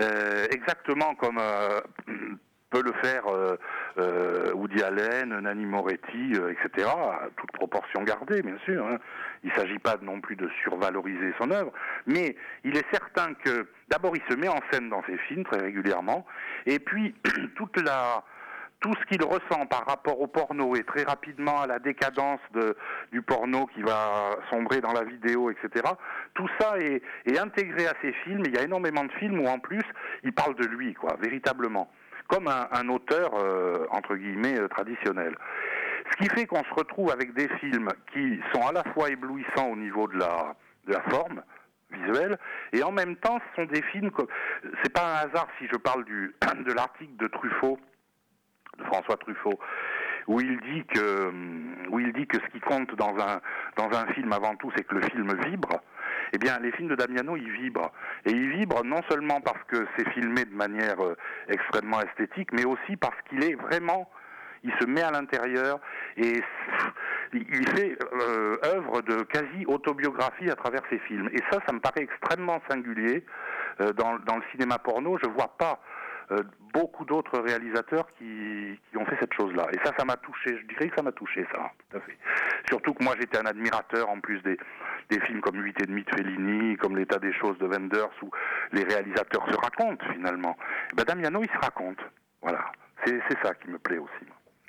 Euh, 0.01 0.45
exactement 0.51 1.15
comme 1.15 1.37
euh, 1.39 1.79
peut 2.69 2.83
le 2.83 2.93
faire 3.01 3.27
euh, 3.27 3.57
euh, 3.97 4.53
Woody 4.53 4.81
Allen, 4.83 5.39
Nanni 5.39 5.65
Moretti, 5.65 6.33
euh, 6.35 6.51
etc., 6.51 6.89
toute 7.37 7.51
proportion 7.53 8.03
gardée, 8.03 8.41
bien 8.41 8.57
sûr. 8.65 8.85
hein. 8.85 8.97
Il 9.43 9.49
ne 9.51 9.55
s'agit 9.55 9.79
pas 9.79 9.95
non 10.01 10.19
plus 10.19 10.35
de 10.35 10.49
survaloriser 10.63 11.33
son 11.39 11.51
œuvre, 11.51 11.71
mais 12.07 12.35
il 12.63 12.75
est 12.75 12.85
certain 12.91 13.33
que, 13.35 13.67
d'abord, 13.89 14.15
il 14.17 14.23
se 14.29 14.35
met 14.35 14.47
en 14.47 14.59
scène 14.71 14.89
dans 14.89 15.03
ses 15.05 15.17
films 15.19 15.45
très 15.45 15.59
régulièrement, 15.59 16.25
et 16.65 16.79
puis 16.79 17.15
toute 17.55 17.79
la 17.81 18.23
tout 18.79 18.93
ce 18.99 19.05
qu'il 19.05 19.23
ressent 19.23 19.65
par 19.65 19.85
rapport 19.85 20.19
au 20.19 20.27
porno 20.27 20.75
et 20.75 20.83
très 20.83 21.03
rapidement 21.03 21.61
à 21.61 21.67
la 21.67 21.79
décadence 21.79 22.39
de, 22.53 22.77
du 23.11 23.21
porno 23.21 23.65
qui 23.67 23.81
va 23.81 24.37
sombrer 24.49 24.81
dans 24.81 24.93
la 24.93 25.03
vidéo, 25.03 25.49
etc. 25.49 25.83
Tout 26.33 26.47
ça 26.59 26.77
est, 26.77 27.01
intégré 27.39 27.87
à 27.87 27.93
ses 28.01 28.13
films. 28.23 28.43
Il 28.45 28.55
y 28.55 28.57
a 28.57 28.63
énormément 28.63 29.03
de 29.03 29.11
films 29.13 29.39
où 29.39 29.47
en 29.47 29.59
plus 29.59 29.83
il 30.23 30.33
parle 30.33 30.55
de 30.55 30.65
lui, 30.65 30.93
quoi, 30.93 31.15
véritablement, 31.19 31.89
comme 32.27 32.47
un, 32.47 32.89
auteur 32.89 33.31
euh, 33.35 33.85
entre 33.91 34.15
guillemets 34.15 34.59
euh, 34.59 34.67
traditionnel. 34.67 35.35
Ce 36.11 36.17
qui 36.17 36.29
fait 36.29 36.45
qu'on 36.45 36.63
se 36.63 36.73
retrouve 36.73 37.11
avec 37.11 37.33
des 37.33 37.47
films 37.59 37.89
qui 38.13 38.39
sont 38.53 38.67
à 38.67 38.71
la 38.71 38.83
fois 38.93 39.09
éblouissants 39.09 39.69
au 39.71 39.75
niveau 39.75 40.07
de 40.07 40.17
la, 40.17 40.55
forme 41.09 41.41
visuelle 41.91 42.37
et 42.73 42.83
en 42.83 42.91
même 42.91 43.15
temps 43.15 43.39
ce 43.39 43.61
sont 43.61 43.67
des 43.67 43.81
films 43.91 44.11
que 44.11 44.21
c'est 44.83 44.93
pas 44.93 45.01
un 45.03 45.27
hasard 45.27 45.47
si 45.57 45.67
je 45.67 45.77
parle 45.77 46.05
de 46.05 46.73
l'article 46.73 47.15
de 47.17 47.27
Truffaut 47.27 47.79
François 48.85 49.17
Truffaut, 49.17 49.59
où 50.27 50.39
il 50.41 50.59
dit 50.61 50.85
que 50.85 51.31
où 51.89 51.99
il 51.99 52.13
dit 52.13 52.27
que 52.27 52.37
ce 52.37 52.47
qui 52.51 52.59
compte 52.59 52.93
dans 52.95 53.15
un 53.17 53.41
dans 53.77 53.97
un 53.97 54.07
film 54.13 54.31
avant 54.33 54.55
tout, 54.55 54.71
c'est 54.75 54.83
que 54.83 54.95
le 54.95 55.01
film 55.01 55.33
vibre. 55.45 55.81
Eh 56.33 56.37
bien, 56.37 56.59
les 56.59 56.71
films 56.71 56.89
de 56.89 56.95
Damiano, 56.95 57.37
ils 57.37 57.51
vibrent. 57.51 57.91
Et 58.25 58.31
ils 58.31 58.49
vibrent 58.49 58.83
non 58.83 59.01
seulement 59.09 59.39
parce 59.41 59.63
que 59.67 59.85
c'est 59.95 60.09
filmé 60.09 60.45
de 60.45 60.55
manière 60.55 60.99
euh, 60.99 61.15
extrêmement 61.47 62.01
esthétique, 62.01 62.51
mais 62.51 62.65
aussi 62.65 62.97
parce 62.97 63.15
qu'il 63.29 63.43
est 63.43 63.55
vraiment 63.55 64.09
il 64.65 64.73
se 64.81 64.87
met 64.87 65.03
à 65.03 65.11
l'intérieur 65.11 65.79
et 66.17 66.41
il 67.33 67.69
fait 67.69 67.97
euh, 68.13 68.57
œuvre 68.65 69.01
de 69.01 69.21
quasi 69.23 69.65
autobiographie 69.67 70.49
à 70.49 70.55
travers 70.55 70.81
ses 70.89 70.97
films. 70.99 71.29
Et 71.33 71.39
ça, 71.51 71.59
ça 71.67 71.73
me 71.73 71.79
paraît 71.79 72.01
extrêmement 72.01 72.59
singulier 72.69 73.23
euh, 73.81 73.93
dans, 73.93 74.17
dans 74.19 74.37
le 74.37 74.43
cinéma 74.51 74.79
porno. 74.79 75.17
Je 75.23 75.29
vois 75.29 75.55
pas 75.57 75.79
euh, 76.31 76.43
beaucoup 76.73 77.05
d'autres 77.05 77.39
réalisateurs 77.39 78.07
qui, 78.17 78.79
ont 78.95 79.05
fait 79.05 79.17
cette 79.19 79.33
chose-là. 79.33 79.67
Et 79.73 79.77
ça, 79.85 79.91
ça 79.97 80.05
m'a 80.05 80.17
touché. 80.17 80.57
Je 80.57 80.67
dirais 80.67 80.89
que 80.89 80.95
ça 80.95 81.03
m'a 81.03 81.11
touché, 81.11 81.45
ça, 81.51 81.71
tout 81.89 81.97
à 81.97 81.99
fait. 82.01 82.17
Surtout 82.67 82.93
que 82.93 83.03
moi, 83.03 83.13
j'étais 83.19 83.37
un 83.37 83.45
admirateur, 83.45 84.09
en 84.09 84.19
plus 84.19 84.41
des, 84.41 84.57
films 85.25 85.41
comme 85.41 85.61
8 85.61 85.81
et 85.81 85.85
demi 85.85 86.03
de 86.03 86.09
Fellini, 86.09 86.77
comme 86.77 86.97
L'état 86.97 87.19
des 87.19 87.33
choses 87.33 87.57
de 87.59 87.67
Wenders, 87.67 88.09
où 88.21 88.31
les 88.71 88.83
réalisateurs 88.83 89.45
se 89.49 89.57
racontent, 89.57 90.05
finalement. 90.13 90.57
Ben, 90.95 91.03
Damiano, 91.03 91.41
il 91.43 91.49
se 91.49 91.57
raconte. 91.57 91.99
Voilà. 92.41 92.71
C'est 93.05 93.21
ça 93.43 93.53
qui 93.53 93.69
me 93.69 93.77
plaît 93.77 93.99
aussi. 93.99 94.25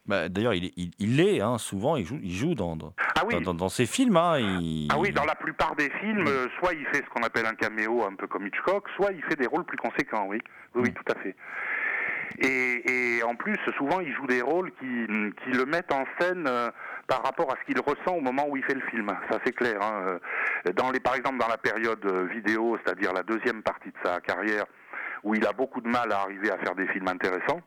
Bah, 0.09 0.29
D'ailleurs, 0.29 0.55
il, 0.55 0.67
est- 0.67 0.73
il, 0.77 0.91
il 0.99 1.17
l'est, 1.17 1.41
hein, 1.41 1.59
souvent, 1.59 1.97
il 1.97 2.05
joue, 2.07 2.19
il 2.23 2.33
joue 2.33 2.55
dans, 2.55 2.77
dans, 2.77 2.93
Ah 3.17 3.23
oui. 3.27 3.35
dans, 3.35 3.41
dans- 3.41 3.55
dans 3.55 3.69
ses 3.69 3.87
films. 3.87 4.17
hein, 4.17 4.39
il- 4.39 4.89
Ah 4.93 4.99
oui, 4.99 5.11
dans 5.13 5.25
la 5.25 5.35
plupart 5.35 5.75
des 5.77 5.91
films, 6.01 6.27
euh, 6.29 6.47
soit 6.59 6.75
il 6.75 6.85
fait 6.87 7.05
ce 7.05 7.09
qu'on 7.11 7.23
appelle 7.23 7.47
un 7.47 7.55
caméo 7.55 8.05
un 8.05 8.15
peu 8.15 8.27
comme 8.27 8.47
Hitchcock, 8.47 8.87
soit 8.97 9.13
il 9.13 9.23
fait 9.25 9.37
des 9.37 9.47
rôles 9.47 9.65
plus 9.65 9.79
conséquents, 9.79 10.27
oui. 10.29 10.39
Oui, 10.75 10.83
oui, 10.85 10.93
tout 10.93 11.13
à 11.13 11.19
fait. 11.21 11.35
Et, 12.39 13.17
et 13.19 13.23
en 13.23 13.35
plus, 13.35 13.57
souvent, 13.79 14.01
il 14.01 14.13
joue 14.15 14.27
des 14.27 14.43
rôles 14.43 14.71
qui, 14.73 15.07
qui 15.45 15.51
le 15.57 15.65
mettent 15.65 15.93
en 15.93 16.05
scène 16.21 16.45
euh, 16.47 16.71
par 17.07 17.23
rapport 17.23 17.51
à 17.51 17.57
ce 17.61 17.65
qu'il 17.73 17.81
ressent 17.81 18.15
au 18.17 18.21
moment 18.21 18.47
où 18.49 18.57
il 18.57 18.65
fait 18.65 18.75
le 18.75 18.83
film. 18.91 19.11
Ça, 19.31 19.39
c'est 19.45 19.53
clair. 19.55 19.81
hein. 19.81 20.19
Euh, 20.67 20.73
Dans 20.75 20.91
les, 20.91 21.01
par 21.01 21.15
exemple, 21.15 21.39
dans 21.39 21.49
la 21.49 21.57
période 21.57 22.05
euh, 22.05 22.27
vidéo, 22.27 22.77
c'est-à-dire 22.85 23.13
la 23.15 23.23
deuxième 23.23 23.63
partie 23.63 23.89
de 23.89 23.97
sa 24.05 24.21
carrière, 24.21 24.65
où 25.23 25.35
il 25.35 25.47
a 25.47 25.53
beaucoup 25.53 25.81
de 25.81 25.89
mal 25.89 26.13
à 26.13 26.21
arriver 26.23 26.51
à 26.51 26.59
faire 26.59 26.75
des 26.75 26.87
films 26.89 27.09
intéressants, 27.09 27.61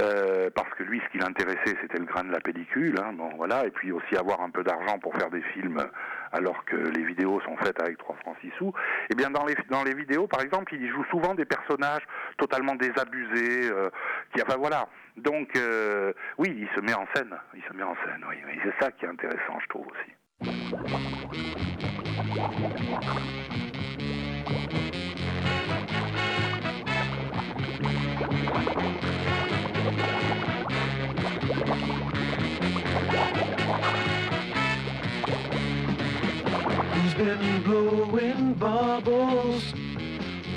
euh, 0.00 0.50
parce 0.54 0.70
que 0.74 0.82
lui, 0.82 1.00
ce 1.04 1.08
qui 1.12 1.18
l'intéressait, 1.18 1.76
c'était 1.80 1.98
le 1.98 2.04
grain 2.04 2.24
de 2.24 2.32
la 2.32 2.40
pellicule, 2.40 2.96
hein, 2.98 3.12
bon, 3.12 3.30
voilà, 3.36 3.64
et 3.64 3.70
puis 3.70 3.92
aussi 3.92 4.16
avoir 4.16 4.40
un 4.40 4.50
peu 4.50 4.64
d'argent 4.64 4.98
pour 4.98 5.14
faire 5.14 5.30
des 5.30 5.42
films, 5.54 5.84
alors 6.32 6.64
que 6.64 6.76
les 6.76 7.04
vidéos 7.04 7.40
sont 7.42 7.56
faites 7.58 7.80
avec 7.80 7.98
3 7.98 8.16
francs 8.16 8.36
6 8.40 8.50
sous. 8.58 8.72
Eh 9.10 9.14
bien, 9.14 9.30
dans 9.30 9.44
les, 9.44 9.54
dans 9.70 9.84
les 9.84 9.94
vidéos, 9.94 10.26
par 10.26 10.40
exemple, 10.40 10.74
il 10.74 10.90
joue 10.90 11.04
souvent 11.10 11.34
des 11.34 11.44
personnages 11.44 12.02
totalement 12.38 12.74
désabusés, 12.74 13.70
euh, 13.70 13.90
qui, 14.34 14.42
enfin 14.42 14.56
voilà. 14.58 14.88
Donc, 15.16 15.56
euh, 15.56 16.12
oui, 16.38 16.56
il 16.58 16.68
se 16.74 16.80
met 16.80 16.94
en 16.94 17.06
scène, 17.14 17.34
il 17.54 17.62
se 17.62 17.72
met 17.72 17.84
en 17.84 17.94
scène, 18.04 18.24
oui. 18.28 18.36
c'est 18.64 18.84
ça 18.84 18.90
qui 18.90 19.04
est 19.04 19.08
intéressant, 19.08 19.60
je 19.60 19.68
trouve 19.68 19.86
aussi. 19.86 20.12
Been 37.16 37.62
blowing 37.62 38.54
bubbles, 38.54 39.72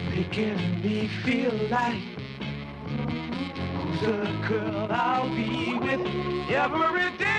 making 0.10 0.82
me 0.82 1.08
feel 1.24 1.54
like 1.70 2.02
who's 3.76 4.02
the 4.02 4.48
girl 4.48 4.88
I'll 4.90 5.30
be 5.30 5.76
with 5.76 6.02
every 6.50 7.18
day 7.18 7.37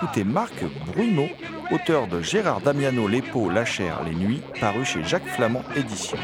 vous 0.00 0.06
écoutez 0.06 0.24
Marc 0.24 0.64
Bruno, 0.86 1.28
auteur 1.70 2.06
de 2.06 2.22
Gérard 2.22 2.60
Damiano, 2.60 3.08
Les 3.08 3.22
peaux, 3.22 3.50
la 3.50 3.64
chair, 3.64 4.02
les 4.04 4.14
nuits, 4.14 4.40
paru 4.60 4.84
chez 4.84 5.02
Jacques 5.04 5.26
Flamand 5.26 5.62
Édition. 5.76 6.18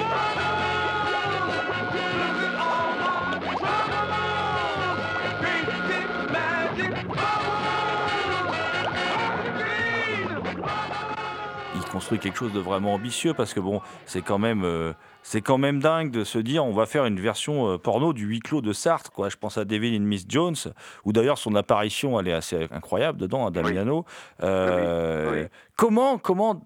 Construit 11.97 12.19
quelque 12.19 12.37
chose 12.39 12.53
de 12.53 12.61
vraiment 12.61 12.93
ambitieux 12.93 13.33
parce 13.33 13.55
que 13.55 13.61
bon, 13.61 13.81
c'est 14.05 14.21
quand 14.21 14.37
même, 14.39 14.65
euh, 14.65 14.93
c'est 15.23 15.41
quand 15.41 15.57
même 15.57 15.81
dingue 15.81 16.11
de 16.11 16.25
se 16.25 16.39
dire 16.39 16.63
on 16.65 16.75
va 16.75 16.85
faire 16.85 17.07
une 17.07 17.19
version 17.19 17.71
euh, 17.71 17.79
porno 17.79 18.13
du 18.13 18.27
huis 18.27 18.41
clos 18.41 18.61
de 18.61 18.75
Sartre. 18.75 19.11
Quoi. 19.13 19.31
Je 19.31 19.37
pense 19.37 19.57
à 19.57 19.65
Devil 19.65 19.97
in 19.97 20.01
Miss 20.01 20.27
Jones, 20.29 20.57
où 21.05 21.13
d'ailleurs 21.15 21.39
son 21.39 21.55
apparition 21.55 22.21
elle 22.21 22.29
est 22.29 22.35
assez 22.35 22.69
incroyable 22.71 23.19
dedans, 23.19 23.47
à 23.47 23.51
Damiano. 23.51 24.05
Euh, 24.43 25.47
Comment, 25.77 26.19
comment, 26.19 26.63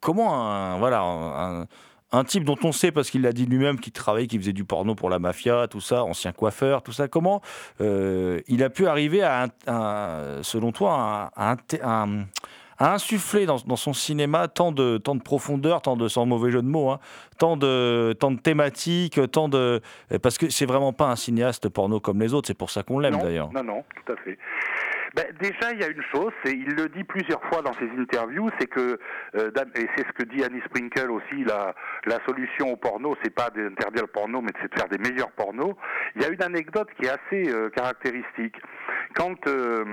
comment 0.00 0.42
un, 0.50 0.78
voilà, 0.78 1.00
un, 1.02 1.66
un 2.12 2.24
type 2.24 2.44
dont 2.44 2.56
on 2.64 2.72
sait, 2.72 2.92
parce 2.92 3.10
qu'il 3.10 3.22
l'a 3.22 3.32
dit 3.32 3.44
lui-même, 3.46 3.78
qu'il 3.80 3.92
travaillait, 3.92 4.26
qu'il 4.26 4.40
faisait 4.40 4.52
du 4.54 4.64
porno 4.64 4.94
pour 4.94 5.10
la 5.10 5.18
mafia, 5.18 5.68
tout 5.68 5.80
ça, 5.80 6.02
ancien 6.04 6.32
coiffeur, 6.32 6.82
tout 6.82 6.92
ça, 6.92 7.08
comment 7.08 7.40
euh, 7.80 8.40
il 8.48 8.62
a 8.62 8.70
pu 8.70 8.86
arriver 8.86 9.22
à, 9.22 9.44
un- 9.44 9.48
à, 9.66 10.22
selon 10.42 10.70
toi, 10.72 11.30
à, 11.34 11.52
à, 11.52 11.56
à- 11.82 12.06
à 12.78 12.94
insuffler 12.94 13.46
dans, 13.46 13.56
dans 13.56 13.76
son 13.76 13.92
cinéma 13.92 14.48
tant 14.48 14.72
de, 14.72 14.98
tant 14.98 15.14
de 15.14 15.22
profondeur, 15.22 15.82
tant 15.82 15.96
de, 15.96 16.08
sans 16.08 16.26
mauvais 16.26 16.50
jeu 16.50 16.62
de 16.62 16.68
mots, 16.68 16.90
hein, 16.90 17.00
tant, 17.38 17.56
de, 17.56 18.14
tant 18.18 18.30
de 18.30 18.38
thématiques, 18.38 19.20
tant 19.30 19.48
de... 19.48 19.80
Parce 20.22 20.38
que 20.38 20.50
c'est 20.50 20.66
vraiment 20.66 20.92
pas 20.92 21.06
un 21.06 21.16
cinéaste 21.16 21.68
porno 21.68 22.00
comme 22.00 22.20
les 22.20 22.34
autres, 22.34 22.48
c'est 22.48 22.54
pour 22.54 22.70
ça 22.70 22.82
qu'on 22.82 22.98
l'aime 22.98 23.18
d'ailleurs. 23.18 23.52
Non, 23.52 23.64
non, 23.64 23.84
tout 24.04 24.12
à 24.12 24.16
fait. 24.16 24.38
Ben, 25.14 25.26
déjà, 25.40 25.72
il 25.72 25.80
y 25.80 25.84
a 25.84 25.88
une 25.88 26.02
chose, 26.12 26.32
c'est 26.44 26.52
il 26.52 26.74
le 26.74 26.88
dit 26.88 27.04
plusieurs 27.04 27.42
fois 27.44 27.62
dans 27.62 27.72
ses 27.74 27.88
interviews, 27.98 28.50
c'est 28.58 28.66
que 28.66 28.98
euh, 29.36 29.50
et 29.74 29.88
c'est 29.96 30.06
ce 30.06 30.12
que 30.12 30.24
dit 30.24 30.44
Annie 30.44 30.60
Sprinkle 30.66 31.10
aussi, 31.10 31.44
la, 31.44 31.74
la 32.06 32.18
solution 32.26 32.72
au 32.72 32.76
porno, 32.76 33.14
c'est 33.22 33.34
pas 33.34 33.50
d'interdire 33.50 34.02
le 34.02 34.08
porno, 34.08 34.40
mais 34.40 34.50
c'est 34.60 34.72
de 34.72 34.78
faire 34.78 34.88
des 34.88 34.98
meilleurs 34.98 35.30
pornos. 35.32 35.74
Il 36.16 36.22
y 36.22 36.24
a 36.24 36.28
une 36.28 36.42
anecdote 36.42 36.88
qui 36.98 37.06
est 37.06 37.10
assez 37.10 37.50
euh, 37.52 37.70
caractéristique. 37.70 38.56
Quand 39.14 39.46
euh, 39.46 39.84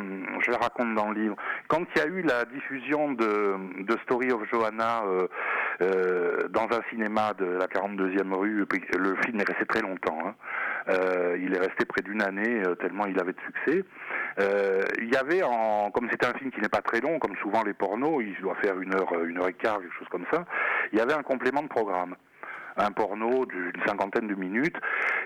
je 0.45 0.51
la 0.51 0.57
raconte 0.57 0.95
dans 0.95 1.11
le 1.11 1.21
livre, 1.21 1.35
quand 1.67 1.83
il 1.95 1.99
y 1.99 2.01
a 2.01 2.07
eu 2.07 2.21
la 2.23 2.43
diffusion 2.45 3.13
de, 3.13 3.55
de 3.83 3.97
Story 4.03 4.31
of 4.31 4.41
Johanna 4.51 5.03
euh, 5.05 5.27
euh, 5.81 6.47
dans 6.49 6.65
un 6.65 6.81
cinéma 6.89 7.33
de 7.33 7.45
la 7.45 7.67
42e 7.67 8.33
rue, 8.33 8.65
le 8.97 9.15
film 9.25 9.39
est 9.39 9.47
resté 9.47 9.65
très 9.65 9.81
longtemps. 9.81 10.17
hein. 10.25 10.35
Euh, 10.89 11.37
il 11.39 11.53
est 11.55 11.59
resté 11.59 11.85
près 11.85 12.01
d'une 12.01 12.21
année 12.21 12.61
euh, 12.65 12.75
tellement 12.75 13.05
il 13.05 13.19
avait 13.19 13.33
de 13.33 13.39
succès. 13.45 13.83
Euh, 14.39 14.83
il 14.99 15.13
y 15.13 15.15
avait, 15.15 15.43
en, 15.43 15.91
comme 15.91 16.09
c'était 16.11 16.25
un 16.25 16.33
film 16.33 16.51
qui 16.51 16.59
n'est 16.61 16.69
pas 16.69 16.81
très 16.81 16.99
long, 16.99 17.19
comme 17.19 17.35
souvent 17.37 17.63
les 17.63 17.73
pornos, 17.73 18.21
il 18.21 18.35
doit 18.41 18.55
faire 18.55 18.79
une 18.79 18.93
heure, 18.95 19.11
euh, 19.13 19.25
une 19.25 19.39
heure 19.39 19.47
et 19.47 19.53
quart, 19.53 19.79
quelque 19.79 19.95
chose 19.97 20.09
comme 20.09 20.25
ça. 20.31 20.45
Il 20.91 20.99
y 20.99 21.01
avait 21.01 21.13
un 21.13 21.23
complément 21.23 21.61
de 21.61 21.67
programme, 21.67 22.15
un 22.77 22.91
porno 22.91 23.45
d'une 23.45 23.71
cinquantaine 23.85 24.27
de 24.27 24.35
minutes 24.35 24.75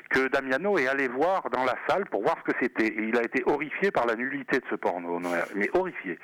que 0.09 0.27
Damiano 0.29 0.77
est 0.77 0.87
allé 0.87 1.07
voir 1.07 1.49
dans 1.49 1.63
la 1.63 1.75
salle 1.87 2.05
pour 2.05 2.21
voir 2.23 2.35
ce 2.39 2.51
que 2.51 2.57
c'était. 2.61 2.87
Et 2.87 3.03
il 3.03 3.17
a 3.17 3.23
été 3.23 3.43
horrifié 3.45 3.91
par 3.91 4.05
la 4.05 4.15
nullité 4.15 4.59
de 4.59 4.65
ce 4.69 4.75
porno, 4.75 5.19
mais 5.55 5.69
horrifié. 5.73 6.17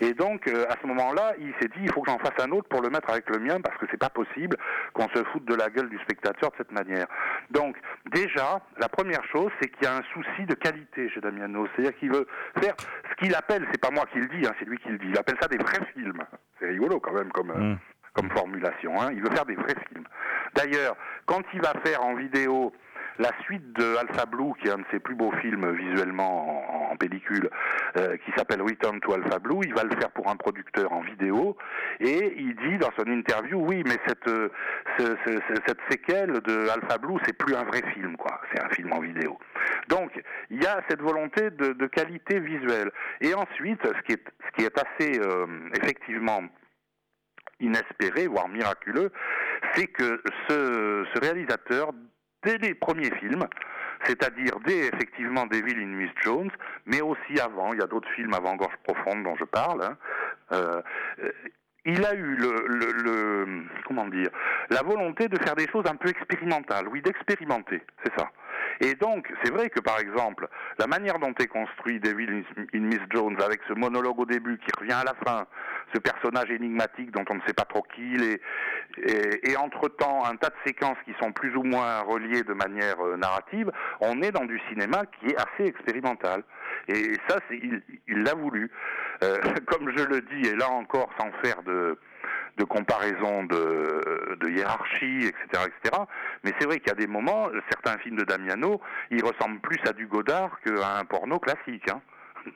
Et 0.00 0.14
donc, 0.14 0.46
euh, 0.48 0.66
à 0.68 0.76
ce 0.80 0.86
moment-là, 0.86 1.34
il 1.38 1.52
s'est 1.60 1.68
dit, 1.68 1.82
il 1.82 1.92
faut 1.92 2.02
que 2.02 2.10
j'en 2.10 2.18
fasse 2.18 2.44
un 2.44 2.50
autre 2.50 2.68
pour 2.68 2.82
le 2.82 2.90
mettre 2.90 3.10
avec 3.10 3.28
le 3.30 3.38
mien, 3.38 3.60
parce 3.60 3.76
que 3.78 3.86
c'est 3.90 4.00
pas 4.00 4.10
possible 4.10 4.56
qu'on 4.92 5.08
se 5.08 5.22
foute 5.24 5.44
de 5.44 5.54
la 5.54 5.68
gueule 5.68 5.88
du 5.88 5.98
spectateur 6.00 6.50
de 6.50 6.56
cette 6.58 6.72
manière. 6.72 7.06
Donc, 7.50 7.76
déjà, 8.12 8.60
la 8.78 8.88
première 8.88 9.24
chose, 9.24 9.50
c'est 9.60 9.68
qu'il 9.68 9.84
y 9.84 9.86
a 9.86 9.96
un 9.96 10.02
souci 10.14 10.46
de 10.46 10.54
qualité 10.54 11.08
chez 11.10 11.20
Damiano. 11.20 11.66
C'est-à-dire 11.74 11.98
qu'il 11.98 12.12
veut 12.12 12.26
faire 12.60 12.74
ce 13.10 13.14
qu'il 13.16 13.34
appelle, 13.34 13.66
c'est 13.70 13.80
pas 13.80 13.90
moi 13.90 14.04
qui 14.12 14.18
le 14.18 14.28
dis, 14.28 14.46
hein, 14.46 14.52
c'est 14.58 14.64
lui 14.64 14.78
qui 14.78 14.88
le 14.88 14.98
dit, 14.98 15.08
il 15.08 15.18
appelle 15.18 15.36
ça 15.40 15.48
des 15.48 15.58
vrais 15.58 15.84
films. 15.94 16.22
C'est 16.58 16.68
rigolo 16.68 17.00
quand 17.00 17.12
même 17.12 17.30
comme, 17.32 17.50
euh, 17.50 17.74
comme 18.14 18.30
formulation. 18.30 19.00
Hein. 19.00 19.10
Il 19.12 19.22
veut 19.22 19.30
faire 19.30 19.46
des 19.46 19.54
vrais 19.54 19.76
films. 19.88 20.04
D'ailleurs, 20.54 20.96
quand 21.26 21.42
il 21.54 21.60
va 21.60 21.72
faire 21.84 22.04
en 22.04 22.14
vidéo 22.14 22.72
la 23.18 23.30
suite 23.42 23.72
de 23.74 23.96
Alpha 23.96 24.24
Blue, 24.24 24.52
qui 24.60 24.68
est 24.68 24.70
un 24.72 24.78
de 24.78 24.84
ses 24.90 24.98
plus 24.98 25.14
beaux 25.14 25.32
films 25.42 25.70
visuellement 25.72 26.90
en, 26.90 26.96
pellicule, 26.96 27.50
euh, 27.96 28.16
qui 28.18 28.32
s'appelle 28.36 28.62
Return 28.62 28.98
to 29.00 29.12
Alpha 29.12 29.38
Blue, 29.38 29.60
il 29.62 29.74
va 29.74 29.84
le 29.84 29.90
faire 29.96 30.10
pour 30.10 30.28
un 30.28 30.36
producteur 30.36 30.90
en 30.92 31.00
vidéo, 31.02 31.56
et 31.98 32.34
il 32.38 32.54
dit 32.56 32.78
dans 32.78 32.90
son 32.98 33.10
interview, 33.10 33.58
oui, 33.58 33.82
mais 33.86 33.96
cette, 34.06 34.26
euh, 34.28 34.48
ce- 34.98 35.16
ce- 35.26 35.40
ce- 35.48 35.60
cette 35.66 35.78
séquelle 35.90 36.40
de 36.40 36.68
Alpha 36.68 36.98
Blue, 36.98 37.16
c'est 37.24 37.36
plus 37.36 37.54
un 37.54 37.64
vrai 37.64 37.82
film, 37.92 38.16
quoi, 38.16 38.40
c'est 38.52 38.62
un 38.62 38.68
film 38.70 38.92
en 38.92 39.00
vidéo. 39.00 39.38
Donc, 39.88 40.10
il 40.50 40.62
y 40.62 40.66
a 40.66 40.80
cette 40.88 41.00
volonté 41.02 41.50
de, 41.50 41.86
qualité 41.86 42.38
visuelle. 42.40 42.90
Et 43.20 43.34
ensuite, 43.34 43.80
ce 43.84 44.02
qui 44.02 44.12
est, 44.12 44.24
ce 44.46 44.50
qui 44.56 44.64
est 44.64 44.78
assez, 44.78 45.20
euh, 45.20 45.46
effectivement, 45.74 46.40
inespéré, 47.60 48.26
voire 48.26 48.48
miraculeux, 48.48 49.12
c'est 49.74 49.86
que 49.86 50.22
ce, 50.48 51.18
réalisateur, 51.18 51.90
dès 52.42 52.58
les 52.58 52.74
premiers 52.74 53.10
films, 53.16 53.46
c'est-à-dire 54.04 54.58
dès 54.64 54.86
effectivement 54.86 55.46
Devil 55.46 55.74
in 55.76 55.86
Miss 55.86 56.10
Jones, 56.22 56.50
mais 56.86 57.00
aussi 57.00 57.38
avant, 57.40 57.72
il 57.72 57.80
y 57.80 57.82
a 57.82 57.86
d'autres 57.86 58.10
films 58.10 58.34
avant 58.34 58.56
Gorge 58.56 58.76
Profonde 58.84 59.24
dont 59.24 59.36
je 59.36 59.44
parle, 59.44 59.82
hein, 59.82 59.96
euh, 60.52 60.82
il 61.84 62.04
a 62.04 62.14
eu 62.14 62.36
le, 62.36 62.64
le, 62.66 62.92
le- 62.92 63.64
comment 63.86 64.06
dire 64.06 64.28
la 64.70 64.82
volonté 64.82 65.28
de 65.28 65.38
faire 65.42 65.54
des 65.56 65.68
choses 65.68 65.84
un 65.90 65.96
peu 65.96 66.08
expérimentales, 66.08 66.86
oui, 66.88 67.02
d'expérimenter, 67.02 67.82
c'est 68.04 68.12
ça. 68.18 68.30
Et 68.82 68.94
donc, 68.94 69.30
c'est 69.42 69.52
vrai 69.52 69.68
que 69.68 69.80
par 69.80 69.98
exemple, 69.98 70.48
la 70.78 70.86
manière 70.86 71.18
dont 71.18 71.34
est 71.38 71.48
construit 71.48 72.00
Devil 72.00 72.44
in 72.74 72.78
Miss 72.80 73.00
Jones, 73.10 73.36
avec 73.42 73.60
ce 73.68 73.74
monologue 73.74 74.18
au 74.20 74.26
début 74.26 74.58
qui 74.58 74.70
revient 74.78 74.92
à 74.94 75.04
la 75.04 75.14
fin, 75.26 75.46
ce 75.92 75.98
personnage 75.98 76.50
énigmatique 76.50 77.10
dont 77.10 77.24
on 77.30 77.34
ne 77.34 77.40
sait 77.46 77.52
pas 77.52 77.64
trop 77.64 77.82
qui 77.94 78.14
il 78.14 78.22
est, 78.22 78.40
et, 78.98 79.50
et 79.50 79.56
entre-temps 79.56 80.24
un 80.24 80.36
tas 80.36 80.48
de 80.50 80.54
séquences 80.64 80.96
qui 81.04 81.12
sont 81.20 81.32
plus 81.32 81.54
ou 81.56 81.62
moins 81.62 82.00
reliées 82.00 82.42
de 82.42 82.54
manière 82.54 83.04
euh, 83.04 83.16
narrative, 83.16 83.70
on 84.00 84.22
est 84.22 84.30
dans 84.30 84.44
du 84.44 84.60
cinéma 84.70 85.02
qui 85.18 85.26
est 85.26 85.36
assez 85.36 85.68
expérimental. 85.68 86.42
Et 86.88 87.14
ça, 87.28 87.38
il 87.50 87.82
l'a 88.08 88.34
voulu. 88.34 88.70
Euh, 89.22 89.38
comme 89.66 89.90
je 89.96 90.04
le 90.04 90.20
dis, 90.22 90.48
et 90.48 90.56
là 90.56 90.70
encore, 90.70 91.10
sans 91.18 91.30
faire 91.42 91.62
de, 91.62 91.98
comparaison 92.68 93.44
de, 93.44 94.48
hiérarchie, 94.50 95.26
etc., 95.26 95.66
etc. 95.66 96.02
Mais 96.44 96.52
c'est 96.58 96.66
vrai 96.66 96.78
qu'il 96.78 96.88
y 96.88 96.92
a 96.92 96.94
des 96.94 97.06
moments, 97.06 97.48
certains 97.70 97.98
films 97.98 98.16
de 98.16 98.24
Damiano, 98.24 98.80
ils 99.10 99.24
ressemblent 99.24 99.60
plus 99.60 99.78
à 99.88 99.92
du 99.92 100.06
Godard 100.06 100.60
qu'à 100.60 100.98
un 100.98 101.04
porno 101.04 101.38
classique. 101.38 101.88
Hein. 101.90 102.02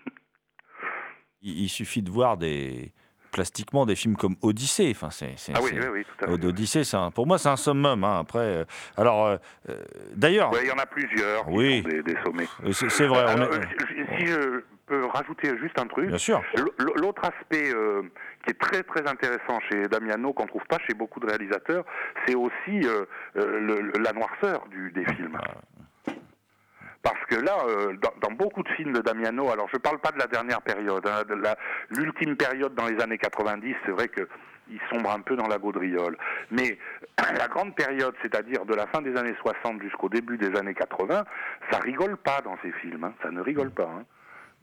Il 1.46 1.68
suffit 1.68 2.02
de 2.02 2.10
voir 2.10 2.38
des 2.38 2.92
plastiquement 3.38 3.84
des 3.84 3.96
films 3.96 4.16
comme 4.16 4.36
Odyssée. 4.42 4.90
Enfin, 4.94 5.10
c'est, 5.10 5.34
Ah 5.54 5.58
oui, 5.62 5.70
oui, 5.74 5.86
oui, 5.92 6.04
tout 6.04 6.24
à 6.24 6.28
fait. 6.28 6.44
Odyssée, 6.46 6.84
c'est 6.84 6.96
un- 6.96 7.10
pour 7.10 7.26
moi, 7.26 7.36
c'est 7.38 7.48
un 7.48 7.56
summum. 7.56 8.04
hein. 8.04 8.20
Après, 8.20 8.38
euh, 8.38 8.64
alors, 8.96 9.26
euh, 9.26 9.36
euh, 9.68 9.82
d'ailleurs, 10.14 10.52
Ouais, 10.52 10.60
il 10.62 10.68
y 10.68 10.72
en 10.72 10.78
a 10.78 10.86
plusieurs 10.86 11.44
qui 11.46 11.52
Oui. 11.52 11.82
sont 11.82 11.88
des, 11.88 12.02
des 12.02 12.16
sommets. 12.24 12.48
c'est, 12.72 13.06
vrai. 13.06 13.24
on 13.24 13.28
Alors, 13.28 13.54
est- 13.54 14.18
si- 14.18 14.26
je 14.26 14.60
peux 14.86 15.04
rajouter 15.06 15.56
juste 15.58 15.78
un 15.80 15.86
truc, 15.86 16.08
Bien 16.08 16.18
sûr. 16.18 16.42
L'autre 16.96 17.22
aspect 17.24 17.74
euh, 17.74 18.02
qui 18.44 18.50
est 18.50 18.58
très 18.60 18.82
très 18.82 19.06
intéressant 19.08 19.58
chez 19.68 19.88
Damiano, 19.88 20.32
qu'on 20.32 20.46
trouve 20.46 20.64
pas 20.68 20.78
chez 20.86 20.94
beaucoup 20.94 21.18
de 21.20 21.26
réalisateurs, 21.26 21.84
c'est 22.26 22.34
aussi 22.34 22.80
le- 23.34 23.92
la 23.98 24.12
noirceur 24.12 24.66
du, 24.70 24.90
des 24.92 25.04
films. 25.14 25.38
Parce 27.04 27.24
que 27.26 27.36
là, 27.36 27.58
euh, 27.68 27.94
dans, 28.22 28.30
beaucoup 28.34 28.62
de 28.62 28.68
films 28.70 28.94
de 28.94 29.00
Damiano, 29.00 29.50
alors 29.50 29.68
je 29.72 29.76
parle 29.76 29.98
pas 29.98 30.10
de 30.10 30.18
la 30.18 30.26
dernière 30.26 30.62
période, 30.62 31.06
hein, 31.06 31.22
de 31.28 31.36
l'ultime 31.90 32.34
période 32.34 32.74
dans 32.74 32.86
les 32.86 33.00
années 33.00 33.18
90, 33.18 33.76
c'est 33.84 33.92
vrai 33.92 34.08
que 34.08 34.26
il 34.70 34.80
sombre 34.90 35.10
un 35.10 35.20
peu 35.20 35.36
dans 35.36 35.46
la 35.46 35.58
gaudriole. 35.58 36.16
Mais 36.50 36.78
la 37.38 37.46
grande 37.48 37.74
période, 37.74 38.14
c'est-à-dire 38.22 38.64
de 38.64 38.74
la 38.74 38.86
fin 38.86 39.02
des 39.02 39.14
années 39.16 39.36
60 39.40 39.82
jusqu'au 39.82 40.08
début 40.08 40.38
des 40.38 40.56
années 40.58 40.74
80, 40.74 41.24
ça 41.70 41.78
rigole 41.80 42.16
pas 42.16 42.40
dans 42.42 42.56
ces 42.62 42.72
films, 42.72 43.04
hein, 43.04 43.12
ça 43.22 43.30
ne 43.30 43.42
rigole 43.42 43.70
pas. 43.70 43.90
hein. 43.94 44.04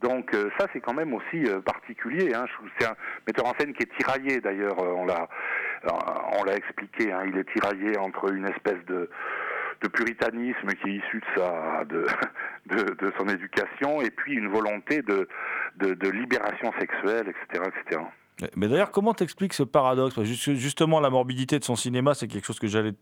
Donc 0.01 0.33
euh, 0.33 0.49
ça 0.57 0.65
c'est 0.73 0.81
quand 0.81 0.93
même 0.93 1.13
aussi 1.13 1.45
euh, 1.45 1.61
particulier. 1.61 2.33
Hein. 2.33 2.45
C'est 2.79 2.87
un 2.87 2.95
metteur 3.27 3.45
en 3.45 3.53
scène 3.59 3.73
qui 3.73 3.83
est 3.83 3.97
tiraillé 3.97 4.41
d'ailleurs. 4.41 4.79
euh, 4.79 4.93
on 4.97 5.05
l'a, 5.05 5.29
euh, 5.85 5.89
on 6.39 6.43
l'a 6.43 6.55
expliqué. 6.55 7.11
Hein. 7.11 7.23
Il 7.27 7.37
est 7.37 7.47
tiraillé 7.53 7.97
entre 7.99 8.33
une 8.33 8.47
espèce 8.47 8.83
de, 8.87 9.09
de 9.82 9.88
puritanisme 9.88 10.67
qui 10.82 10.89
est 10.89 10.95
issu 10.95 11.19
de 11.19 11.25
sa, 11.36 11.86
de, 11.86 12.05
de, 12.65 13.13
son 13.17 13.27
éducation, 13.27 14.01
et 14.01 14.11
puis 14.11 14.34
une 14.34 14.47
volonté 14.47 15.01
de, 15.01 15.27
de, 15.77 15.93
de 15.93 16.09
libération 16.09 16.71
sexuelle, 16.79 17.27
etc., 17.29 17.63
etc. 17.67 18.01
Mais 18.55 18.67
d'ailleurs, 18.67 18.91
comment 18.91 19.13
t'expliques 19.13 19.53
ce 19.53 19.63
paradoxe? 19.63 20.21
Justement, 20.23 20.99
la 20.99 21.09
morbidité 21.09 21.59
de 21.59 21.63
son 21.63 21.75
cinéma, 21.75 22.13
c'est 22.13 22.27
quelque 22.27 22.45
chose 22.45 22.59
que 22.59 22.67
j'allais 22.67 22.93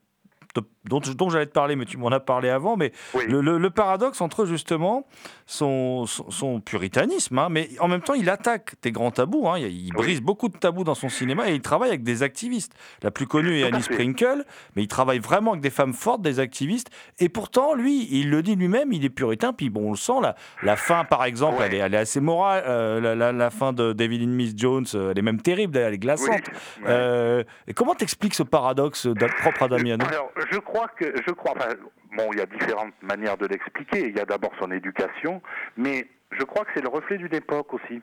dont, 0.85 0.99
dont 0.99 1.29
j'allais 1.29 1.45
te 1.45 1.51
parler, 1.51 1.75
mais 1.75 1.85
tu 1.85 1.97
m'en 1.97 2.07
as 2.09 2.19
parlé 2.19 2.49
avant, 2.49 2.75
mais 2.75 2.91
Oui. 3.13 3.23
le, 3.27 3.41
le- 3.41 3.57
le 3.57 3.69
paradoxe 3.69 4.19
entre 4.21 4.45
justement 4.45 5.05
son, 5.45 6.05
son, 6.07 6.29
son 6.31 6.59
puritanisme, 6.59 7.37
hein, 7.37 7.47
mais 7.49 7.69
en 7.79 7.87
même 7.87 8.01
temps 8.01 8.13
il 8.15 8.29
attaque 8.29 8.75
des 8.81 8.91
grands 8.91 9.11
tabous, 9.11 9.47
hein, 9.47 9.57
il, 9.59 9.67
il 9.87 9.91
brise 9.93 10.21
beaucoup 10.21 10.49
de 10.49 10.57
tabous 10.57 10.83
dans 10.83 10.95
son 10.95 11.09
cinéma 11.09 11.49
et 11.49 11.53
il 11.55 11.61
travaille 11.61 11.89
avec 11.89 12.03
des 12.03 12.23
activistes. 12.23 12.73
La 13.03 13.11
plus 13.11 13.27
connue 13.27 13.59
est 13.59 13.63
Annie. 13.65 13.83
Sprinkle, 13.83 14.43
mais 14.75 14.83
il 14.83 14.87
travaille 14.87 15.19
vraiment 15.19 15.51
avec 15.51 15.61
des 15.61 15.69
femmes 15.69 15.93
fortes, 15.93 16.21
des 16.21 16.39
activistes, 16.39 16.89
et 17.19 17.29
pourtant 17.29 17.73
lui, 17.73 18.07
il 18.11 18.29
le 18.29 18.41
dit 18.41 18.55
lui-même, 18.55 18.91
il 18.91 19.05
est 19.05 19.09
puritain, 19.09 19.53
puis 19.53 19.69
bon, 19.69 19.87
on 19.89 19.91
le 19.91 19.97
sent, 19.97 20.13
la, 20.21 20.35
la 20.63 20.75
fin 20.75 21.05
par 21.05 21.23
exemple, 21.25 21.59
Ouais. 21.59 21.65
elle, 21.67 21.73
est, 21.75 21.77
elle 21.77 21.93
est 21.93 21.97
assez 21.97 22.19
morale, 22.21 22.63
euh, 22.67 22.99
la, 23.01 23.15
la- 23.15 23.31
la 23.31 23.49
fin 23.49 23.73
de 23.73 23.93
David 23.93 24.23
and 24.23 24.31
Miss 24.33 24.53
Jones, 24.55 24.85
euh, 24.95 25.11
elle 25.11 25.19
est 25.19 25.23
même 25.23 25.41
terrible, 25.41 25.77
elle 25.77 25.93
est 25.93 25.97
glaçante. 25.97 26.29
Oui, 26.29 26.83
ouais. 26.83 26.89
Euh, 26.89 27.43
et 27.67 27.73
comment 27.73 27.93
t'expliques 27.95 28.33
ce 28.35 28.43
paradoxe 28.43 29.07
propre 29.41 29.63
à 29.63 29.67
Damiano? 29.67 30.05
Alors, 30.07 30.29
je 30.51 30.59
crois 30.59 30.87
que, 30.97 31.05
je 31.27 31.33
crois, 31.33 31.53
enfin, 31.55 31.75
bon, 32.15 32.29
il 32.33 32.39
y 32.39 32.41
a 32.41 32.45
différentes 32.45 32.93
manières 33.01 33.37
de 33.37 33.47
l'expliquer. 33.47 34.07
Il 34.07 34.17
y 34.17 34.19
a 34.19 34.25
d'abord 34.25 34.51
son 34.59 34.71
éducation, 34.71 35.41
mais 35.77 36.07
je 36.31 36.43
crois 36.43 36.65
que 36.65 36.71
c'est 36.75 36.83
le 36.83 36.89
reflet 36.89 37.17
d'une 37.17 37.33
époque 37.33 37.73
aussi. 37.73 38.01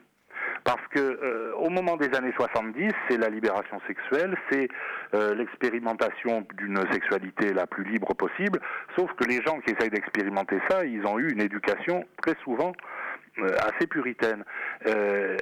Parce 0.64 0.86
que 0.90 1.00
euh, 1.00 1.54
au 1.56 1.70
moment 1.70 1.96
des 1.96 2.14
années 2.16 2.32
70, 2.36 2.90
c'est 3.08 3.18
la 3.18 3.28
libération 3.28 3.80
sexuelle, 3.86 4.36
c'est 4.50 4.68
euh, 5.14 5.34
l'expérimentation 5.34 6.46
d'une 6.54 6.82
sexualité 6.92 7.52
la 7.52 7.66
plus 7.66 7.84
libre 7.84 8.14
possible. 8.14 8.60
Sauf 8.96 9.12
que 9.14 9.24
les 9.24 9.42
gens 9.42 9.60
qui 9.60 9.72
essayent 9.72 9.90
d'expérimenter 9.90 10.58
ça, 10.68 10.84
ils 10.84 11.04
ont 11.06 11.18
eu 11.18 11.30
une 11.30 11.40
éducation 11.40 12.04
très 12.22 12.34
souvent 12.42 12.72
euh, 13.38 13.54
assez 13.58 13.86
puritaine. 13.86 14.44
Euh, 14.86 15.36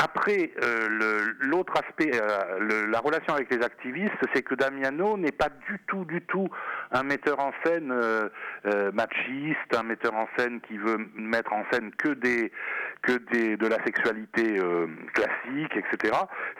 après, 0.00 0.52
euh, 0.62 1.26
l'autre 1.40 1.72
aspect, 1.74 2.12
euh, 2.14 2.58
le- 2.60 2.86
la 2.86 3.00
relation 3.00 3.34
avec 3.34 3.50
les 3.52 3.62
activistes, 3.64 4.12
c'est 4.32 4.42
que 4.42 4.54
Damiano 4.54 5.16
n'est 5.16 5.32
pas 5.32 5.48
du 5.66 5.80
tout, 5.88 6.04
du 6.04 6.20
tout 6.22 6.48
un 6.92 7.02
metteur 7.02 7.40
en 7.40 7.52
scène 7.64 7.90
euh, 7.90 8.28
euh, 8.66 8.92
machiste, 8.92 9.76
un 9.76 9.82
metteur 9.82 10.14
en 10.14 10.28
scène 10.36 10.60
qui 10.60 10.78
veut 10.78 10.98
mettre 11.16 11.52
en 11.52 11.64
scène 11.72 11.90
que 11.92 12.10
des, 12.10 12.52
que 13.02 13.12
des, 13.32 13.56
de 13.56 13.66
la 13.66 13.82
sexualité 13.84 14.58
euh, 14.58 14.86
classique, 15.14 15.76
etc. 15.76 16.14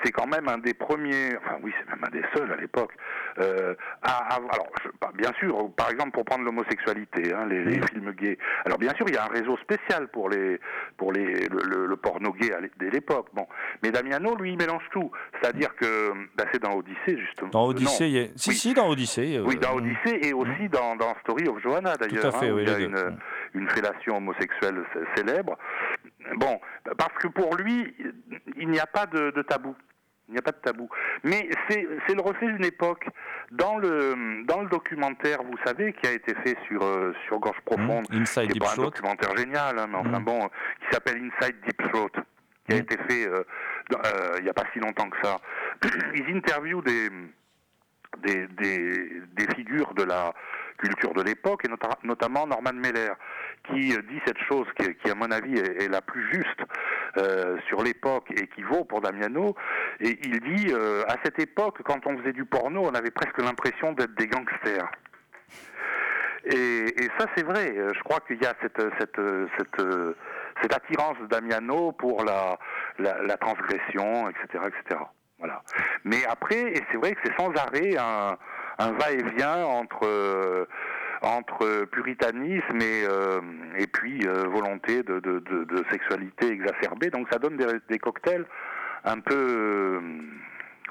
C'est 0.05 0.13
quand 0.13 0.27
même 0.27 0.49
un 0.49 0.59
des 0.59 0.75
premiers, 0.75 1.37
enfin 1.39 1.57
oui, 1.63 1.73
c'est 1.79 1.89
même 1.91 2.05
un 2.05 2.11
des 2.11 2.23
seuls 2.35 2.53
à 2.53 2.57
l'époque. 2.57 2.93
euh, 3.41 3.75
à, 4.03 4.35
à- 4.35 4.37
alors, 4.37 4.69
je- 4.83 4.89
bah, 5.01 5.11
bien 5.15 5.33
sûr, 5.39 5.71
par 5.77 5.91
exemple, 5.91 6.11
pour 6.13 6.25
prendre 6.25 6.45
l'homosexualité, 6.45 7.33
hein, 7.33 7.47
les, 7.47 7.65
les 7.65 7.81
films 7.89 8.13
gays. 8.13 8.39
Alors, 8.65 8.79
bien 8.79 8.93
sûr, 8.95 9.07
il 9.09 9.15
y 9.15 9.19
a 9.19 9.25
un 9.25 9.29
réseau 9.29 9.57
spécial 9.59 10.09
pour 10.09 10.29
les, 10.31 10.61
pour 10.97 11.13
les, 11.13 11.49
le, 11.49 11.63
le- 11.65 11.87
le 11.87 11.97
porno 11.97 12.33
gay 12.33 12.51
dès 12.79 12.91
l'époque. 12.91 13.29
Bon, 13.35 13.47
mais 13.83 13.91
Damiano, 13.91 14.35
lui, 14.37 14.53
il 14.53 14.59
mélange 14.59 14.83
tout. 14.93 15.11
C'est-à-dire 15.41 15.75
que, 15.77 16.13
bah, 16.37 16.45
c'est 16.53 16.63
dans 16.63 16.75
Odyssée 16.75 17.19
justement. 17.19 17.51
Dans 17.51 17.67
Euh, 17.67 17.71
Odyssée, 17.71 18.05
non. 18.05 18.11
il 18.11 18.17
y 18.17 18.21
a- 18.25 18.29
si, 18.37 18.51
Oui. 18.51 18.57
si, 18.57 18.75
dans 18.75 18.89
Odyssée. 18.89 19.37
euh, 19.37 19.45
Oui, 19.47 19.57
dans 19.57 19.75
mm. 19.75 19.79
Odyssée 19.79 20.19
et 20.29 20.33
aussi 20.33 20.69
dans, 20.71 20.97
dans 20.97 21.15
Story 21.21 21.49
of 21.49 21.61
Johanna 21.63 21.97
d'ailleurs, 21.97 22.27
à 22.27 22.33
fait, 22.39 22.49
hein, 22.49 22.53
oui, 22.55 22.63
il 22.67 22.69
y 22.71 22.75
a 22.75 22.79
une, 22.79 23.19
une 23.55 23.69
fellation 23.71 24.17
homosexuelle 24.17 24.85
célèbre. 25.17 25.57
Bon, 26.37 26.61
parce 26.97 27.15
que 27.19 27.29
pour 27.29 27.55
lui, 27.57 27.95
il 28.57 28.69
n'y 28.69 28.81
a 28.81 28.87
pas 28.87 29.07
de, 29.07 29.31
de 29.31 29.43
tabou. 29.43 29.75
Il 30.29 30.33
n'y 30.33 30.39
a 30.39 30.43
pas 30.43 30.51
de 30.53 30.59
tabou. 30.59 30.91
Mais 31.25 31.49
c'est 31.71 31.87
le 32.15 32.21
reflet 32.21 32.49
d'une 32.49 32.65
époque. 32.65 33.07
Dans 33.51 33.79
le, 33.79 34.45
dans 34.45 34.61
le 34.61 34.69
documentaire, 34.69 35.43
vous 35.43 35.57
savez, 35.65 35.95
qui 35.95 36.07
a 36.07 36.13
été 36.13 36.35
fait 36.45 36.55
sur, 36.67 36.83
euh, 36.85 37.15
sur 37.27 37.39
Gorge 37.39 37.61
Profonde, 37.65 38.05
Mm. 38.11 38.21
Inside 38.21 38.51
qui 38.53 38.59
est 38.59 38.61
pas 38.61 38.75
un 38.75 38.77
documentaire 38.85 39.35
génial, 39.39 39.79
hein, 39.79 39.87
mais 39.89 39.97
enfin 39.97 40.21
Mm. 40.21 40.25
bon, 40.25 40.45
euh, 40.45 40.49
qui 40.83 40.93
s'appelle 40.93 41.17
Inside 41.17 41.57
Deep 41.67 41.91
Throat, 41.91 42.11
qui 42.69 42.75
a 42.75 42.77
Mm. 42.77 42.81
été 42.81 42.97
fait 43.09 43.27
euh, 43.27 43.43
dans- 43.89 44.01
euh, 44.05 44.35
il 44.39 44.45
n'y 44.45 44.51
a 44.51 44.55
pas 44.55 44.65
si 44.75 44.81
longtemps 44.81 45.09
que 45.09 45.17
ça. 45.23 45.39
Ils 46.15 46.37
interviewent 46.37 46.83
des, 46.83 47.09
des, 48.19 48.47
des, 48.49 49.23
des 49.33 49.55
figures 49.55 49.95
de 49.95 50.03
la 50.03 50.35
culture 50.79 51.13
de 51.13 51.23
l'époque, 51.23 51.65
et 51.65 51.69
nota- 51.69 51.99
notamment 52.03 52.47
Norman 52.47 52.73
Mailer, 52.73 53.11
qui 53.65 53.95
euh, 53.95 54.03
dit 54.09 54.21
cette 54.27 54.39
chose 54.49 54.67
qui, 54.79 55.11
à 55.11 55.15
mon 55.15 55.31
avis, 55.31 55.59
est, 55.59 55.89
la 55.89 56.01
plus 56.01 56.27
juste 56.33 56.61
euh, 57.19 57.59
sur 57.69 57.83
l'époque 57.83 58.31
et 58.31 58.47
qui 58.49 58.63
vaut 58.63 58.85
pour 58.85 59.01
Damiano. 59.01 59.55
Et 60.01 60.19
il 60.23 60.41
dit, 60.41 60.73
euh, 60.73 61.03
à 61.09 61.17
cette 61.25 61.39
époque, 61.39 61.81
quand 61.85 62.07
on 62.07 62.17
faisait 62.19 62.33
du 62.33 62.45
porno, 62.45 62.83
on 62.85 62.95
avait 62.95 63.11
presque 63.11 63.39
l'impression 63.39 63.93
d'être 63.93 64.15
des 64.15 64.27
gangsters. 64.27 64.89
Et, 66.45 66.87
ça, 67.19 67.27
c'est 67.37 67.45
vrai. 67.45 67.75
Je 67.95 68.03
crois 68.05 68.21
qu'il 68.21 68.41
y 68.43 68.47
a 68.47 68.55
cette, 68.63 68.81
cette, 68.99 69.21
cette, 70.63 70.75
attirance 70.75 71.19
de 71.21 71.27
Damiano 71.27 71.93
pour 71.93 72.25
la, 72.25 72.59
la, 72.99 73.21
la 73.23 73.37
transgression, 73.37 74.31
etc., 74.31 74.65
etc. 74.69 75.01
Voilà. 75.39 75.63
Mais 76.05 76.25
après, 76.27 76.73
et 76.73 76.83
c'est 76.91 76.97
vrai 76.97 77.13
que 77.13 77.21
c'est 77.25 77.37
sans 77.37 77.53
arrêt 77.55 77.97
un, 77.99 78.37
un 78.79 78.93
va-et-vient 78.93 79.65
entre 79.65 80.05
euh, 80.07 80.65
entre 81.23 81.85
puritanisme 81.87 82.81
et 82.81 83.05
euh, 83.09 83.41
et 83.77 83.87
puis 83.87 84.27
euh, 84.27 84.45
volonté 84.49 85.03
de, 85.03 85.19
de, 85.21 85.41
de, 85.41 85.65
de 85.65 85.85
sexualité 85.91 86.49
exacerbée. 86.49 87.11
Donc 87.11 87.27
ça 87.33 87.39
donne 87.39 87.57
des, 87.57 87.67
des 87.89 87.99
cocktails 87.99 88.45
un 89.05 89.19
peu 89.21 89.35
euh, 89.35 90.01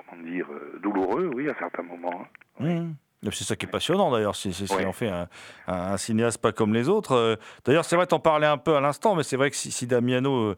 comment 0.10 0.24
dire 0.24 0.48
douloureux, 0.82 1.30
oui, 1.34 1.50
à 1.50 1.56
certains 1.60 1.84
moments. 1.84 2.26
hein. 2.60 2.66
Mmh. 2.66 2.94
C'est 3.32 3.44
ça 3.44 3.56
qui 3.56 3.66
est 3.66 3.70
passionnant 3.70 4.12
d'ailleurs, 4.12 4.36
c'est 4.36 4.52
ce 4.52 4.66
qui 4.66 4.86
en 4.86 4.94
fait 4.94 5.10
un, 5.10 5.28
un- 5.68 5.94
un 5.94 5.98
cinéaste 5.98 6.40
pas 6.42 6.52
comme 6.52 6.74
les 6.74 6.88
autres. 6.88 7.38
D'ailleurs, 7.66 7.84
c'est 7.84 7.96
vrai, 7.96 8.06
t'en 8.06 8.20
parlais 8.20 8.48
un 8.48 8.58
peu 8.60 8.76
à 8.76 8.80
l'instant, 8.82 9.16
mais 9.16 9.24
c'est 9.24 9.38
vrai 9.38 9.50
que 9.50 9.56
si, 9.56 9.72
si 9.72 9.88
Damiano 9.88 10.54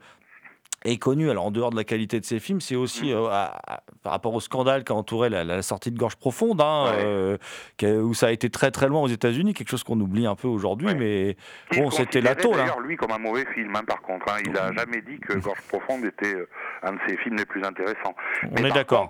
est 0.86 0.98
connu, 0.98 1.30
alors 1.30 1.46
en 1.46 1.52
dehors 1.52 1.72
de 1.72 1.76
la 1.76 1.84
qualité 1.84 2.20
de 2.20 2.26
ses 2.26 2.40
films, 2.40 2.62
c'est 2.62 2.76
Mm. 2.76 2.80
aussi 2.80 3.12
euh, 3.14 3.26
à- 3.28 3.60
à- 3.76 3.84
par 4.04 4.14
rapport 4.14 4.34
au 4.34 4.40
scandale 4.40 4.84
qui 4.84 4.92
a 4.92 4.96
entouré 4.96 5.30
la, 5.30 5.44
la 5.44 5.62
sortie 5.62 5.92
de 5.92 5.98
Gorge 5.98 6.16
Profonde, 6.16 6.62
hein, 6.62 6.86
Ouais. 6.86 7.04
euh, 7.04 7.38
a- 7.84 7.86
où 8.04 8.14
ça 8.14 8.28
a 8.28 8.32
été 8.32 8.50
très 8.50 8.72
très 8.72 8.88
loin 8.88 9.02
aux 9.02 9.08
États-Unis, 9.08 9.54
quelque 9.54 9.70
chose 9.70 9.84
qu'on 9.84 10.00
oublie 10.00 10.26
un 10.26 10.36
peu 10.36 10.48
aujourd'hui, 10.48 10.88
Ouais. 10.88 10.96
mais 10.96 11.38
bon, 11.76 11.92
c'était 11.92 12.22
la 12.22 12.36
tôle. 12.36 12.60
hein. 12.60 12.68
Lui, 12.84 12.96
comme 12.96 13.12
un 13.12 13.20
mauvais 13.20 13.46
film, 13.54 13.76
hein, 13.76 13.84
par 13.86 14.02
contre. 14.02 14.26
hein. 14.32 14.38
Il 14.46 14.52
n'a 14.52 14.72
jamais 14.74 15.02
dit 15.02 15.20
que 15.20 15.38
Gorge 15.38 15.62
Profonde 15.68 16.06
était 16.06 16.36
euh, 16.36 16.48
un 16.84 16.94
de 16.94 17.00
ses 17.08 17.18
films 17.18 17.36
les 17.36 17.46
plus 17.46 17.64
intéressants. 17.64 18.16
On 18.52 18.62
Mais 18.62 18.70
est 18.70 18.74
d'accord. 18.74 19.08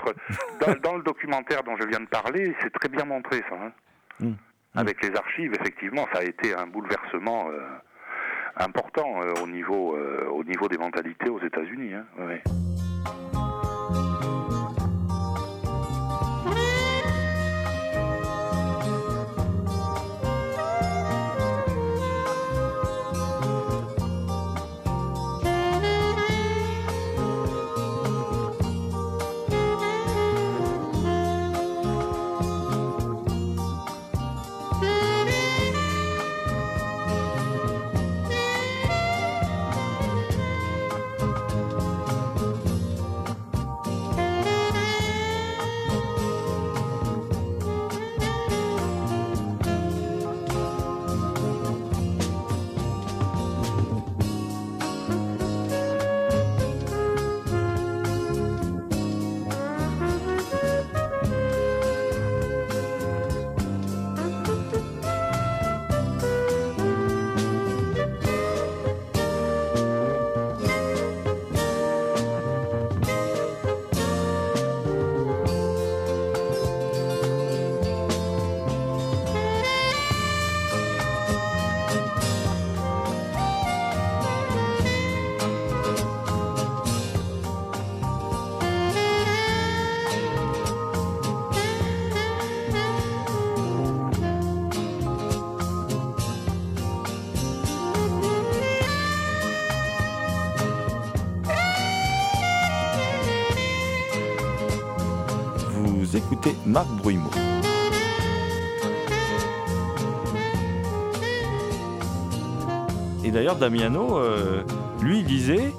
Dans, 0.60 0.74
dans 0.82 0.98
le 0.98 1.04
documentaire 1.04 1.64
dont 1.64 1.76
je 1.80 1.86
viens 1.88 2.00
de 2.00 2.08
parler, 2.08 2.56
c'est 2.62 2.72
très 2.74 2.90
bien 2.90 3.06
montré, 3.06 3.44
ça. 3.50 3.56
hein. 3.56 3.72
Mm. 4.20 4.34
Avec 4.76 5.02
les 5.04 5.16
archives, 5.16 5.52
effectivement, 5.60 6.06
ça 6.14 6.20
a 6.20 6.24
été 6.24 6.54
un 6.54 6.68
bouleversement 6.68 7.50
euh, 7.50 7.60
important 8.60 9.22
euh, 9.22 9.34
au, 9.42 9.48
niveau, 9.48 9.96
euh, 9.96 10.28
au 10.30 10.44
niveau 10.44 10.68
des 10.68 10.78
mentalités 10.78 11.30
aux 11.30 11.40
États-Unis. 11.40 11.94
hein. 11.94 12.06
C'était 106.42 106.56
Marc 106.66 106.88
Et 113.26 113.32
d'ailleurs, 113.32 113.58
Damiano, 113.58 114.18
euh, 114.18 114.64
lui, 115.02 115.24
disait 115.24 115.74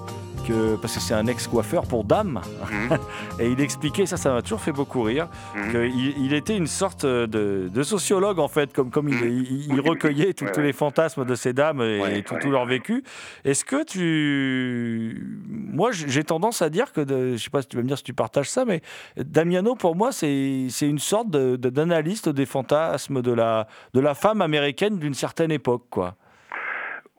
que, 0.47 0.77
parce 0.77 0.95
que 0.95 1.01
c'est 1.01 1.15
un 1.15 1.27
ex-coiffeur 1.27 1.87
pour 1.87 2.05
dames, 2.05 2.43
mhm. 2.71 2.99
et 3.41 3.49
il 3.51 3.61
expliquait, 3.61 4.07
ça, 4.07 4.17
ça 4.17 4.33
m'a 4.33 4.43
toujours 4.43 4.61
fait 4.61 4.73
beaucoup 4.73 5.03
rire, 5.03 5.29
Mhm. 5.57 5.71
qu'il 5.71 6.25
il 6.25 6.33
était 6.35 6.57
une 6.57 6.67
sorte 6.67 7.05
de, 7.07 7.69
de 7.73 7.83
sociologue, 7.83 8.39
en 8.39 8.49
fait, 8.49 8.73
comme, 8.73 8.91
comme 8.91 9.09
il, 9.09 9.15
il- 9.23 9.73
il 9.73 9.81
recueillait 9.81 10.33
tout- 10.35 10.45
Mhm. 10.45 10.49
Ouais, 10.49 10.53
tous 10.55 10.61
ouais. 10.61 10.67
les 10.67 10.73
fantasmes 10.73 11.25
de 11.25 11.35
ces 11.35 11.53
dames 11.53 11.81
et 11.81 12.01
Ouais, 12.01 12.23
tout, 12.23 12.51
leur 12.51 12.67
vécu. 12.67 13.03
Est-ce 13.45 13.65
que 13.65 13.85
tu... 13.85 15.39
Moi, 15.49 15.91
j'ai 15.93 16.25
tendance 16.25 16.63
à 16.63 16.71
dire 16.71 16.93
que, 16.93 17.01
de- 17.01 17.37
je 17.37 17.43
sais 17.43 17.51
pas 17.51 17.63
si 17.63 17.69
tu 17.69 17.77
vas 17.77 17.83
me 17.83 17.89
dire 17.89 17.97
si 17.99 18.05
tu 18.05 18.13
partages 18.15 18.49
ça, 18.51 18.65
mais 18.65 18.81
Damiano, 19.17 19.75
pour 19.75 19.97
moi, 19.97 20.13
c'est 20.13 20.69
une 20.83 20.99
sorte 20.99 21.31
de- 21.31 21.57
d'analyste 21.57 22.29
des 22.29 22.47
fantasmes 22.47 23.23
de 23.23 23.33
la, 23.33 23.67
de 23.95 24.01
la 24.01 24.15
femme 24.15 24.43
américaine 24.43 24.99
d'une 24.99 25.15
certaine 25.15 25.51
époque, 25.51 25.85
quoi. 25.91 26.17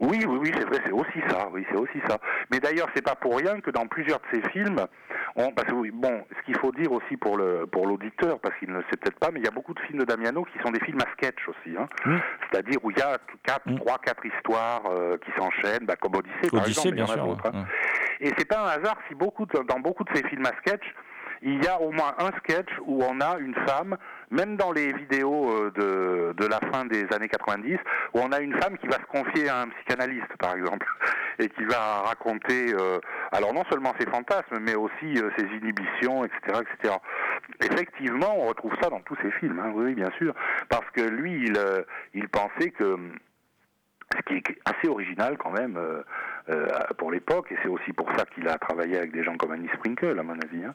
Oui, 0.01 0.25
oui, 0.27 0.37
oui, 0.41 0.51
c'est 0.57 0.65
vrai, 0.65 0.79
c'est 0.83 0.91
aussi 0.91 1.21
ça, 1.29 1.47
oui, 1.51 1.63
c'est 1.69 1.77
aussi 1.79 1.99
ça. 2.07 2.17
Mais 2.51 2.59
d'ailleurs, 2.59 2.87
c'est 2.95 3.03
pas 3.05 3.13
pour 3.15 3.37
rien 3.37 3.61
que 3.61 3.69
dans 3.69 3.85
plusieurs 3.87 4.19
de 4.19 4.25
ces 4.33 4.49
films, 4.49 4.79
on, 5.35 5.51
parce 5.51 5.67
que 5.67 5.91
bon, 5.91 6.25
ce 6.37 6.45
qu'il 6.45 6.57
faut 6.57 6.71
dire 6.71 6.91
aussi 6.91 7.17
pour 7.17 7.37
le 7.37 7.67
pour 7.67 7.85
l'auditeur, 7.85 8.39
parce 8.39 8.55
qu'il 8.57 8.69
ne 8.71 8.77
le 8.77 8.83
sait 8.89 8.97
peut-être 8.97 9.19
pas, 9.19 9.29
mais 9.31 9.39
il 9.39 9.45
y 9.45 9.47
a 9.47 9.51
beaucoup 9.51 9.75
de 9.75 9.79
films 9.81 9.99
de 9.99 10.05
Damiano 10.05 10.43
qui 10.45 10.57
sont 10.63 10.71
des 10.71 10.79
films 10.79 10.99
à 11.01 11.11
sketch 11.13 11.47
aussi, 11.47 11.77
hein. 11.77 11.85
Mm. 12.05 12.17
C'est-à-dire 12.49 12.79
où 12.83 12.89
il 12.91 12.97
y 12.97 13.01
a 13.01 13.17
quatre, 13.43 13.67
Mm. 13.69 13.75
trois, 13.77 13.99
quatre 13.99 14.25
histoires 14.25 14.81
euh, 14.89 15.17
qui 15.23 15.31
s'enchaînent, 15.37 15.85
bah, 15.85 15.95
comme 16.01 16.15
Odyssée, 16.15 16.49
par 16.51 16.63
Odyssée, 16.63 16.89
exemple, 16.89 16.89
mais 16.89 16.95
il 16.95 17.03
y 17.03 17.05
bien 17.05 17.05
en 17.05 17.33
a 17.35 17.37
sûr. 17.37 17.51
hein. 17.53 17.65
Et 18.21 18.31
c'est 18.37 18.47
pas 18.47 18.59
un 18.61 18.79
hasard 18.79 18.97
si 19.07 19.13
beaucoup 19.15 19.45
de- 19.45 19.59
dans 19.67 19.79
beaucoup 19.79 20.03
de 20.03 20.09
ces 20.15 20.27
films 20.27 20.45
à 20.47 20.51
sketch, 20.65 20.83
il 21.43 21.63
y 21.63 21.67
a 21.67 21.79
au 21.79 21.91
moins 21.91 22.13
un 22.19 22.29
sketch 22.39 22.69
où 22.85 23.03
on 23.03 23.19
a 23.19 23.37
une 23.39 23.55
femme, 23.67 23.97
même 24.31 24.55
dans 24.55 24.71
les 24.71 24.93
vidéos 24.93 25.51
euh, 25.51 25.71
de, 25.75 26.33
de 26.41 26.47
la 26.47 26.59
fin 26.71 26.85
des 26.85 27.05
années 27.13 27.27
90, 27.27 27.77
où 28.13 28.19
on 28.19 28.31
a 28.31 28.39
une 28.39 28.59
femme 28.61 28.77
qui 28.77 28.87
va 28.87 28.95
se 28.95 29.05
confier 29.11 29.49
à 29.49 29.61
un 29.61 29.67
psychanalyste, 29.69 30.35
par 30.39 30.55
exemple, 30.55 30.87
et 31.39 31.49
qui 31.49 31.65
va 31.65 32.01
raconter, 32.01 32.73
euh, 32.73 32.99
alors 33.31 33.53
non 33.53 33.63
seulement 33.69 33.93
ses 33.99 34.09
fantasmes, 34.09 34.59
mais 34.61 34.75
aussi 34.75 35.17
euh, 35.17 35.29
ses 35.37 35.45
inhibitions, 35.45 36.25
etc., 36.25 36.61
etc. 36.61 36.95
Effectivement, 37.61 38.33
on 38.37 38.47
retrouve 38.47 38.73
ça 38.81 38.89
dans 38.89 39.01
tous 39.01 39.17
ces 39.21 39.31
films, 39.31 39.59
hein, 39.59 39.71
oui, 39.75 39.93
bien 39.93 40.09
sûr, 40.17 40.33
parce 40.69 40.89
que 40.91 41.01
lui, 41.01 41.45
il, 41.45 41.57
euh, 41.57 41.83
il 42.13 42.27
pensait 42.29 42.71
que 42.71 42.97
ce 44.15 44.21
qui 44.23 44.35
est 44.35 44.59
assez 44.65 44.87
original 44.87 45.37
quand 45.37 45.51
même 45.51 45.77
euh, 45.77 46.01
euh, 46.49 46.67
pour 46.97 47.11
l'époque, 47.11 47.51
et 47.51 47.57
c'est 47.61 47.69
aussi 47.69 47.93
pour 47.93 48.09
ça 48.17 48.25
qu'il 48.25 48.47
a 48.47 48.57
travaillé 48.57 48.97
avec 48.97 49.11
des 49.11 49.23
gens 49.23 49.35
comme 49.35 49.51
Annie 49.51 49.69
Sprinkle, 49.75 50.17
à 50.17 50.23
mon 50.23 50.33
avis, 50.33 50.63
hein, 50.65 50.73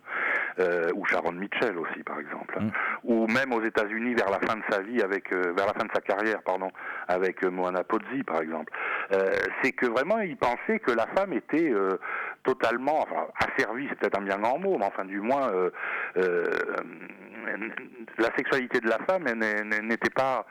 euh, 0.58 0.90
ou 0.94 1.04
Sharon 1.06 1.32
Mitchell 1.32 1.76
aussi, 1.78 2.02
par 2.04 2.20
exemple, 2.20 2.56
hein. 2.58 2.64
Mm. 2.64 2.70
ou 3.04 3.26
même 3.26 3.52
aux 3.52 3.62
États-Unis 3.62 4.14
vers 4.14 4.30
la 4.30 4.38
fin 4.40 4.56
de 4.56 4.62
sa 4.70 4.80
vie, 4.82 5.02
avec 5.02 5.32
euh, 5.32 5.52
vers 5.56 5.66
la 5.66 5.74
fin 5.74 5.84
de 5.84 5.92
sa 5.92 6.00
carrière, 6.00 6.42
pardon, 6.42 6.70
avec 7.08 7.42
euh, 7.44 7.50
Moana 7.50 7.84
Pozzi, 7.84 8.22
par 8.24 8.40
exemple. 8.40 8.72
Euh, 9.12 9.30
c'est 9.62 9.72
que 9.72 9.86
vraiment, 9.86 10.18
il 10.20 10.36
pensait 10.36 10.78
que 10.78 10.92
la 10.92 11.06
femme 11.16 11.32
était 11.32 11.70
euh, 11.70 11.98
totalement, 12.44 13.00
enfin, 13.00 13.26
asservie, 13.38 13.86
c'est 13.88 13.98
peut-être 13.98 14.18
un 14.18 14.24
bien 14.24 14.38
grand 14.38 14.58
mot, 14.58 14.76
mais 14.78 14.86
enfin, 14.86 15.04
du 15.04 15.20
moins, 15.20 15.50
euh, 15.50 15.70
euh, 16.16 16.44
la 18.18 18.30
sexualité 18.36 18.80
de 18.80 18.88
la 18.88 18.98
femme 19.08 19.24
n'était 19.24 20.10
pas 20.10 20.46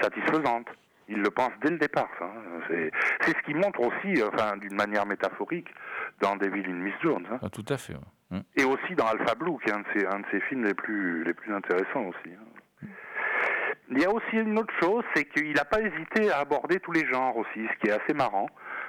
satisfaisante. 0.00 0.68
Il 1.08 1.20
le 1.20 1.30
pense 1.30 1.50
dès 1.62 1.70
le 1.70 1.78
départ. 1.78 2.08
ça, 2.18 2.24
hein. 2.24 2.60
C'est 2.68 2.90
c'est 3.20 3.36
ce 3.36 3.42
qui 3.44 3.54
montre 3.54 3.80
aussi, 3.80 4.22
enfin, 4.22 4.56
d'une 4.56 4.74
manière 4.74 5.04
métaphorique, 5.06 5.68
dans 6.20 6.36
Devil 6.36 6.64
in 6.66 6.72
Miss 6.74 6.94
Jones, 7.02 7.26
hein. 7.30 7.38
Ah, 7.42 7.48
tout 7.50 7.64
à 7.68 7.76
fait. 7.76 7.94
ouais. 7.94 8.00
Mm. 8.30 8.40
et 8.56 8.64
aussi 8.64 8.94
dans 8.96 9.06
Alpha 9.06 9.34
Blue, 9.34 9.58
qui 9.62 9.70
est 9.70 9.74
un 9.74 9.80
de 9.80 9.86
ses, 9.94 10.06
un 10.06 10.20
de 10.20 10.24
ses 10.30 10.40
films 10.48 10.64
les 10.64 10.72
plus, 10.74 11.24
les 11.24 11.34
plus 11.34 11.52
intéressants 11.54 12.06
aussi. 12.06 12.30
hein. 12.34 12.86
Il 13.90 14.00
y 14.00 14.04
a 14.06 14.10
aussi 14.10 14.36
une 14.36 14.58
autre 14.58 14.72
chose, 14.80 15.04
c'est 15.14 15.26
qu'il 15.26 15.52
n'a 15.52 15.64
pas 15.66 15.78
hésité 15.82 16.30
à 16.32 16.38
aborder 16.38 16.80
tous 16.80 16.92
les 16.92 17.06
genres 17.06 17.36
aussi, 17.36 17.68
ce 17.70 17.78
qui 17.80 17.88
est 17.88 17.92
assez 18.02 18.14
marrant. 18.14 18.46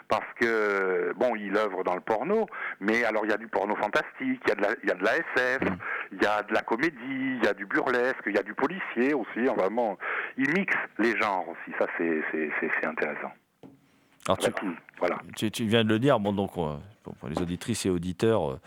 Parce 0.07 0.31
que, 0.39 1.13
bon, 1.15 1.35
il 1.35 1.57
œuvre 1.57 1.83
dans 1.83 1.95
le 1.95 2.01
porno, 2.01 2.45
mais 2.79 3.03
alors 3.05 3.25
il 3.25 3.31
y 3.31 3.33
a 3.33 3.37
du 3.37 3.47
porno 3.47 3.75
fantastique, 3.75 4.39
il 4.45 4.49
y 4.49 4.51
a 4.51 4.55
de 4.55 4.61
la, 4.61 4.67
il 4.83 4.89
y 4.89 4.91
a 4.91 4.95
de 4.95 5.03
la 5.03 5.15
SF, 5.17 5.61
il 6.11 6.21
y 6.21 6.25
a 6.27 6.43
de 6.43 6.53
la 6.53 6.61
comédie, 6.61 6.95
il 7.01 7.41
y 7.43 7.47
a 7.47 7.53
du 7.53 7.65
burlesque, 7.65 8.21
il 8.27 8.35
y 8.35 8.37
a 8.37 8.43
du 8.43 8.53
policier 8.53 9.13
aussi, 9.15 9.39
vraiment. 9.55 9.97
Il 10.37 10.51
mixe 10.53 10.75
les 10.99 11.17
genres 11.19 11.45
aussi, 11.49 11.75
ça 11.79 11.87
c'est 11.97 12.21
c'est- 12.31 12.51
c'est- 12.59 12.69
c'est 12.79 12.87
intéressant. 12.87 13.31
Alors, 14.27 14.37
tu, 14.37 14.51
voilà. 14.99 15.17
tu, 15.35 15.49
tu 15.51 15.65
viens 15.65 15.83
de 15.83 15.89
le 15.89 15.99
dire, 15.99 16.19
bon, 16.19 16.33
donc, 16.33 16.51
euh, 16.57 16.77
pour 17.13 17.29
les 17.29 17.39
auditrices 17.41 17.85
et 17.85 17.89
auditeurs, 17.89 18.49
euh, 18.51 18.59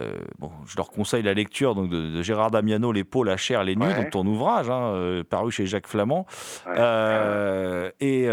euh, 0.00 0.12
bon, 0.38 0.50
je 0.66 0.76
leur 0.76 0.90
conseille 0.90 1.22
la 1.22 1.32
lecture 1.32 1.74
donc, 1.74 1.88
de, 1.88 2.10
de 2.10 2.22
Gérard 2.22 2.50
Damiano, 2.50 2.92
Les 2.92 3.02
peaux, 3.04 3.24
la 3.24 3.36
chair, 3.38 3.64
les 3.64 3.76
nues, 3.76 3.86
Ouais. 3.86 3.94
donc 3.94 4.10
ton 4.10 4.26
ouvrage, 4.26 4.68
hein, 4.68 4.92
euh, 4.94 5.24
paru 5.24 5.50
chez 5.50 5.64
Jacques 5.66 5.86
Flamand. 5.86 6.26
Ouais. 6.66 6.74
Euh, 6.76 7.90
et 8.00 8.26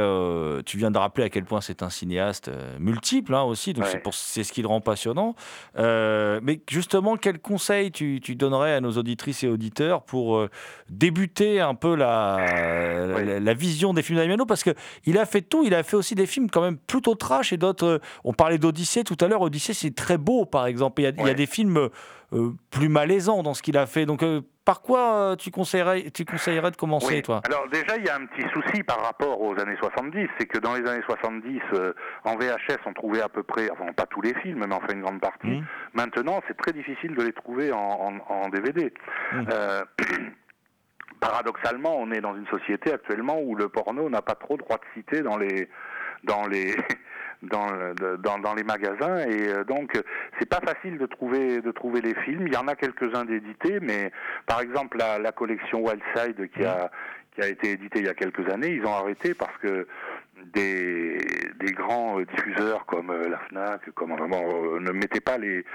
tu 0.65 0.77
viens 0.77 0.91
de 0.91 0.97
rappeler 0.97 1.23
à 1.23 1.29
quel 1.29 1.45
point 1.45 1.61
c'est 1.61 1.81
un 1.83 1.89
cinéaste 1.89 2.51
multiple 2.79 3.33
hein, 3.33 3.43
aussi, 3.43 3.73
donc 3.73 3.85
Ouais. 3.85 4.01
c'est 4.11 4.43
ce 4.43 4.51
qui 4.51 4.61
le 4.61 4.67
rend 4.67 4.81
passionnant. 4.81 5.35
Mais 5.77 6.61
justement, 6.69 7.15
quel 7.15 7.39
conseil 7.39 7.91
tu, 7.91 8.19
tu 8.21 8.35
donnerais 8.35 8.73
à 8.73 8.81
nos 8.81 8.91
auditrices 8.91 9.43
et 9.43 9.47
auditeurs 9.47 10.03
pour 10.03 10.45
débuter 10.89 11.61
un 11.61 11.75
peu 11.75 11.95
la, 11.95 13.02
la, 13.23 13.53
vision 13.53 13.93
des 13.93 14.01
films 14.03 14.19
d'Damiano 14.19 14.45
Parce 14.45 14.63
qu'il 14.63 15.17
a 15.17 15.25
fait 15.25 15.41
tout, 15.41 15.63
il 15.65 15.73
a 15.73 15.83
fait 15.83 15.95
aussi 15.95 16.15
des 16.15 16.25
films 16.25 16.49
quand 16.49 16.61
même 16.61 16.77
plutôt 16.77 17.15
trash 17.15 17.53
et 17.53 17.57
d'autres. 17.57 17.85
euh, 17.85 17.99
On 18.23 18.33
parlait 18.33 18.57
d'Odyssée 18.57 19.03
tout 19.03 19.17
à 19.21 19.27
l'heure, 19.27 19.41
Odyssée 19.41 19.73
c'est 19.73 19.95
très 19.95 20.17
beau 20.17 20.45
par 20.45 20.65
exemple. 20.67 21.01
Il 21.01 21.05
y 21.05 21.07
a, 21.07 21.09
il 21.11 21.17
y 21.17 21.21
a 21.21 21.23
Ouais. 21.25 21.33
des 21.35 21.45
films 21.45 21.89
euh, 22.33 22.51
plus 22.71 22.89
malaisants 22.89 23.43
dans 23.43 23.53
ce 23.53 23.61
qu'il 23.61 23.77
a 23.77 23.85
fait. 23.85 24.05
Donc 24.05 24.23
euh, 24.23 24.41
par 24.65 24.81
quoi 24.81 25.13
euh, 25.15 25.35
tu 25.35 25.51
conseillerais, 25.51 26.09
tu 26.13 26.23
conseillerais 26.23 26.71
de 26.71 26.77
commencer 26.77 27.15
Oui. 27.15 27.21
toi? 27.21 27.41
Alors 27.45 27.67
déjà, 27.69 27.97
il 27.97 28.05
y 28.05 28.09
a 28.09 28.15
un 28.15 28.25
petit 28.25 28.47
souci 28.53 28.81
par 28.83 29.01
rapport 29.03 29.41
aux 29.41 29.51
années 29.59 29.75
70, 29.81 30.27
c'est 30.39 30.45
que 30.45 30.57
dans 30.57 30.73
les 30.73 30.87
années 30.89 31.03
70, 31.05 31.59
euh, 31.73 31.93
en 32.23 32.37
VHS, 32.37 32.77
on 32.85 32.93
trouvait 32.93 33.21
à 33.21 33.27
peu 33.27 33.43
près, 33.43 33.69
enfin 33.71 33.91
pas 33.91 34.05
tous 34.05 34.21
les 34.21 34.33
films, 34.35 34.63
mais 34.65 34.73
enfin 34.73 34.93
une 34.93 35.01
grande 35.01 35.19
partie. 35.19 35.47
Mhm. 35.47 35.65
Maintenant, 35.95 36.41
c'est 36.47 36.55
très 36.57 36.71
difficile 36.71 37.13
de 37.15 37.23
les 37.23 37.33
trouver 37.33 37.73
en, 37.73 37.77
en- 37.77 38.33
en 38.33 38.49
DVD. 38.49 38.93
Euh, 39.51 39.83
paradoxalement, 41.23 41.97
on 41.97 42.11
est 42.11 42.21
dans 42.21 42.35
une 42.35 42.47
société 42.47 42.91
actuellement 42.91 43.39
où 43.41 43.55
le 43.55 43.69
porno 43.69 44.09
n'a 44.09 44.21
pas 44.21 44.35
trop 44.35 44.57
droit 44.57 44.77
de 44.77 45.01
citer 45.01 45.21
dans 45.21 45.37
les 45.37 45.69
dans 46.23 46.45
les 46.47 46.75
dans, 47.43 48.53
les 48.55 48.63
magasins 48.63 49.17
et 49.19 49.49
euh, 49.49 49.63
donc 49.65 50.01
c'est 50.39 50.47
pas 50.47 50.61
facile 50.61 50.97
de 50.97 51.05
trouver 51.05 51.61
de 51.61 51.71
trouver 51.71 52.01
les 52.01 52.15
films. 52.23 52.47
Il 52.47 52.53
y 52.53 52.57
en 52.57 52.67
a 52.67 52.75
quelques-uns 52.75 53.25
d'édités, 53.25 53.79
mais 53.81 54.11
par 54.45 54.61
exemple 54.61 54.97
la, 54.97 55.31
collection 55.31 55.81
Wildside 55.81 56.49
qui 56.51 56.65
a 56.65 56.91
qui 57.35 57.41
a 57.41 57.47
été 57.47 57.71
éditée 57.71 57.99
il 57.99 58.05
y 58.05 58.09
a 58.09 58.13
quelques 58.13 58.47
années, 58.49 58.69
ils 58.69 58.85
ont 58.85 58.93
arrêté 58.93 59.33
parce 59.33 59.57
que 59.57 59.87
des, 60.53 61.17
grands 61.73 62.19
euh, 62.19 62.25
diffuseurs 62.25 62.85
comme 62.85 63.09
euh, 63.09 63.29
la 63.29 63.39
Fnac, 63.49 63.89
comme 63.95 64.15
bon, 64.15 64.75
euh, 64.75 64.79
ne 64.79 64.91
mettaient 64.91 65.21
pas 65.21 65.37
les, 65.37 65.65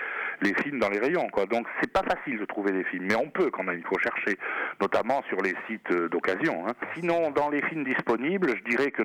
les 0.43 0.55
films 0.63 0.79
dans 0.79 0.91
les 0.91 0.99
rayons, 0.99 1.29
quoi. 1.29 1.47
Donc 1.47 1.67
c'est 1.81 1.93
pas 1.93 2.03
facile 2.03 2.39
de 2.39 2.45
trouver 2.45 2.73
des 2.73 2.85
films, 2.85 3.07
mais 3.09 3.17
on 3.17 3.29
peut 3.31 3.51
quand 3.51 3.65
même. 3.65 3.79
Il 3.79 3.87
faut 3.87 3.99
chercher, 3.99 4.39
notamment 4.81 5.23
sur 5.29 5.41
les 5.43 5.55
sites 5.67 5.93
d'occasion. 6.11 6.67
hein. 6.69 6.73
Sinon, 6.95 7.31
dans 7.31 7.49
les 7.51 7.63
films 7.63 7.85
disponibles, 7.85 8.55
je 8.59 8.71
dirais 8.71 8.91
que, 8.91 9.03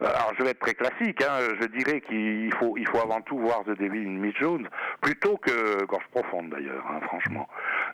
alors 0.00 0.32
je 0.38 0.44
vais 0.44 0.50
être 0.50 0.58
très 0.60 0.74
classique, 0.74 1.22
hein, 1.22 1.38
je 1.60 1.66
dirais 1.68 2.00
qu'il 2.02 2.52
faut, 2.54 2.76
il 2.76 2.86
faut 2.88 3.00
avant 3.00 3.20
tout 3.22 3.38
voir 3.38 3.64
The 3.64 3.78
Devil 3.78 4.06
in 4.06 4.20
Miss 4.20 4.34
Jones, 4.36 4.68
plutôt 5.00 5.36
que 5.38 5.84
Gorge 5.86 6.06
Profonde 6.10 6.50
d'ailleurs, 6.50 6.84
hein, 6.90 7.00
franchement. 7.06 7.48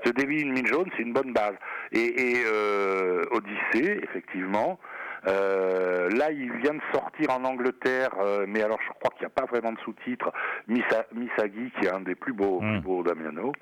The 0.05 0.15
Devil 0.17 0.49
in 0.49 0.53
Miss 0.53 0.67
Jones, 0.67 0.91
c'est 0.97 1.03
une 1.03 1.13
bonne 1.13 1.33
base. 1.33 1.55
Et, 1.93 2.41
et 2.41 2.45
Odyssée, 3.31 4.01
effectivement. 4.03 4.79
Euh, 5.27 6.09
là, 6.11 6.31
il 6.31 6.51
vient 6.59 6.75
de 6.75 6.81
sortir 6.93 7.31
en 7.31 7.45
Angleterre, 7.45 8.11
euh, 8.21 8.45
mais 8.49 8.63
alors 8.63 8.79
je 8.87 8.89
crois 8.99 9.11
qu'il 9.11 9.21
n'y 9.21 9.27
a 9.27 9.31
pas 9.31 9.45
vraiment 9.47 9.73
de 9.73 9.79
sous-titres. 9.81 10.33
Misa- 10.69 11.07
Misagi, 11.15 11.71
qui 11.79 11.87
est 11.87 11.91
un 11.93 12.01
des 12.01 12.15
plus 12.15 12.33
beaux, 12.33 12.61
plus 12.61 12.81
beaux 12.81 13.03
Damiano. 13.03 13.53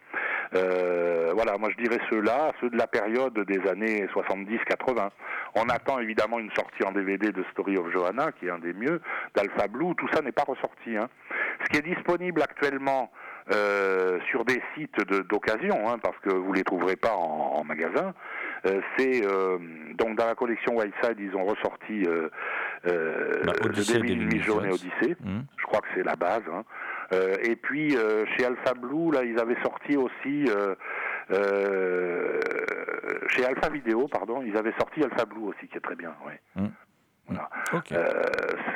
Euh, 0.54 1.32
voilà, 1.34 1.58
moi 1.58 1.68
je 1.76 1.82
dirais 1.82 2.00
ceux-là, 2.10 2.52
ceux 2.60 2.70
de 2.70 2.76
la 2.76 2.86
période 2.86 3.38
des 3.40 3.68
années 3.68 4.06
70-80. 4.14 5.10
On 5.54 5.68
attend 5.68 5.98
évidemment 5.98 6.38
une 6.38 6.50
sortie 6.52 6.84
en 6.84 6.92
DVD 6.92 7.32
de 7.32 7.44
Story 7.52 7.76
of 7.76 7.90
Johanna, 7.92 8.32
qui 8.32 8.46
est 8.46 8.50
un 8.50 8.58
des 8.58 8.72
mieux, 8.72 9.00
d'Alpha 9.34 9.66
Blue. 9.68 9.94
Tout 9.96 10.08
ça 10.12 10.22
n'est 10.22 10.32
pas 10.32 10.44
ressorti. 10.44 10.96
hein. 10.96 11.08
Ce 11.64 11.70
qui 11.70 11.78
est 11.78 11.94
disponible 11.94 12.42
actuellement 12.42 13.10
euh, 13.52 14.18
sur 14.30 14.44
des 14.44 14.60
sites 14.76 14.98
de- 15.06 15.20
d'occasion, 15.22 15.88
hein, 15.88 15.98
parce 16.02 16.16
que 16.18 16.30
vous 16.30 16.52
les 16.52 16.62
trouverez 16.64 16.96
pas 16.96 17.14
en, 17.14 17.54
en 17.58 17.64
magasin. 17.64 18.12
Euh, 18.66 18.80
c'est 18.96 19.24
euh, 19.24 19.58
donc 19.94 20.16
dans 20.16 20.26
la 20.26 20.34
collection 20.34 20.76
Whiteside, 20.76 21.16
ils 21.18 21.34
ont 21.36 21.44
ressorti 21.44 22.04
euh, 22.06 22.28
Bah, 23.44 23.52
Miss 23.68 23.90
Jones 23.92 24.04
et 24.06 24.38
Jones. 24.40 24.66
Odyssey. 24.72 25.16
Mhm. 25.24 25.44
Je 25.56 25.62
crois 25.64 25.80
que 25.80 25.88
c'est 25.94 26.02
la 26.04 26.16
base. 26.16 26.42
hein. 26.52 26.64
Et 27.42 27.56
puis 27.56 27.96
chez 28.36 28.44
Alpha 28.44 28.74
Blue, 28.74 29.10
là, 29.12 29.24
ils 29.24 29.38
avaient 29.40 29.60
sorti 29.62 29.96
aussi 29.96 30.46
chez 33.28 33.44
Alpha 33.44 33.68
Video, 33.70 34.08
pardon, 34.08 34.42
ils 34.44 34.56
avaient 34.56 34.74
sorti 34.78 35.02
Alpha 35.02 35.24
Blue 35.24 35.44
aussi, 35.44 35.68
qui 35.68 35.76
est 35.76 35.80
très 35.80 35.96
bien. 35.96 36.14
Ouais. 36.26 36.40
Mhm. 36.56 36.70
Voilà. 37.28 37.50
Ok. 37.74 37.92
Euh, 37.92 38.10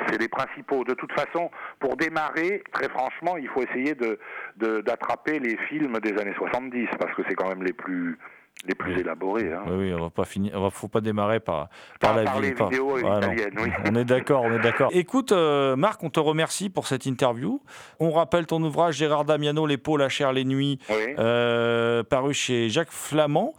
c'est 0.07 0.19
les 0.19 0.27
principaux. 0.27 0.83
De 0.83 0.93
toute 0.93 1.11
façon, 1.13 1.49
pour 1.79 1.97
démarrer, 1.97 2.63
très 2.71 2.87
franchement, 2.87 3.35
il 3.37 3.47
faut 3.49 3.63
essayer 3.63 3.95
de 3.95 4.19
de- 4.57 4.81
d'attraper 4.81 5.39
les 5.39 5.57
films 5.69 5.97
des 5.99 6.15
années 6.21 6.35
70 6.37 6.87
parce 6.99 7.13
que 7.15 7.23
c'est 7.27 7.33
quand 7.33 7.49
même 7.49 7.63
les 7.63 7.73
plus 7.73 8.17
les 8.65 8.75
plus 8.75 8.93
Oui. 8.93 8.99
élaborés. 9.01 9.51
Hein. 9.51 9.63
Oui, 9.67 9.73
oui, 9.89 9.93
on 9.93 10.03
va 10.03 10.09
pas 10.09 10.23
finir, 10.23 10.53
on 10.55 10.61
va, 10.61 10.69
faut 10.69 10.87
pas 10.87 11.01
démarrer 11.01 11.41
par, 11.41 11.67
par, 11.99 12.11
Par- 12.13 12.15
la 12.15 12.23
par 12.23 12.39
vie- 12.39 12.47
les 12.49 12.53
vidéos 12.53 12.95
Ah, 12.99 13.01
non. 13.01 13.17
italiennes, 13.33 13.53
oui. 13.61 13.69
On 13.91 13.95
est 13.95 14.05
d'accord, 14.05 14.43
on 14.43 14.53
est 14.53 14.59
d'accord. 14.61 14.89
Écoute, 14.93 15.33
euh, 15.33 15.75
Marc, 15.75 16.01
on 16.03 16.09
te 16.09 16.19
remercie 16.21 16.69
pour 16.69 16.87
cette 16.87 17.05
interview. 17.05 17.61
On 17.99 18.11
rappelle 18.11 18.45
ton 18.45 18.63
ouvrage 18.63 18.95
Gérard 18.95 19.25
Damiano, 19.25 19.65
Les 19.67 19.77
peaux, 19.77 19.97
la 19.97 20.07
chair, 20.07 20.31
les 20.31 20.45
nuits, 20.45 20.79
euh, 21.19 22.03
paru 22.03 22.33
chez 22.33 22.69
Jacques 22.69 22.91
Flamand, 22.91 23.53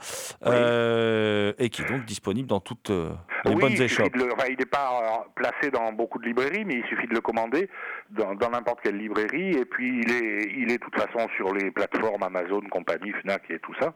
euh, 0.46 1.52
et 1.58 1.68
qui 1.68 1.82
est 1.82 1.88
donc 1.88 2.04
disponible 2.04 2.48
dans 2.48 2.60
toutes 2.60 2.90
les 2.90 3.54
bonnes 3.54 3.72
échoppes. 3.80 4.14
le- 4.16 4.32
enfin, 4.32 4.46
il 4.48 4.56
n'est 4.58 4.64
pas 4.66 5.26
placé 5.34 5.70
dans 5.70 5.92
beaucoup 5.92 6.18
de 6.18 6.24
librairies, 6.24 6.64
mais 6.64 6.74
il 6.76 6.84
suffit 6.86 7.06
de 7.08 7.14
le 7.14 7.20
commander 7.20 7.68
dans 8.10 8.34
dans 8.34 8.50
n'importe 8.50 8.80
quelle 8.82 8.96
librairie. 8.96 9.50
Et 9.56 9.64
puis, 9.64 10.00
il 10.02 10.10
est, 10.10 10.52
il 10.56 10.70
est 10.70 10.78
de 10.78 10.84
toute 10.84 10.96
façon 10.96 11.28
sur 11.36 11.52
les 11.54 11.70
plateformes 11.70 12.22
Amazon, 12.22 12.60
compagnie, 12.70 13.12
Fnac 13.22 13.42
et 13.50 13.58
tout 13.58 13.74
ça. 13.80 13.92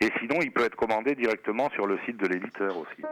Et 0.00 0.10
sinon, 0.20 0.36
il 0.42 0.52
peut 0.52 0.64
être 0.64 0.76
commandé 0.76 1.14
directement 1.14 1.70
sur 1.70 1.86
le 1.86 1.98
site 2.06 2.16
de 2.16 2.26
l'éditeur 2.26 2.76
aussi. 2.76 3.02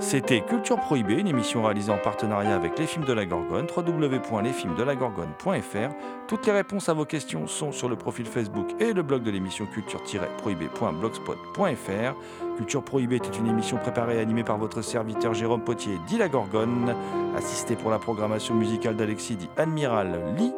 C'était 0.00 0.40
Culture 0.40 0.80
Prohibée, 0.80 1.14
une 1.14 1.28
émission 1.28 1.62
réalisée 1.62 1.90
en 1.90 1.98
partenariat 1.98 2.54
avec 2.54 2.78
les 2.78 2.86
films 2.86 3.04
de 3.04 3.12
la 3.12 3.26
Gorgone, 3.26 3.66
www.lesfilmsdelagorgone.fr. 3.74 5.94
Toutes 6.26 6.46
les 6.46 6.52
réponses 6.52 6.88
à 6.88 6.94
vos 6.94 7.04
questions 7.04 7.46
sont 7.46 7.70
sur 7.72 7.88
le 7.88 7.96
profil 7.96 8.26
Facebook 8.26 8.66
et 8.80 8.92
le 8.92 9.02
blog 9.02 9.22
de 9.22 9.30
l'émission 9.30 9.66
culture-prohibée.blogspot.fr. 9.66 12.56
Culture 12.56 12.82
Prohibée 12.82 13.16
était 13.16 13.36
une 13.36 13.46
émission 13.46 13.76
préparée 13.78 14.16
et 14.16 14.20
animée 14.20 14.44
par 14.44 14.58
votre 14.58 14.82
serviteur 14.82 15.34
Jérôme 15.34 15.62
Potier, 15.62 15.98
dit 16.06 16.18
la 16.18 16.28
Gorgone, 16.28 16.94
assisté 17.36 17.76
pour 17.76 17.90
la 17.90 17.98
programmation 17.98 18.54
musicale 18.54 18.96
d'Alexis, 18.96 19.36
dit 19.36 19.50
Admiral 19.56 20.20
Lee. 20.36 20.52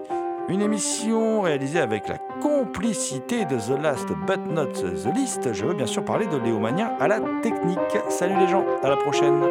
Une 0.49 0.63
émission 0.63 1.41
réalisée 1.41 1.81
avec 1.81 2.07
la 2.07 2.19
complicité 2.41 3.45
de 3.47 3.57
The 3.57 3.83
Last 3.83 4.09
But 4.27 4.47
Not 4.47 4.67
The 4.67 5.13
List. 5.13 5.53
Je 5.53 5.65
veux 5.65 5.75
bien 5.75 5.87
sûr 5.87 6.05
parler 6.05 6.27
de 6.27 6.37
Léo 6.37 6.61
Mania 6.61 6.97
à 7.01 7.09
la 7.09 7.19
technique. 7.43 7.79
Salut 8.09 8.39
les 8.39 8.47
gens, 8.47 8.65
à 8.85 8.89
la 8.89 8.97
prochaine. 8.97 9.43